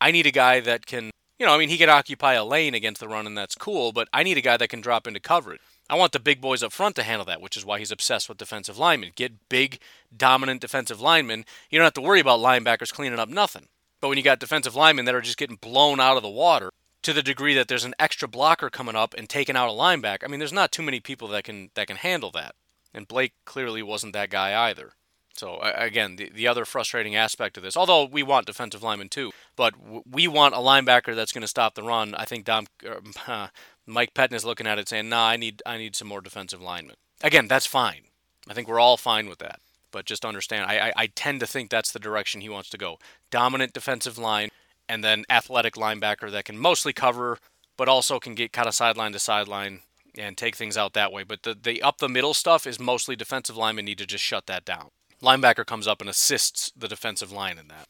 I 0.00 0.10
need 0.10 0.26
a 0.26 0.30
guy 0.30 0.60
that 0.60 0.86
can, 0.86 1.10
you 1.38 1.46
know, 1.46 1.54
I 1.54 1.58
mean, 1.58 1.68
he 1.68 1.78
can 1.78 1.90
occupy 1.90 2.34
a 2.34 2.44
lane 2.44 2.74
against 2.74 3.00
the 3.00 3.08
run, 3.08 3.26
and 3.26 3.36
that's 3.36 3.54
cool, 3.54 3.92
but 3.92 4.08
I 4.12 4.22
need 4.22 4.38
a 4.38 4.42
guy 4.42 4.56
that 4.56 4.68
can 4.68 4.80
drop 4.80 5.06
into 5.06 5.20
coverage. 5.20 5.60
I 5.88 5.96
want 5.96 6.12
the 6.12 6.20
big 6.20 6.40
boys 6.40 6.62
up 6.62 6.72
front 6.72 6.96
to 6.96 7.02
handle 7.02 7.26
that, 7.26 7.42
which 7.42 7.56
is 7.56 7.64
why 7.64 7.78
he's 7.78 7.90
obsessed 7.90 8.28
with 8.28 8.38
defensive 8.38 8.78
linemen. 8.78 9.12
Get 9.14 9.50
big, 9.50 9.78
dominant 10.16 10.62
defensive 10.62 11.00
linemen. 11.00 11.44
You 11.68 11.78
don't 11.78 11.84
have 11.84 11.94
to 11.94 12.00
worry 12.00 12.20
about 12.20 12.40
linebackers 12.40 12.92
cleaning 12.92 13.18
up 13.18 13.28
nothing. 13.28 13.68
But 14.04 14.10
when 14.10 14.18
you 14.18 14.22
got 14.22 14.38
defensive 14.38 14.76
linemen 14.76 15.06
that 15.06 15.14
are 15.14 15.22
just 15.22 15.38
getting 15.38 15.56
blown 15.56 15.98
out 15.98 16.18
of 16.18 16.22
the 16.22 16.28
water 16.28 16.68
to 17.04 17.14
the 17.14 17.22
degree 17.22 17.54
that 17.54 17.68
there's 17.68 17.86
an 17.86 17.94
extra 17.98 18.28
blocker 18.28 18.68
coming 18.68 18.94
up 18.94 19.14
and 19.16 19.26
taking 19.26 19.56
out 19.56 19.70
a 19.70 19.72
linebacker, 19.72 20.24
I 20.24 20.26
mean, 20.26 20.40
there's 20.40 20.52
not 20.52 20.72
too 20.72 20.82
many 20.82 21.00
people 21.00 21.26
that 21.28 21.44
can 21.44 21.70
that 21.72 21.86
can 21.86 21.96
handle 21.96 22.30
that. 22.32 22.54
And 22.92 23.08
Blake 23.08 23.32
clearly 23.46 23.82
wasn't 23.82 24.12
that 24.12 24.28
guy 24.28 24.68
either. 24.68 24.92
So 25.32 25.58
again, 25.62 26.16
the, 26.16 26.28
the 26.28 26.46
other 26.46 26.66
frustrating 26.66 27.16
aspect 27.16 27.56
of 27.56 27.62
this, 27.62 27.78
although 27.78 28.04
we 28.04 28.22
want 28.22 28.44
defensive 28.44 28.82
linemen 28.82 29.08
too, 29.08 29.32
but 29.56 29.72
we 30.06 30.28
want 30.28 30.52
a 30.52 30.58
linebacker 30.58 31.16
that's 31.16 31.32
going 31.32 31.40
to 31.40 31.48
stop 31.48 31.74
the 31.74 31.82
run. 31.82 32.14
I 32.14 32.26
think 32.26 32.44
Dom, 32.44 32.66
uh, 33.26 33.48
Mike 33.86 34.12
Pettine 34.12 34.34
is 34.34 34.44
looking 34.44 34.66
at 34.66 34.78
it 34.78 34.86
saying, 34.86 35.08
"Nah, 35.08 35.28
I 35.28 35.38
need 35.38 35.62
I 35.64 35.78
need 35.78 35.96
some 35.96 36.08
more 36.08 36.20
defensive 36.20 36.60
linemen." 36.60 36.96
Again, 37.22 37.48
that's 37.48 37.66
fine. 37.66 38.02
I 38.50 38.52
think 38.52 38.68
we're 38.68 38.80
all 38.80 38.98
fine 38.98 39.30
with 39.30 39.38
that. 39.38 39.60
But 39.94 40.06
just 40.06 40.24
understand, 40.24 40.68
I, 40.68 40.88
I, 40.88 40.92
I 40.96 41.06
tend 41.06 41.38
to 41.38 41.46
think 41.46 41.70
that's 41.70 41.92
the 41.92 42.00
direction 42.00 42.40
he 42.40 42.48
wants 42.48 42.68
to 42.70 42.76
go: 42.76 42.98
dominant 43.30 43.72
defensive 43.72 44.18
line, 44.18 44.48
and 44.88 45.04
then 45.04 45.24
athletic 45.30 45.74
linebacker 45.74 46.32
that 46.32 46.44
can 46.44 46.58
mostly 46.58 46.92
cover, 46.92 47.38
but 47.76 47.88
also 47.88 48.18
can 48.18 48.34
get 48.34 48.52
kind 48.52 48.66
of 48.66 48.74
sideline 48.74 49.12
to 49.12 49.20
sideline 49.20 49.82
and 50.18 50.36
take 50.36 50.56
things 50.56 50.76
out 50.76 50.94
that 50.94 51.12
way. 51.12 51.22
But 51.22 51.44
the, 51.44 51.54
the 51.54 51.80
up 51.80 51.98
the 51.98 52.08
middle 52.08 52.34
stuff 52.34 52.66
is 52.66 52.80
mostly 52.80 53.14
defensive 53.14 53.56
linemen 53.56 53.84
need 53.84 53.98
to 53.98 54.06
just 54.06 54.24
shut 54.24 54.46
that 54.46 54.64
down. 54.64 54.88
Linebacker 55.22 55.64
comes 55.64 55.86
up 55.86 56.00
and 56.00 56.10
assists 56.10 56.72
the 56.76 56.88
defensive 56.88 57.30
line 57.30 57.56
in 57.56 57.68
that. 57.68 57.86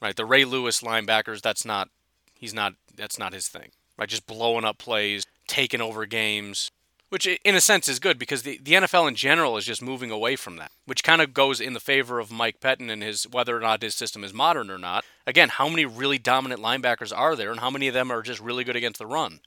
Right? 0.00 0.14
The 0.14 0.24
Ray 0.24 0.44
Lewis 0.44 0.82
linebackers, 0.82 1.42
that's 1.42 1.64
not 1.64 1.88
he's 2.32 2.54
not 2.54 2.74
that's 2.94 3.18
not 3.18 3.32
his 3.32 3.48
thing. 3.48 3.70
Right? 3.98 4.08
Just 4.08 4.28
blowing 4.28 4.64
up 4.64 4.78
plays, 4.78 5.26
taking 5.48 5.80
over 5.80 6.06
games, 6.06 6.70
which 7.10 7.26
in 7.26 7.54
a 7.54 7.60
sense 7.60 7.88
is 7.88 7.98
good 7.98 8.18
because 8.18 8.42
the, 8.42 8.58
the 8.62 8.72
NFL 8.72 9.06
in 9.06 9.14
general 9.14 9.56
is 9.56 9.66
just 9.66 9.82
moving 9.82 10.10
away 10.10 10.34
from 10.34 10.56
that, 10.56 10.72
which 10.86 11.04
kind 11.04 11.20
of 11.20 11.34
goes 11.34 11.60
in 11.60 11.74
the 11.74 11.80
favor 11.80 12.18
of 12.18 12.32
Mike 12.32 12.60
Pettine 12.60 12.90
and 12.90 13.02
his 13.02 13.24
whether 13.24 13.56
or 13.56 13.60
not 13.60 13.82
his 13.82 13.94
system 13.94 14.24
is 14.24 14.32
modern 14.32 14.70
or 14.70 14.78
not. 14.78 15.04
Again, 15.26 15.50
how 15.50 15.68
many 15.68 15.84
really 15.84 16.18
dominant 16.18 16.62
linebackers 16.62 17.16
are 17.16 17.36
there, 17.36 17.50
and 17.50 17.60
how 17.60 17.70
many 17.70 17.86
of 17.86 17.94
them 17.94 18.10
are 18.10 18.22
just 18.22 18.40
really 18.40 18.64
good 18.64 18.76
against 18.76 18.98
the 18.98 19.06
run? 19.06 19.40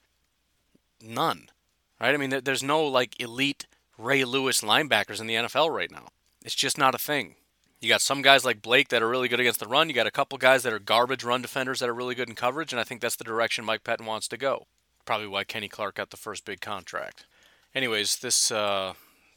None 1.03 1.49
right? 2.03 2.13
I 2.13 2.17
mean, 2.17 2.41
there's 2.43 2.61
no 2.61 2.85
like 2.85 3.19
elite 3.19 3.65
Ray 3.97 4.25
Lewis 4.25 4.61
linebackers 4.61 5.21
in 5.21 5.27
the 5.27 5.35
NFL 5.35 5.69
right 5.69 5.91
now. 5.91 6.09
It's 6.43 6.55
just 6.55 6.77
not 6.77 6.93
a 6.93 6.99
thing. 6.99 7.35
You 7.79 7.89
got 7.89 8.01
some 8.01 8.21
guys 8.21 8.45
like 8.45 8.61
Blake 8.61 8.89
that 8.89 9.01
are 9.01 9.09
really 9.09 9.27
good 9.27 9.39
against 9.39 9.59
the 9.59 9.67
run. 9.67 9.89
You 9.89 9.95
got 9.95 10.07
a 10.07 10.11
couple 10.11 10.37
guys 10.37 10.63
that 10.63 10.73
are 10.73 10.79
garbage 10.79 11.23
run 11.23 11.41
defenders 11.41 11.79
that 11.79 11.89
are 11.89 11.93
really 11.93 12.15
good 12.15 12.29
in 12.29 12.35
coverage, 12.35 12.71
and 12.71 12.79
I 12.79 12.83
think 12.83 13.01
that's 13.01 13.15
the 13.15 13.23
direction 13.23 13.65
Mike 13.65 13.83
Pettine 13.83 14.05
wants 14.05 14.27
to 14.29 14.37
go. 14.37 14.67
Probably 15.05 15.27
why 15.27 15.43
Kenny 15.43 15.67
Clark 15.67 15.95
got 15.95 16.09
the 16.09 16.17
first 16.17 16.45
big 16.45 16.61
contract. 16.61 17.25
Anyways, 17.75 18.17
this 18.17 18.51
uh, 18.51 18.93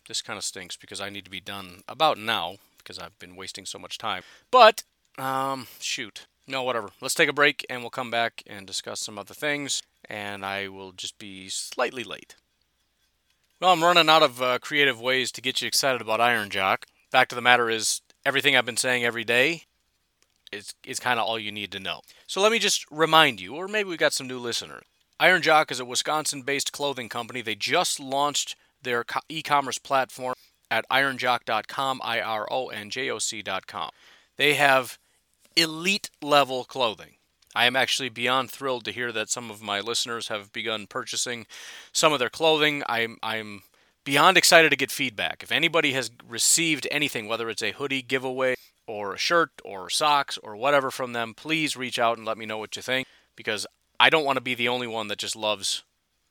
this 0.08 0.22
kind 0.22 0.36
of 0.36 0.44
stinks 0.44 0.76
because 0.76 1.00
I 1.00 1.10
need 1.10 1.24
to 1.24 1.30
be 1.30 1.40
done 1.40 1.82
about 1.88 2.18
now 2.18 2.56
because 2.78 2.98
I've 2.98 3.18
been 3.18 3.36
wasting 3.36 3.66
so 3.66 3.78
much 3.78 3.98
time. 3.98 4.22
But 4.50 4.84
um, 5.18 5.66
shoot, 5.80 6.26
no, 6.46 6.62
whatever. 6.62 6.90
Let's 7.00 7.14
take 7.14 7.28
a 7.28 7.32
break 7.32 7.66
and 7.68 7.80
we'll 7.80 7.90
come 7.90 8.10
back 8.10 8.42
and 8.46 8.66
discuss 8.66 9.00
some 9.00 9.18
other 9.18 9.34
things. 9.34 9.82
And 10.08 10.44
I 10.44 10.68
will 10.68 10.92
just 10.92 11.18
be 11.18 11.48
slightly 11.48 12.04
late. 12.04 12.36
Well, 13.60 13.72
I'm 13.72 13.82
running 13.82 14.08
out 14.08 14.22
of 14.22 14.40
uh, 14.40 14.58
creative 14.58 15.00
ways 15.00 15.32
to 15.32 15.40
get 15.40 15.60
you 15.60 15.66
excited 15.66 16.00
about 16.00 16.20
Iron 16.20 16.50
Jock. 16.50 16.86
Fact 17.10 17.32
of 17.32 17.36
the 17.36 17.42
matter 17.42 17.70
is, 17.70 18.02
everything 18.24 18.54
I've 18.54 18.66
been 18.66 18.76
saying 18.76 19.04
every 19.04 19.24
day 19.24 19.62
is, 20.52 20.74
is 20.84 21.00
kind 21.00 21.18
of 21.18 21.26
all 21.26 21.38
you 21.38 21.50
need 21.50 21.72
to 21.72 21.80
know. 21.80 22.02
So 22.26 22.40
let 22.42 22.52
me 22.52 22.58
just 22.58 22.84
remind 22.90 23.40
you, 23.40 23.54
or 23.54 23.66
maybe 23.66 23.88
we've 23.88 23.98
got 23.98 24.12
some 24.12 24.28
new 24.28 24.38
listeners. 24.38 24.82
Iron 25.18 25.40
Jock 25.40 25.70
is 25.70 25.80
a 25.80 25.84
Wisconsin 25.84 26.42
based 26.42 26.72
clothing 26.72 27.08
company. 27.08 27.40
They 27.40 27.54
just 27.54 27.98
launched 27.98 28.54
their 28.82 29.04
e 29.28 29.42
commerce 29.42 29.78
platform 29.78 30.34
at 30.70 30.88
ironjock.com, 30.90 32.00
I 32.04 32.20
R 32.20 32.46
O 32.50 32.68
N 32.68 32.90
J 32.90 33.10
O 33.10 33.18
C.com. 33.18 33.90
They 34.36 34.54
have 34.54 34.98
elite 35.56 36.10
level 36.20 36.64
clothing. 36.64 37.14
I 37.54 37.64
am 37.64 37.76
actually 37.76 38.10
beyond 38.10 38.50
thrilled 38.50 38.84
to 38.84 38.92
hear 38.92 39.10
that 39.12 39.30
some 39.30 39.50
of 39.50 39.62
my 39.62 39.80
listeners 39.80 40.28
have 40.28 40.52
begun 40.52 40.86
purchasing 40.86 41.46
some 41.92 42.12
of 42.12 42.18
their 42.18 42.28
clothing. 42.28 42.82
I'm 42.86 43.16
I'm 43.22 43.62
beyond 44.04 44.36
excited 44.36 44.68
to 44.68 44.76
get 44.76 44.90
feedback. 44.90 45.42
If 45.42 45.50
anybody 45.50 45.92
has 45.92 46.10
received 46.28 46.86
anything, 46.90 47.26
whether 47.26 47.48
it's 47.48 47.62
a 47.62 47.72
hoodie 47.72 48.02
giveaway 48.02 48.56
or 48.86 49.14
a 49.14 49.18
shirt 49.18 49.50
or 49.64 49.88
socks 49.88 50.36
or 50.42 50.56
whatever 50.56 50.90
from 50.90 51.14
them, 51.14 51.32
please 51.32 51.74
reach 51.74 51.98
out 51.98 52.18
and 52.18 52.26
let 52.26 52.36
me 52.36 52.44
know 52.44 52.58
what 52.58 52.76
you 52.76 52.82
think 52.82 53.06
because 53.34 53.66
I 53.98 54.10
don't 54.10 54.24
want 54.24 54.36
to 54.36 54.42
be 54.42 54.54
the 54.54 54.68
only 54.68 54.86
one 54.86 55.08
that 55.08 55.18
just 55.18 55.36
loves 55.36 55.84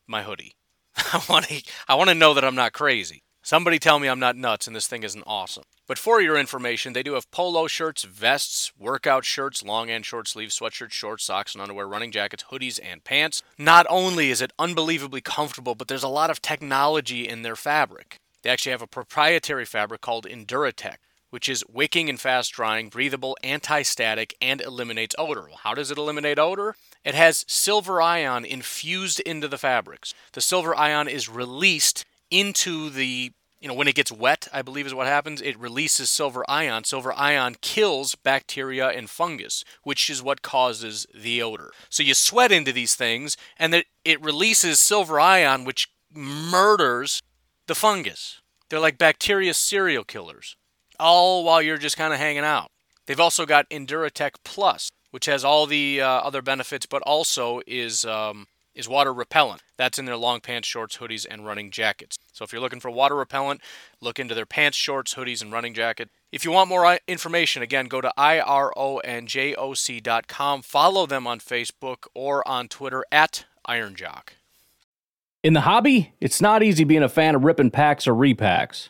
my 0.07 0.23
hoodie. 0.23 0.55
I 0.97 1.21
want 1.29 1.45
to 1.45 1.63
I 1.87 1.95
want 1.95 2.09
to 2.09 2.15
know 2.15 2.33
that 2.33 2.43
I'm 2.43 2.55
not 2.55 2.73
crazy. 2.73 3.23
Somebody 3.41 3.77
tell 3.77 3.99
me 3.99 4.07
I'm 4.07 4.19
not 4.19 4.35
nuts 4.35 4.65
and 4.65 4.75
this 4.75 4.87
thing 4.87 5.03
isn't 5.03 5.23
awesome. 5.27 5.63
But 5.87 5.99
for 5.99 6.19
your 6.19 6.35
information, 6.35 6.93
they 6.93 7.03
do 7.03 7.13
have 7.13 7.29
polo 7.29 7.67
shirts, 7.67 8.03
vests, 8.03 8.71
workout 8.75 9.23
shirts, 9.23 9.61
long 9.63 9.91
and 9.91 10.03
short 10.03 10.27
sleeve 10.27 10.49
sweatshirts, 10.49 10.93
shorts, 10.93 11.25
socks, 11.25 11.53
and 11.53 11.61
underwear, 11.61 11.87
running 11.87 12.11
jackets, 12.11 12.45
hoodies, 12.51 12.79
and 12.81 13.03
pants. 13.03 13.43
Not 13.57 13.85
only 13.87 14.31
is 14.31 14.41
it 14.41 14.53
unbelievably 14.57 15.21
comfortable, 15.21 15.75
but 15.75 15.87
there's 15.87 16.01
a 16.01 16.07
lot 16.07 16.31
of 16.31 16.41
technology 16.41 17.27
in 17.27 17.43
their 17.43 17.55
fabric. 17.55 18.17
They 18.41 18.49
actually 18.49 18.71
have 18.71 18.81
a 18.81 18.87
proprietary 18.87 19.65
fabric 19.65 20.01
called 20.01 20.25
Enduratech, 20.25 20.97
which 21.29 21.47
is 21.47 21.63
wicking 21.71 22.09
and 22.09 22.19
fast 22.19 22.51
drying, 22.53 22.89
breathable, 22.89 23.37
anti 23.43 23.83
static, 23.83 24.35
and 24.41 24.61
eliminates 24.61 25.15
odor. 25.19 25.43
Well, 25.43 25.59
how 25.61 25.75
does 25.75 25.91
it 25.91 25.99
eliminate 25.99 26.39
odor? 26.39 26.75
It 27.05 27.15
has 27.15 27.45
silver 27.47 28.01
ion 28.01 28.43
infused 28.43 29.19
into 29.21 29.47
the 29.47 29.59
fabrics. 29.59 30.13
The 30.33 30.41
silver 30.41 30.75
ion 30.75 31.07
is 31.07 31.29
released 31.29 32.03
into 32.29 32.89
the 32.89 33.31
you 33.61 33.69
know, 33.69 33.73
when 33.73 33.87
it 33.87 33.95
gets 33.95 34.11
wet, 34.11 34.47
I 34.53 34.61
believe 34.61 34.85
is 34.85 34.93
what 34.93 35.07
happens, 35.07 35.41
it 35.41 35.57
releases 35.57 36.11
silver 36.11 36.45
ion. 36.47 36.83
Silver 36.83 37.11
ion 37.13 37.55
kills 37.61 38.13
bacteria 38.13 38.89
and 38.89 39.09
fungus, 39.09 39.63
which 39.81 40.07
is 40.07 40.21
what 40.21 40.43
causes 40.43 41.07
the 41.15 41.41
odor. 41.41 41.71
So 41.89 42.03
you 42.03 42.13
sweat 42.13 42.51
into 42.51 42.71
these 42.71 42.93
things, 42.93 43.37
and 43.57 43.73
it, 43.73 43.87
it 44.03 44.21
releases 44.21 44.79
silver 44.79 45.19
ion, 45.19 45.63
which 45.63 45.89
murders 46.13 47.23
the 47.65 47.73
fungus. 47.73 48.39
They're 48.69 48.79
like 48.79 48.99
bacteria 48.99 49.55
serial 49.55 50.03
killers, 50.03 50.57
all 50.99 51.43
while 51.43 51.61
you're 51.61 51.77
just 51.77 51.97
kind 51.97 52.13
of 52.13 52.19
hanging 52.19 52.43
out. 52.43 52.69
They've 53.07 53.19
also 53.19 53.47
got 53.47 53.69
Enduratech 53.69 54.35
Plus, 54.43 54.89
which 55.15 55.27
has 55.27 55.45
all 55.45 55.65
the 55.65 56.01
uh, 56.01 56.05
other 56.07 56.41
benefits, 56.41 56.85
but 56.85 57.01
also 57.03 57.61
is 57.65 58.03
um, 58.03 58.47
is 58.75 58.89
water 58.89 59.13
repellent. 59.13 59.63
That's 59.77 59.97
in 59.97 60.03
their 60.03 60.17
long 60.17 60.41
pants, 60.41 60.67
shorts, 60.67 60.97
hoodies, 60.97 61.25
and 61.29 61.45
running 61.45 61.71
jackets. 61.71 62.17
So 62.33 62.43
if 62.43 62.51
you're 62.51 62.59
looking 62.59 62.81
for 62.81 62.91
water 62.91 63.15
repellent, 63.15 63.61
look 64.01 64.19
into 64.19 64.35
their 64.35 64.45
pants, 64.45 64.77
shorts, 64.77 65.15
hoodies, 65.15 65.41
and 65.41 65.53
running 65.53 65.73
jacket. 65.73 66.09
If 66.33 66.43
you 66.43 66.51
want 66.51 66.67
more 66.67 66.85
uh, 66.85 66.97
information, 67.07 67.63
again, 67.63 67.85
go 67.85 68.01
to 68.01 68.11
ironjock.com. 68.17 68.91
Follow 70.63 71.05
them 71.05 71.27
on 71.27 71.39
Facebook 71.39 72.07
or 72.13 72.45
on 72.45 72.67
Twitter 72.67 73.05
at 73.09 73.45
IronJock. 73.65 74.31
In 75.45 75.53
the 75.53 75.61
hobby, 75.61 76.11
it's 76.19 76.41
not 76.41 76.61
easy 76.61 76.83
being 76.83 77.03
a 77.03 77.07
fan 77.07 77.35
of 77.35 77.45
ripping 77.45 77.71
packs 77.71 78.05
or 78.05 78.13
repacks. 78.13 78.89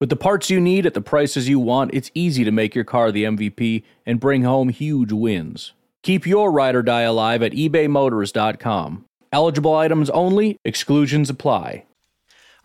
With 0.00 0.08
the 0.08 0.16
parts 0.16 0.50
you 0.50 0.60
need 0.60 0.86
at 0.86 0.94
the 0.94 1.00
prices 1.00 1.48
you 1.48 1.60
want, 1.60 1.94
it's 1.94 2.10
easy 2.14 2.44
to 2.44 2.50
make 2.50 2.74
your 2.74 2.84
car 2.84 3.12
the 3.12 3.24
MVP 3.24 3.84
and 4.04 4.18
bring 4.18 4.42
home 4.42 4.68
huge 4.68 5.12
wins. 5.12 5.72
Keep 6.02 6.26
your 6.26 6.50
ride 6.50 6.74
or 6.74 6.82
die 6.82 7.02
alive 7.02 7.42
at 7.42 7.52
ebaymotors.com. 7.52 9.04
Eligible 9.32 9.74
items 9.74 10.10
only, 10.10 10.58
exclusions 10.64 11.30
apply. 11.30 11.84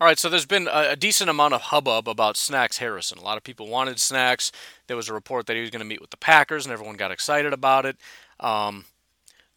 All 0.00 0.06
right, 0.06 0.18
so 0.18 0.28
there's 0.28 0.46
been 0.46 0.68
a, 0.72 0.96
decent 0.96 1.28
amount 1.28 1.52
of 1.52 1.60
hubbub 1.62 2.08
about 2.08 2.36
Snacks 2.36 2.78
Harrison. 2.78 3.18
A 3.18 3.22
lot 3.22 3.36
of 3.36 3.44
people 3.44 3.68
wanted 3.68 4.00
Snacks. 4.00 4.50
There 4.86 4.96
was 4.96 5.08
a 5.08 5.14
report 5.14 5.46
that 5.46 5.56
he 5.56 5.60
was 5.60 5.70
going 5.70 5.80
to 5.80 5.86
meet 5.86 6.00
with 6.00 6.10
the 6.10 6.16
Packers, 6.16 6.64
and 6.64 6.72
everyone 6.72 6.96
got 6.96 7.10
excited 7.10 7.52
about 7.52 7.84
it. 7.84 7.96
Um, 8.40 8.86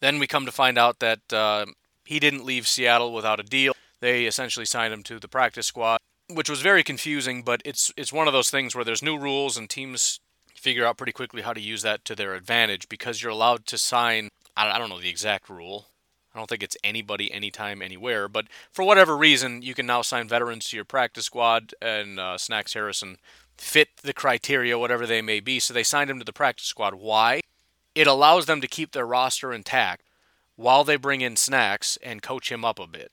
then 0.00 0.18
we 0.18 0.26
come 0.26 0.44
to 0.44 0.52
find 0.52 0.76
out 0.76 0.98
that 0.98 1.32
uh, 1.32 1.66
he 2.04 2.20
didn't 2.20 2.44
leave 2.44 2.68
Seattle 2.68 3.14
without 3.14 3.40
a 3.40 3.42
deal. 3.42 3.74
They 4.00 4.26
essentially 4.26 4.66
signed 4.66 4.92
him 4.92 5.02
to 5.04 5.18
the 5.18 5.28
practice 5.28 5.66
squad, 5.66 5.98
which 6.34 6.50
was 6.50 6.60
very 6.60 6.82
confusing. 6.82 7.42
But 7.42 7.62
it's 7.64 7.92
it's 7.96 8.12
one 8.12 8.26
of 8.26 8.32
those 8.32 8.50
things 8.50 8.74
where 8.74 8.84
there's 8.84 9.02
new 9.02 9.18
rules 9.18 9.56
and 9.56 9.68
teams 9.68 10.20
figure 10.54 10.86
out 10.86 10.96
pretty 10.96 11.12
quickly 11.12 11.42
how 11.42 11.52
to 11.52 11.60
use 11.60 11.82
that 11.82 12.04
to 12.06 12.14
their 12.14 12.34
advantage 12.34 12.88
because 12.88 13.22
you're 13.22 13.32
allowed 13.32 13.66
to 13.66 13.78
sign. 13.78 14.28
I 14.56 14.78
don't 14.78 14.88
know 14.88 15.00
the 15.00 15.08
exact 15.08 15.48
rule. 15.48 15.86
I 16.34 16.38
don't 16.38 16.48
think 16.48 16.62
it's 16.64 16.76
anybody, 16.82 17.32
anytime, 17.32 17.80
anywhere. 17.80 18.28
But 18.28 18.46
for 18.72 18.84
whatever 18.84 19.16
reason, 19.16 19.62
you 19.62 19.74
can 19.74 19.86
now 19.86 20.02
sign 20.02 20.26
veterans 20.28 20.68
to 20.68 20.76
your 20.76 20.84
practice 20.84 21.26
squad, 21.26 21.74
and 21.80 22.18
uh, 22.18 22.38
Snacks 22.38 22.74
Harrison 22.74 23.18
fit 23.56 23.88
the 24.02 24.12
criteria, 24.12 24.78
whatever 24.78 25.06
they 25.06 25.22
may 25.22 25.38
be. 25.38 25.60
So 25.60 25.72
they 25.72 25.84
signed 25.84 26.10
him 26.10 26.18
to 26.18 26.24
the 26.24 26.32
practice 26.32 26.66
squad. 26.66 26.94
Why? 26.94 27.40
It 27.94 28.08
allows 28.08 28.46
them 28.46 28.60
to 28.60 28.66
keep 28.66 28.90
their 28.90 29.06
roster 29.06 29.52
intact 29.52 30.02
while 30.56 30.82
they 30.82 30.96
bring 30.96 31.20
in 31.20 31.36
Snacks 31.36 31.98
and 32.02 32.22
coach 32.22 32.50
him 32.50 32.64
up 32.64 32.80
a 32.80 32.86
bit. 32.86 33.12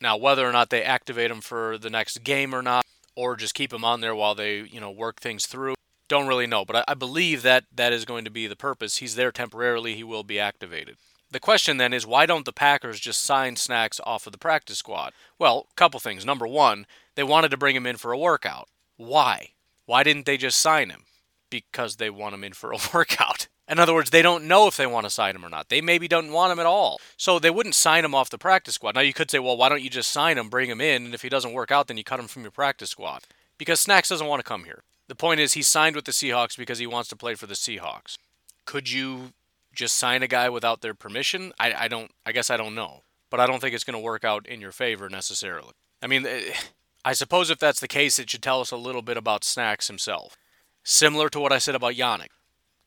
Now, 0.00 0.16
whether 0.16 0.48
or 0.48 0.52
not 0.52 0.70
they 0.70 0.82
activate 0.82 1.30
him 1.30 1.40
for 1.40 1.76
the 1.76 1.90
next 1.90 2.24
game 2.24 2.54
or 2.54 2.62
not, 2.62 2.84
or 3.14 3.36
just 3.36 3.54
keep 3.54 3.72
him 3.72 3.84
on 3.84 4.00
there 4.00 4.14
while 4.14 4.34
they, 4.34 4.60
you 4.60 4.80
know, 4.80 4.90
work 4.90 5.20
things 5.20 5.46
through, 5.46 5.74
don't 6.08 6.26
really 6.26 6.46
know, 6.46 6.64
but 6.64 6.76
I, 6.76 6.84
I 6.88 6.94
believe 6.94 7.42
that 7.42 7.64
that 7.74 7.92
is 7.92 8.04
going 8.04 8.24
to 8.24 8.30
be 8.30 8.46
the 8.46 8.56
purpose. 8.56 8.96
He's 8.96 9.14
there 9.14 9.30
temporarily, 9.30 9.94
he 9.94 10.04
will 10.04 10.24
be 10.24 10.40
activated. 10.40 10.96
The 11.30 11.38
question 11.38 11.76
then 11.76 11.92
is 11.92 12.06
why 12.06 12.26
don't 12.26 12.44
the 12.44 12.52
Packers 12.52 12.98
just 12.98 13.22
sign 13.22 13.54
Snacks 13.54 14.00
off 14.04 14.26
of 14.26 14.32
the 14.32 14.38
practice 14.38 14.78
squad? 14.78 15.12
Well, 15.38 15.68
couple 15.76 16.00
things. 16.00 16.26
Number 16.26 16.46
one, 16.46 16.86
they 17.14 17.22
wanted 17.22 17.52
to 17.52 17.56
bring 17.56 17.76
him 17.76 17.86
in 17.86 17.96
for 17.96 18.10
a 18.10 18.18
workout. 18.18 18.68
Why? 18.96 19.50
Why 19.86 20.02
didn't 20.02 20.26
they 20.26 20.36
just 20.36 20.58
sign 20.58 20.90
him? 20.90 21.04
Because 21.48 21.96
they 21.96 22.10
want 22.10 22.34
him 22.34 22.42
in 22.42 22.52
for 22.52 22.72
a 22.72 22.78
workout. 22.94 23.46
In 23.70 23.78
other 23.78 23.94
words, 23.94 24.10
they 24.10 24.20
don't 24.20 24.44
know 24.44 24.66
if 24.66 24.76
they 24.76 24.86
want 24.86 25.06
to 25.06 25.10
sign 25.10 25.36
him 25.36 25.44
or 25.44 25.48
not. 25.48 25.68
They 25.68 25.80
maybe 25.80 26.08
don't 26.08 26.32
want 26.32 26.52
him 26.52 26.58
at 26.58 26.66
all. 26.66 27.00
So 27.16 27.38
they 27.38 27.50
wouldn't 27.50 27.76
sign 27.76 28.04
him 28.04 28.16
off 28.16 28.28
the 28.28 28.36
practice 28.36 28.74
squad. 28.74 28.96
Now 28.96 29.00
you 29.00 29.12
could 29.14 29.30
say, 29.30 29.38
well, 29.38 29.56
why 29.56 29.68
don't 29.68 29.80
you 29.80 29.88
just 29.88 30.10
sign 30.10 30.38
him, 30.38 30.48
bring 30.48 30.68
him 30.68 30.80
in, 30.80 31.04
and 31.04 31.14
if 31.14 31.22
he 31.22 31.28
doesn't 31.28 31.52
work 31.52 31.70
out, 31.70 31.86
then 31.86 31.96
you 31.96 32.02
cut 32.02 32.18
him 32.18 32.26
from 32.26 32.42
your 32.42 32.50
practice 32.50 32.90
squad? 32.90 33.22
Because 33.58 33.78
Snacks 33.78 34.08
doesn't 34.08 34.26
want 34.26 34.40
to 34.40 34.48
come 34.48 34.64
here. 34.64 34.82
The 35.06 35.14
point 35.14 35.38
is, 35.38 35.52
he 35.52 35.62
signed 35.62 35.94
with 35.94 36.04
the 36.04 36.12
Seahawks 36.12 36.56
because 36.56 36.78
he 36.80 36.86
wants 36.86 37.08
to 37.10 37.16
play 37.16 37.34
for 37.36 37.46
the 37.46 37.54
Seahawks. 37.54 38.18
Could 38.64 38.90
you 38.90 39.32
just 39.72 39.96
sign 39.96 40.22
a 40.22 40.28
guy 40.28 40.48
without 40.48 40.80
their 40.80 40.94
permission? 40.94 41.52
I, 41.58 41.72
I 41.72 41.88
don't. 41.88 42.10
I 42.26 42.32
guess 42.32 42.50
I 42.50 42.56
don't 42.56 42.74
know, 42.74 43.02
but 43.30 43.38
I 43.38 43.46
don't 43.46 43.60
think 43.60 43.74
it's 43.74 43.84
going 43.84 43.94
to 43.94 44.04
work 44.04 44.24
out 44.24 44.46
in 44.46 44.60
your 44.60 44.72
favor 44.72 45.08
necessarily. 45.08 45.72
I 46.02 46.06
mean, 46.06 46.26
eh, 46.26 46.54
I 47.04 47.12
suppose 47.12 47.50
if 47.50 47.58
that's 47.58 47.80
the 47.80 47.88
case, 47.88 48.18
it 48.18 48.30
should 48.30 48.42
tell 48.42 48.60
us 48.60 48.70
a 48.70 48.76
little 48.76 49.02
bit 49.02 49.16
about 49.16 49.44
Snacks 49.44 49.88
himself. 49.88 50.36
Similar 50.82 51.28
to 51.30 51.40
what 51.40 51.52
I 51.52 51.58
said 51.58 51.74
about 51.74 51.94
Yannick. 51.94 52.30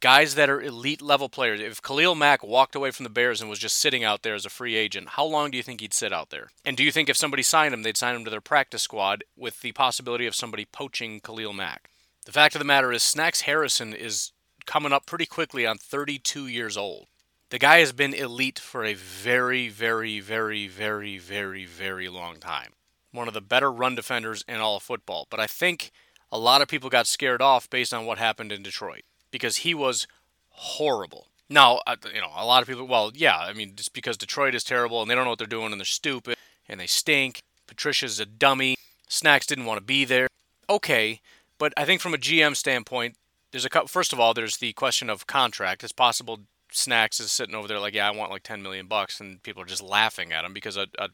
Guys 0.04 0.36
that 0.36 0.50
are 0.50 0.62
elite 0.62 1.02
level 1.02 1.30
players. 1.30 1.62
If 1.62 1.82
Khalil 1.82 2.14
Mack 2.14 2.44
walked 2.44 2.76
away 2.76 2.92
from 2.92 3.06
the 3.06 3.10
Bears 3.10 3.40
and 3.40 3.50
was 3.50 3.58
just 3.58 3.78
sitting 3.78 4.04
out 4.04 4.22
there 4.22 4.36
as 4.36 4.46
a 4.46 4.50
free 4.50 4.76
agent, 4.76 5.12
how 5.12 5.24
long 5.24 5.50
do 5.50 5.56
you 5.56 5.64
think 5.64 5.80
he'd 5.80 5.94
sit 5.94 6.12
out 6.12 6.30
there? 6.30 6.50
And 6.66 6.76
do 6.76 6.84
you 6.84 6.92
think 6.92 7.08
if 7.08 7.16
somebody 7.16 7.42
signed 7.42 7.74
him, 7.74 7.84
they'd 7.84 7.96
sign 7.96 8.14
him 8.14 8.26
to 8.26 8.30
their 8.30 8.42
practice 8.42 8.82
squad 8.82 9.24
with 9.38 9.62
the 9.62 9.72
possibility 9.72 10.28
of 10.28 10.36
somebody 10.36 10.66
poaching 10.66 11.22
Khalil 11.22 11.54
Mack? 11.54 11.90
The 12.26 12.34
fact 12.34 12.54
of 12.54 12.60
the 12.60 12.66
matter 12.66 12.92
is, 12.92 13.02
Snacks 13.02 13.42
Harrison 13.44 13.94
is 13.94 14.34
coming 14.66 14.92
up 14.92 15.06
pretty 15.06 15.26
quickly 15.26 15.66
on 15.66 15.78
32 15.78 16.48
years 16.48 16.76
old. 16.76 17.08
The 17.50 17.58
guy 17.58 17.80
has 17.80 17.94
been 17.94 18.14
elite 18.14 18.60
for 18.60 18.84
a 18.84 18.96
very, 18.96 19.70
very, 19.70 20.20
very, 20.20 20.68
very, 20.68 21.18
very, 21.18 21.64
very 21.64 22.10
long 22.10 22.42
time. 22.42 22.74
One 23.14 23.30
of 23.30 23.34
the 23.34 23.40
better 23.40 23.72
run 23.72 23.96
defenders 23.96 24.44
in 24.50 24.58
all 24.58 24.76
of 24.76 24.84
football. 24.84 25.28
But 25.30 25.40
I 25.40 25.48
think 25.48 25.92
a 26.30 26.38
lot 26.38 26.62
of 26.62 26.68
people 26.68 26.90
got 26.90 27.08
scared 27.08 27.42
off 27.42 27.70
based 27.70 27.94
on 27.94 28.06
what 28.06 28.18
happened 28.18 28.52
in 28.52 28.64
Detroit 28.64 29.04
because 29.34 29.58
he 29.58 29.74
was 29.74 30.08
horrible. 30.50 31.28
Now, 31.50 31.82
uh, 31.86 31.98
you 32.14 32.22
know, 32.22 32.32
a 32.38 32.46
lot 32.46 32.62
of 32.62 32.70
people, 32.70 32.86
well, 32.88 33.12
yeah, 33.14 33.38
I 33.38 33.52
mean, 33.52 33.74
just 33.76 33.92
because 33.92 34.16
Detroit 34.16 34.56
is 34.56 34.64
terrible 34.64 35.02
and 35.02 35.10
they 35.10 35.16
don't 35.16 35.26
know 35.26 35.32
what 35.32 35.40
they're 35.40 35.48
doing 35.48 35.72
and 35.72 35.82
they're 35.82 35.86
stupid 35.86 36.38
and 36.70 36.80
they 36.80 36.88
stink. 36.88 37.42
Patricia's 37.68 38.20
a 38.20 38.26
dummy. 38.26 38.78
Snacks 39.10 39.48
didn't 39.48 39.66
want 39.66 39.80
to 39.80 39.84
be 39.84 40.06
there. 40.06 40.28
Okay, 40.70 41.20
but 41.58 41.74
I 41.76 41.84
think 41.84 42.00
from 42.00 42.14
a 42.14 42.18
GM 42.18 42.56
standpoint, 42.56 43.18
there's 43.52 43.66
a 43.66 43.70
couple. 43.70 43.88
First 43.88 44.14
of 44.14 44.20
all, 44.20 44.34
there's 44.34 44.58
the 44.58 44.72
question 44.74 45.10
of 45.10 45.28
contract. 45.28 45.84
It's 45.84 45.92
possible 45.92 46.42
Snacks 46.72 47.20
is 47.20 47.32
sitting 47.32 47.56
over 47.56 47.68
there 47.68 47.80
like, 47.80 47.94
yeah, 47.94 48.08
I 48.08 48.12
want 48.12 48.32
like 48.32 48.44
10 48.44 48.62
million 48.62 48.88
bucks, 48.88 49.20
and 49.20 49.42
people 49.44 49.62
are 49.62 49.68
just 49.68 49.84
laughing 49.84 50.32
at 50.32 50.46
him 50.46 50.54
because 50.54 50.78
a, 50.78 50.88
a 50.98 51.10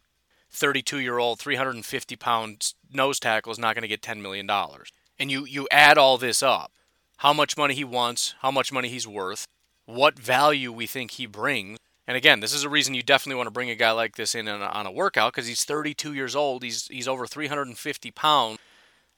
32 0.51 0.99
year 0.99 1.17
old, 1.17 1.39
350 1.39 2.15
pound 2.17 2.74
nose 2.91 3.20
tackle 3.20 3.51
is 3.51 3.59
not 3.59 3.76
going 3.76 3.82
to 3.82 3.88
get 3.88 4.01
10 4.01 4.22
million 4.22 4.45
dollars. 4.45 4.91
And 5.17 5.32
you 5.32 5.45
you 5.45 5.67
add 5.72 5.97
all 5.97 6.17
this 6.17 6.43
up 6.43 6.72
how 7.20 7.34
much 7.34 7.57
money 7.57 7.74
he 7.74 7.84
wants, 7.84 8.36
how 8.41 8.49
much 8.49 8.72
money 8.72 8.88
he's 8.88 9.07
worth, 9.07 9.45
what 9.86 10.17
value 10.17 10.72
we 10.72 10.88
think 10.88 11.11
he 11.11 11.26
brings. 11.26 11.78
And 12.07 12.15
again, 12.15 12.39
this 12.39 12.53
is 12.53 12.63
a 12.63 12.70
reason 12.70 12.93
you 12.93 13.03
definitely 13.03 13.36
want 13.36 13.47
to 13.47 13.51
bring 13.51 13.70
a 13.70 13.76
guy 13.76 13.91
like 13.91 14.15
this 14.15 14.34
in 14.34 14.47
on 14.47 14.61
a, 14.61 14.65
on 14.65 14.86
a 14.86 14.91
workout 14.91 15.34
because 15.34 15.47
he's 15.47 15.65
32 15.65 16.13
years 16.13 16.36
old. 16.36 16.63
He's 16.63 16.88
he's 16.88 17.07
over 17.07 17.28
350 17.28 18.11
pounds. 18.11 18.59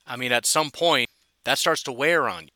I 0.06 0.18
mean, 0.18 0.32
at 0.32 0.46
some 0.46 0.72
point, 0.72 1.10
that 1.46 1.60
starts 1.60 1.84
to 1.84 1.92
wear 1.92 2.28
on 2.28 2.46
you. 2.46 2.50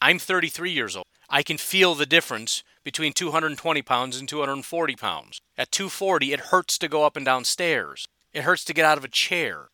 I'm 0.00 0.18
33 0.18 0.70
years 0.70 0.96
old. 0.96 1.06
I 1.28 1.42
can 1.42 1.58
feel 1.58 1.94
the 1.94 2.06
difference 2.06 2.64
between 2.82 3.12
220 3.12 3.82
pounds 3.82 4.18
and 4.18 4.28
240 4.28 4.96
pounds. 4.96 5.40
At 5.56 5.70
240, 5.70 6.32
it 6.32 6.40
hurts 6.40 6.78
to 6.78 6.88
go 6.88 7.04
up 7.04 7.16
and 7.16 7.26
down 7.26 7.44
stairs. 7.44 8.08
It 8.32 8.42
hurts 8.44 8.64
to 8.64 8.74
get 8.74 8.86
out 8.86 8.98
of 8.98 9.04
a 9.04 9.08
chair. 9.08 9.68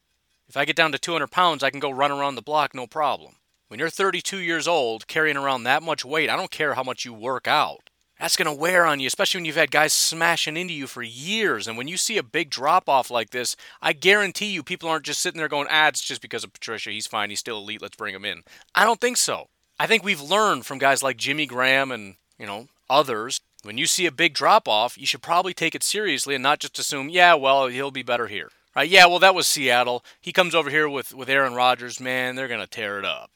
If 0.48 0.56
I 0.56 0.64
get 0.64 0.76
down 0.76 0.92
to 0.92 0.98
200 0.98 1.30
pounds, 1.30 1.62
I 1.62 1.70
can 1.70 1.80
go 1.80 1.90
run 1.90 2.10
around 2.10 2.34
the 2.34 2.42
block 2.42 2.74
no 2.74 2.86
problem. 2.86 3.36
When 3.68 3.78
you're 3.78 3.90
32 3.90 4.38
years 4.38 4.66
old, 4.66 5.06
carrying 5.06 5.36
around 5.36 5.64
that 5.64 5.82
much 5.82 6.02
weight, 6.02 6.30
I 6.30 6.36
don't 6.36 6.50
care 6.50 6.72
how 6.72 6.82
much 6.82 7.04
you 7.04 7.12
work 7.12 7.46
out. 7.46 7.90
That's 8.18 8.34
going 8.34 8.46
to 8.46 8.60
wear 8.60 8.86
on 8.86 8.98
you, 8.98 9.06
especially 9.06 9.38
when 9.38 9.44
you've 9.44 9.56
had 9.56 9.70
guys 9.70 9.92
smashing 9.92 10.56
into 10.56 10.72
you 10.72 10.86
for 10.86 11.02
years. 11.02 11.68
And 11.68 11.76
when 11.76 11.86
you 11.86 11.98
see 11.98 12.16
a 12.16 12.22
big 12.22 12.48
drop 12.48 12.88
off 12.88 13.10
like 13.10 13.28
this, 13.28 13.56
I 13.82 13.92
guarantee 13.92 14.46
you 14.46 14.62
people 14.62 14.88
aren't 14.88 15.04
just 15.04 15.20
sitting 15.20 15.38
there 15.38 15.48
going, 15.48 15.68
ah, 15.70 15.88
it's 15.88 16.00
just 16.00 16.22
because 16.22 16.44
of 16.44 16.52
Patricia. 16.54 16.90
He's 16.90 17.06
fine. 17.06 17.28
He's 17.28 17.40
still 17.40 17.58
elite. 17.58 17.82
Let's 17.82 17.96
bring 17.96 18.14
him 18.14 18.24
in. 18.24 18.42
I 18.74 18.84
don't 18.84 19.02
think 19.02 19.18
so. 19.18 19.48
I 19.78 19.86
think 19.86 20.02
we've 20.02 20.20
learned 20.20 20.64
from 20.64 20.78
guys 20.78 21.02
like 21.02 21.18
Jimmy 21.18 21.44
Graham 21.44 21.92
and, 21.92 22.16
you 22.38 22.46
know, 22.46 22.68
others. 22.88 23.38
When 23.64 23.76
you 23.76 23.86
see 23.86 24.06
a 24.06 24.12
big 24.12 24.32
drop 24.32 24.66
off, 24.66 24.96
you 24.96 25.06
should 25.06 25.22
probably 25.22 25.52
take 25.52 25.74
it 25.74 25.82
seriously 25.82 26.34
and 26.34 26.42
not 26.42 26.58
just 26.58 26.78
assume, 26.78 27.10
yeah, 27.10 27.34
well, 27.34 27.66
he'll 27.66 27.90
be 27.90 28.02
better 28.02 28.28
here. 28.28 28.48
Right? 28.74 28.88
Yeah, 28.88 29.06
well, 29.06 29.18
that 29.18 29.34
was 29.34 29.46
Seattle. 29.46 30.04
He 30.20 30.32
comes 30.32 30.54
over 30.54 30.70
here 30.70 30.88
with, 30.88 31.14
with 31.14 31.28
Aaron 31.28 31.54
Rodgers. 31.54 32.00
Man, 32.00 32.34
they're 32.34 32.48
going 32.48 32.60
to 32.60 32.66
tear 32.66 32.98
it 32.98 33.04
up. 33.04 33.30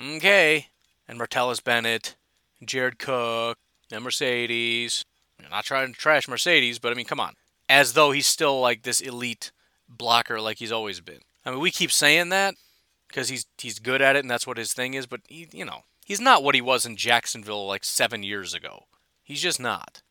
Okay. 0.00 0.68
And 1.08 1.18
Martellus 1.18 1.62
Bennett, 1.62 2.16
Jared 2.64 2.98
Cook, 2.98 3.58
and 3.90 4.04
Marcedes. 4.04 5.04
I'm 5.42 5.50
not 5.50 5.64
trying 5.64 5.92
to 5.92 5.98
trash 5.98 6.26
Marcedes, 6.26 6.80
but 6.80 6.92
I 6.92 6.94
mean, 6.94 7.06
come 7.06 7.20
on. 7.20 7.34
As 7.68 7.92
though 7.92 8.12
he's 8.12 8.26
still 8.26 8.60
like 8.60 8.82
this 8.82 9.00
elite 9.00 9.52
blocker 9.88 10.40
like 10.40 10.58
he's 10.58 10.72
always 10.72 11.00
been. 11.00 11.20
I 11.44 11.50
mean, 11.50 11.60
we 11.60 11.70
keep 11.70 11.92
saying 11.92 12.30
that 12.30 12.54
because 13.08 13.28
he's 13.28 13.46
he's 13.58 13.78
good 13.78 14.02
at 14.02 14.16
it 14.16 14.20
and 14.20 14.30
that's 14.30 14.46
what 14.46 14.56
his 14.56 14.72
thing 14.72 14.94
is, 14.94 15.06
but 15.06 15.20
he, 15.28 15.48
you 15.52 15.64
know, 15.64 15.82
he's 16.04 16.20
not 16.20 16.42
what 16.42 16.54
he 16.54 16.60
was 16.60 16.84
in 16.84 16.96
Jacksonville 16.96 17.66
like 17.66 17.84
7 17.84 18.22
years 18.22 18.54
ago. 18.54 18.84
He's 19.22 19.42
just 19.42 19.60
not. 19.60 20.02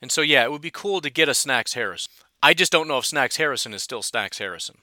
And 0.00 0.10
so 0.10 0.20
yeah, 0.20 0.44
it 0.44 0.52
would 0.52 0.62
be 0.62 0.70
cool 0.70 1.00
to 1.00 1.10
get 1.10 1.28
a 1.28 1.34
Snacks 1.34 1.74
Harrison. 1.74 2.12
I 2.42 2.54
just 2.54 2.72
don't 2.72 2.88
know 2.88 2.98
if 2.98 3.06
Snacks 3.06 3.36
Harrison 3.36 3.72
is 3.72 3.82
still 3.82 4.02
Snacks 4.02 4.38
Harrison. 4.38 4.78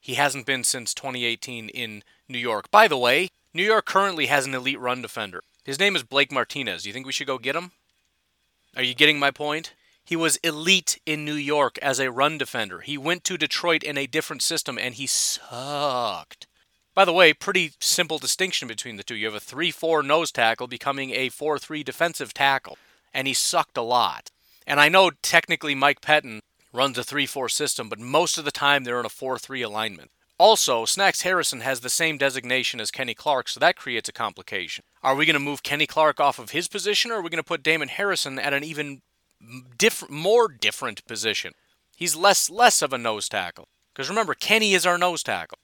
He 0.00 0.14
hasn't 0.14 0.46
been 0.46 0.64
since 0.64 0.94
2018 0.94 1.68
in 1.68 2.02
New 2.28 2.38
York. 2.38 2.70
By 2.70 2.88
the 2.88 2.98
way, 2.98 3.30
New 3.56 3.62
York 3.62 3.86
currently 3.86 4.26
has 4.26 4.46
an 4.46 4.54
elite 4.54 4.80
run 4.80 5.00
defender. 5.00 5.40
His 5.64 5.78
name 5.78 5.94
is 5.94 6.02
Blake 6.02 6.32
Martinez. 6.32 6.82
Do 6.82 6.88
you 6.88 6.92
think 6.92 7.06
we 7.06 7.12
should 7.12 7.28
go 7.28 7.38
get 7.38 7.54
him? 7.54 7.70
Are 8.76 8.82
you 8.82 8.96
getting 8.96 9.20
my 9.20 9.30
point? 9.30 9.74
He 10.04 10.16
was 10.16 10.38
elite 10.38 11.00
in 11.06 11.24
New 11.24 11.34
York 11.34 11.78
as 11.78 12.00
a 12.00 12.10
run 12.10 12.36
defender. 12.36 12.80
He 12.80 12.98
went 12.98 13.22
to 13.24 13.38
Detroit 13.38 13.84
in 13.84 13.96
a 13.96 14.08
different 14.08 14.42
system 14.42 14.76
and 14.76 14.96
he 14.96 15.06
sucked. 15.06 16.48
By 16.96 17.04
the 17.04 17.12
way, 17.12 17.32
pretty 17.32 17.72
simple 17.80 18.18
distinction 18.18 18.66
between 18.66 18.96
the 18.96 19.04
two. 19.04 19.14
You 19.14 19.26
have 19.26 19.34
a 19.36 19.40
3 19.40 19.70
4 19.70 20.02
nose 20.02 20.32
tackle 20.32 20.66
becoming 20.66 21.12
a 21.12 21.28
4 21.28 21.56
3 21.58 21.84
defensive 21.84 22.34
tackle, 22.34 22.76
and 23.12 23.28
he 23.28 23.34
sucked 23.34 23.76
a 23.76 23.82
lot. 23.82 24.30
And 24.66 24.80
I 24.80 24.88
know 24.88 25.10
technically 25.22 25.74
Mike 25.74 26.00
Pettine 26.00 26.40
runs 26.72 26.98
a 26.98 27.04
3 27.04 27.26
4 27.26 27.48
system, 27.48 27.88
but 27.88 28.00
most 28.00 28.36
of 28.36 28.44
the 28.44 28.50
time 28.50 28.82
they're 28.82 29.00
in 29.00 29.06
a 29.06 29.08
4 29.08 29.38
3 29.38 29.62
alignment. 29.62 30.10
Also, 30.36 30.84
Snacks 30.84 31.22
Harrison 31.22 31.60
has 31.60 31.80
the 31.80 31.88
same 31.88 32.18
designation 32.18 32.80
as 32.80 32.90
Kenny 32.90 33.14
Clark, 33.14 33.48
so 33.48 33.60
that 33.60 33.76
creates 33.76 34.08
a 34.08 34.12
complication. 34.12 34.84
Are 35.02 35.14
we 35.14 35.26
going 35.26 35.34
to 35.34 35.40
move 35.40 35.62
Kenny 35.62 35.86
Clark 35.86 36.18
off 36.18 36.40
of 36.40 36.50
his 36.50 36.66
position, 36.66 37.12
or 37.12 37.16
are 37.16 37.22
we 37.22 37.30
going 37.30 37.42
to 37.42 37.44
put 37.44 37.62
Damon 37.62 37.88
Harrison 37.88 38.38
at 38.40 38.52
an 38.52 38.64
even 38.64 39.02
different, 39.78 40.12
more 40.12 40.48
different 40.48 41.06
position? 41.06 41.52
He's 41.96 42.16
less 42.16 42.50
less 42.50 42.82
of 42.82 42.92
a 42.92 42.98
nose 42.98 43.28
tackle. 43.28 43.68
Because 43.92 44.08
remember, 44.08 44.34
Kenny 44.34 44.74
is 44.74 44.84
our 44.84 44.98
nose 44.98 45.22
tackle. 45.22 45.58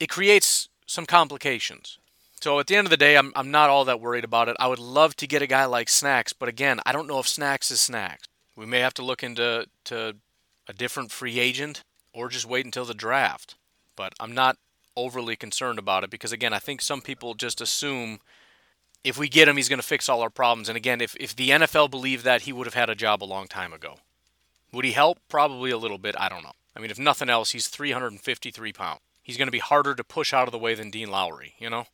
It 0.00 0.08
creates 0.08 0.70
some 0.86 1.04
complications. 1.04 1.98
So 2.40 2.58
at 2.60 2.66
the 2.66 2.76
end 2.76 2.86
of 2.86 2.90
the 2.90 2.96
day, 2.96 3.16
I'm, 3.16 3.32
I'm 3.36 3.50
not 3.50 3.68
all 3.68 3.84
that 3.84 4.00
worried 4.00 4.24
about 4.24 4.48
it. 4.48 4.56
I 4.58 4.68
would 4.68 4.78
love 4.78 5.16
to 5.16 5.26
get 5.26 5.42
a 5.42 5.46
guy 5.46 5.66
like 5.66 5.90
Snacks, 5.90 6.32
but 6.32 6.48
again, 6.48 6.80
I 6.86 6.92
don't 6.92 7.08
know 7.08 7.18
if 7.18 7.28
Snacks 7.28 7.70
is 7.70 7.80
Snacks. 7.80 8.26
We 8.56 8.64
may 8.64 8.78
have 8.78 8.94
to 8.94 9.04
look 9.04 9.22
into 9.22 9.66
to 9.84 10.16
a 10.66 10.72
different 10.72 11.10
free 11.10 11.38
agent 11.38 11.82
or 12.14 12.28
just 12.28 12.46
wait 12.46 12.64
until 12.64 12.86
the 12.86 12.94
draft 12.94 13.56
but 13.98 14.14
I'm 14.18 14.32
not 14.32 14.56
overly 14.96 15.36
concerned 15.36 15.78
about 15.78 16.04
it 16.04 16.10
because 16.10 16.32
again, 16.32 16.54
I 16.54 16.58
think 16.60 16.80
some 16.80 17.02
people 17.02 17.34
just 17.34 17.60
assume 17.60 18.20
if 19.04 19.18
we 19.18 19.28
get 19.28 19.48
him, 19.48 19.56
he's 19.56 19.68
going 19.68 19.80
to 19.80 19.86
fix 19.86 20.08
all 20.08 20.22
our 20.22 20.30
problems. 20.30 20.68
And 20.68 20.76
again, 20.76 21.00
if 21.00 21.14
if 21.20 21.36
the 21.36 21.50
NFL 21.50 21.90
believed 21.90 22.24
that, 22.24 22.42
he 22.42 22.52
would 22.52 22.66
have 22.66 22.74
had 22.74 22.88
a 22.88 22.94
job 22.94 23.22
a 23.22 23.26
long 23.26 23.48
time 23.48 23.72
ago. 23.72 23.96
Would 24.72 24.84
he 24.84 24.92
help? 24.92 25.18
Probably 25.28 25.70
a 25.70 25.78
little 25.78 25.98
bit. 25.98 26.14
I 26.18 26.28
don't 26.28 26.42
know. 26.42 26.52
I 26.76 26.80
mean, 26.80 26.90
if 26.90 26.98
nothing 26.98 27.28
else, 27.28 27.50
he's 27.50 27.68
353 27.68 28.72
pounds. 28.72 29.00
He's 29.22 29.36
going 29.36 29.48
to 29.48 29.52
be 29.52 29.58
harder 29.58 29.94
to 29.94 30.04
push 30.04 30.32
out 30.32 30.46
of 30.46 30.52
the 30.52 30.58
way 30.58 30.74
than 30.74 30.90
Dean 30.90 31.10
Lowry, 31.10 31.54
you 31.58 31.68
know? 31.68 31.86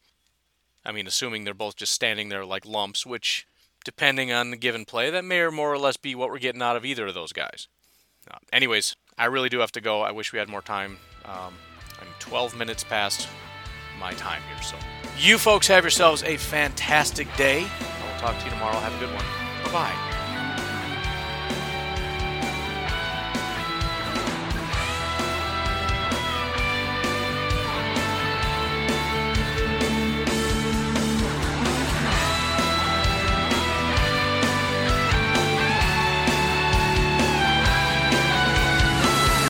I 0.85 0.93
mean, 0.93 1.07
assuming 1.07 1.45
they're 1.45 1.55
both 1.55 1.77
just 1.77 1.93
standing 1.93 2.29
there 2.29 2.45
like 2.45 2.67
lumps, 2.67 3.07
which, 3.07 3.47
depending 3.85 4.31
on 4.31 4.51
the 4.51 4.57
given 4.57 4.85
play, 4.85 5.11
that 5.11 5.25
may 5.25 5.41
or 5.41 5.51
more 5.51 5.73
or 5.73 5.79
less 5.79 5.97
be 5.97 6.15
what 6.15 6.31
we're 6.31 6.39
getting 6.39 6.63
out 6.63 6.77
of 6.77 6.85
either 6.85 7.07
of 7.07 7.15
those 7.15 7.33
guys. 7.33 7.67
Uh, 8.31 8.39
anyways, 8.53 8.95
I 9.17 9.27
really 9.27 9.49
do 9.49 9.61
have 9.61 9.73
to 9.73 9.81
go. 9.81 10.03
I 10.03 10.13
wish 10.13 10.33
we 10.33 10.39
had 10.39 10.49
more 10.49 10.63
time. 10.63 10.99
Um, 11.25 11.55
I'm 12.05 12.13
12 12.19 12.57
minutes 12.57 12.85
past 12.85 13.29
my 13.99 14.13
time 14.15 14.43
here. 14.53 14.63
So, 14.63 14.77
you 15.19 15.39
folks 15.39 15.67
have 15.69 15.85
yourselves 15.85 16.23
a 16.23 16.37
fantastic 16.37 17.35
day. 17.37 17.61
I 17.61 18.13
will 18.13 18.21
talk 18.21 18.39
to 18.39 18.45
you 18.45 18.51
tomorrow. 18.51 18.77
Have 18.79 18.95
a 18.95 18.99
good 18.99 19.15
one. 19.15 19.25
Bye 19.65 19.73
bye. 19.73 20.24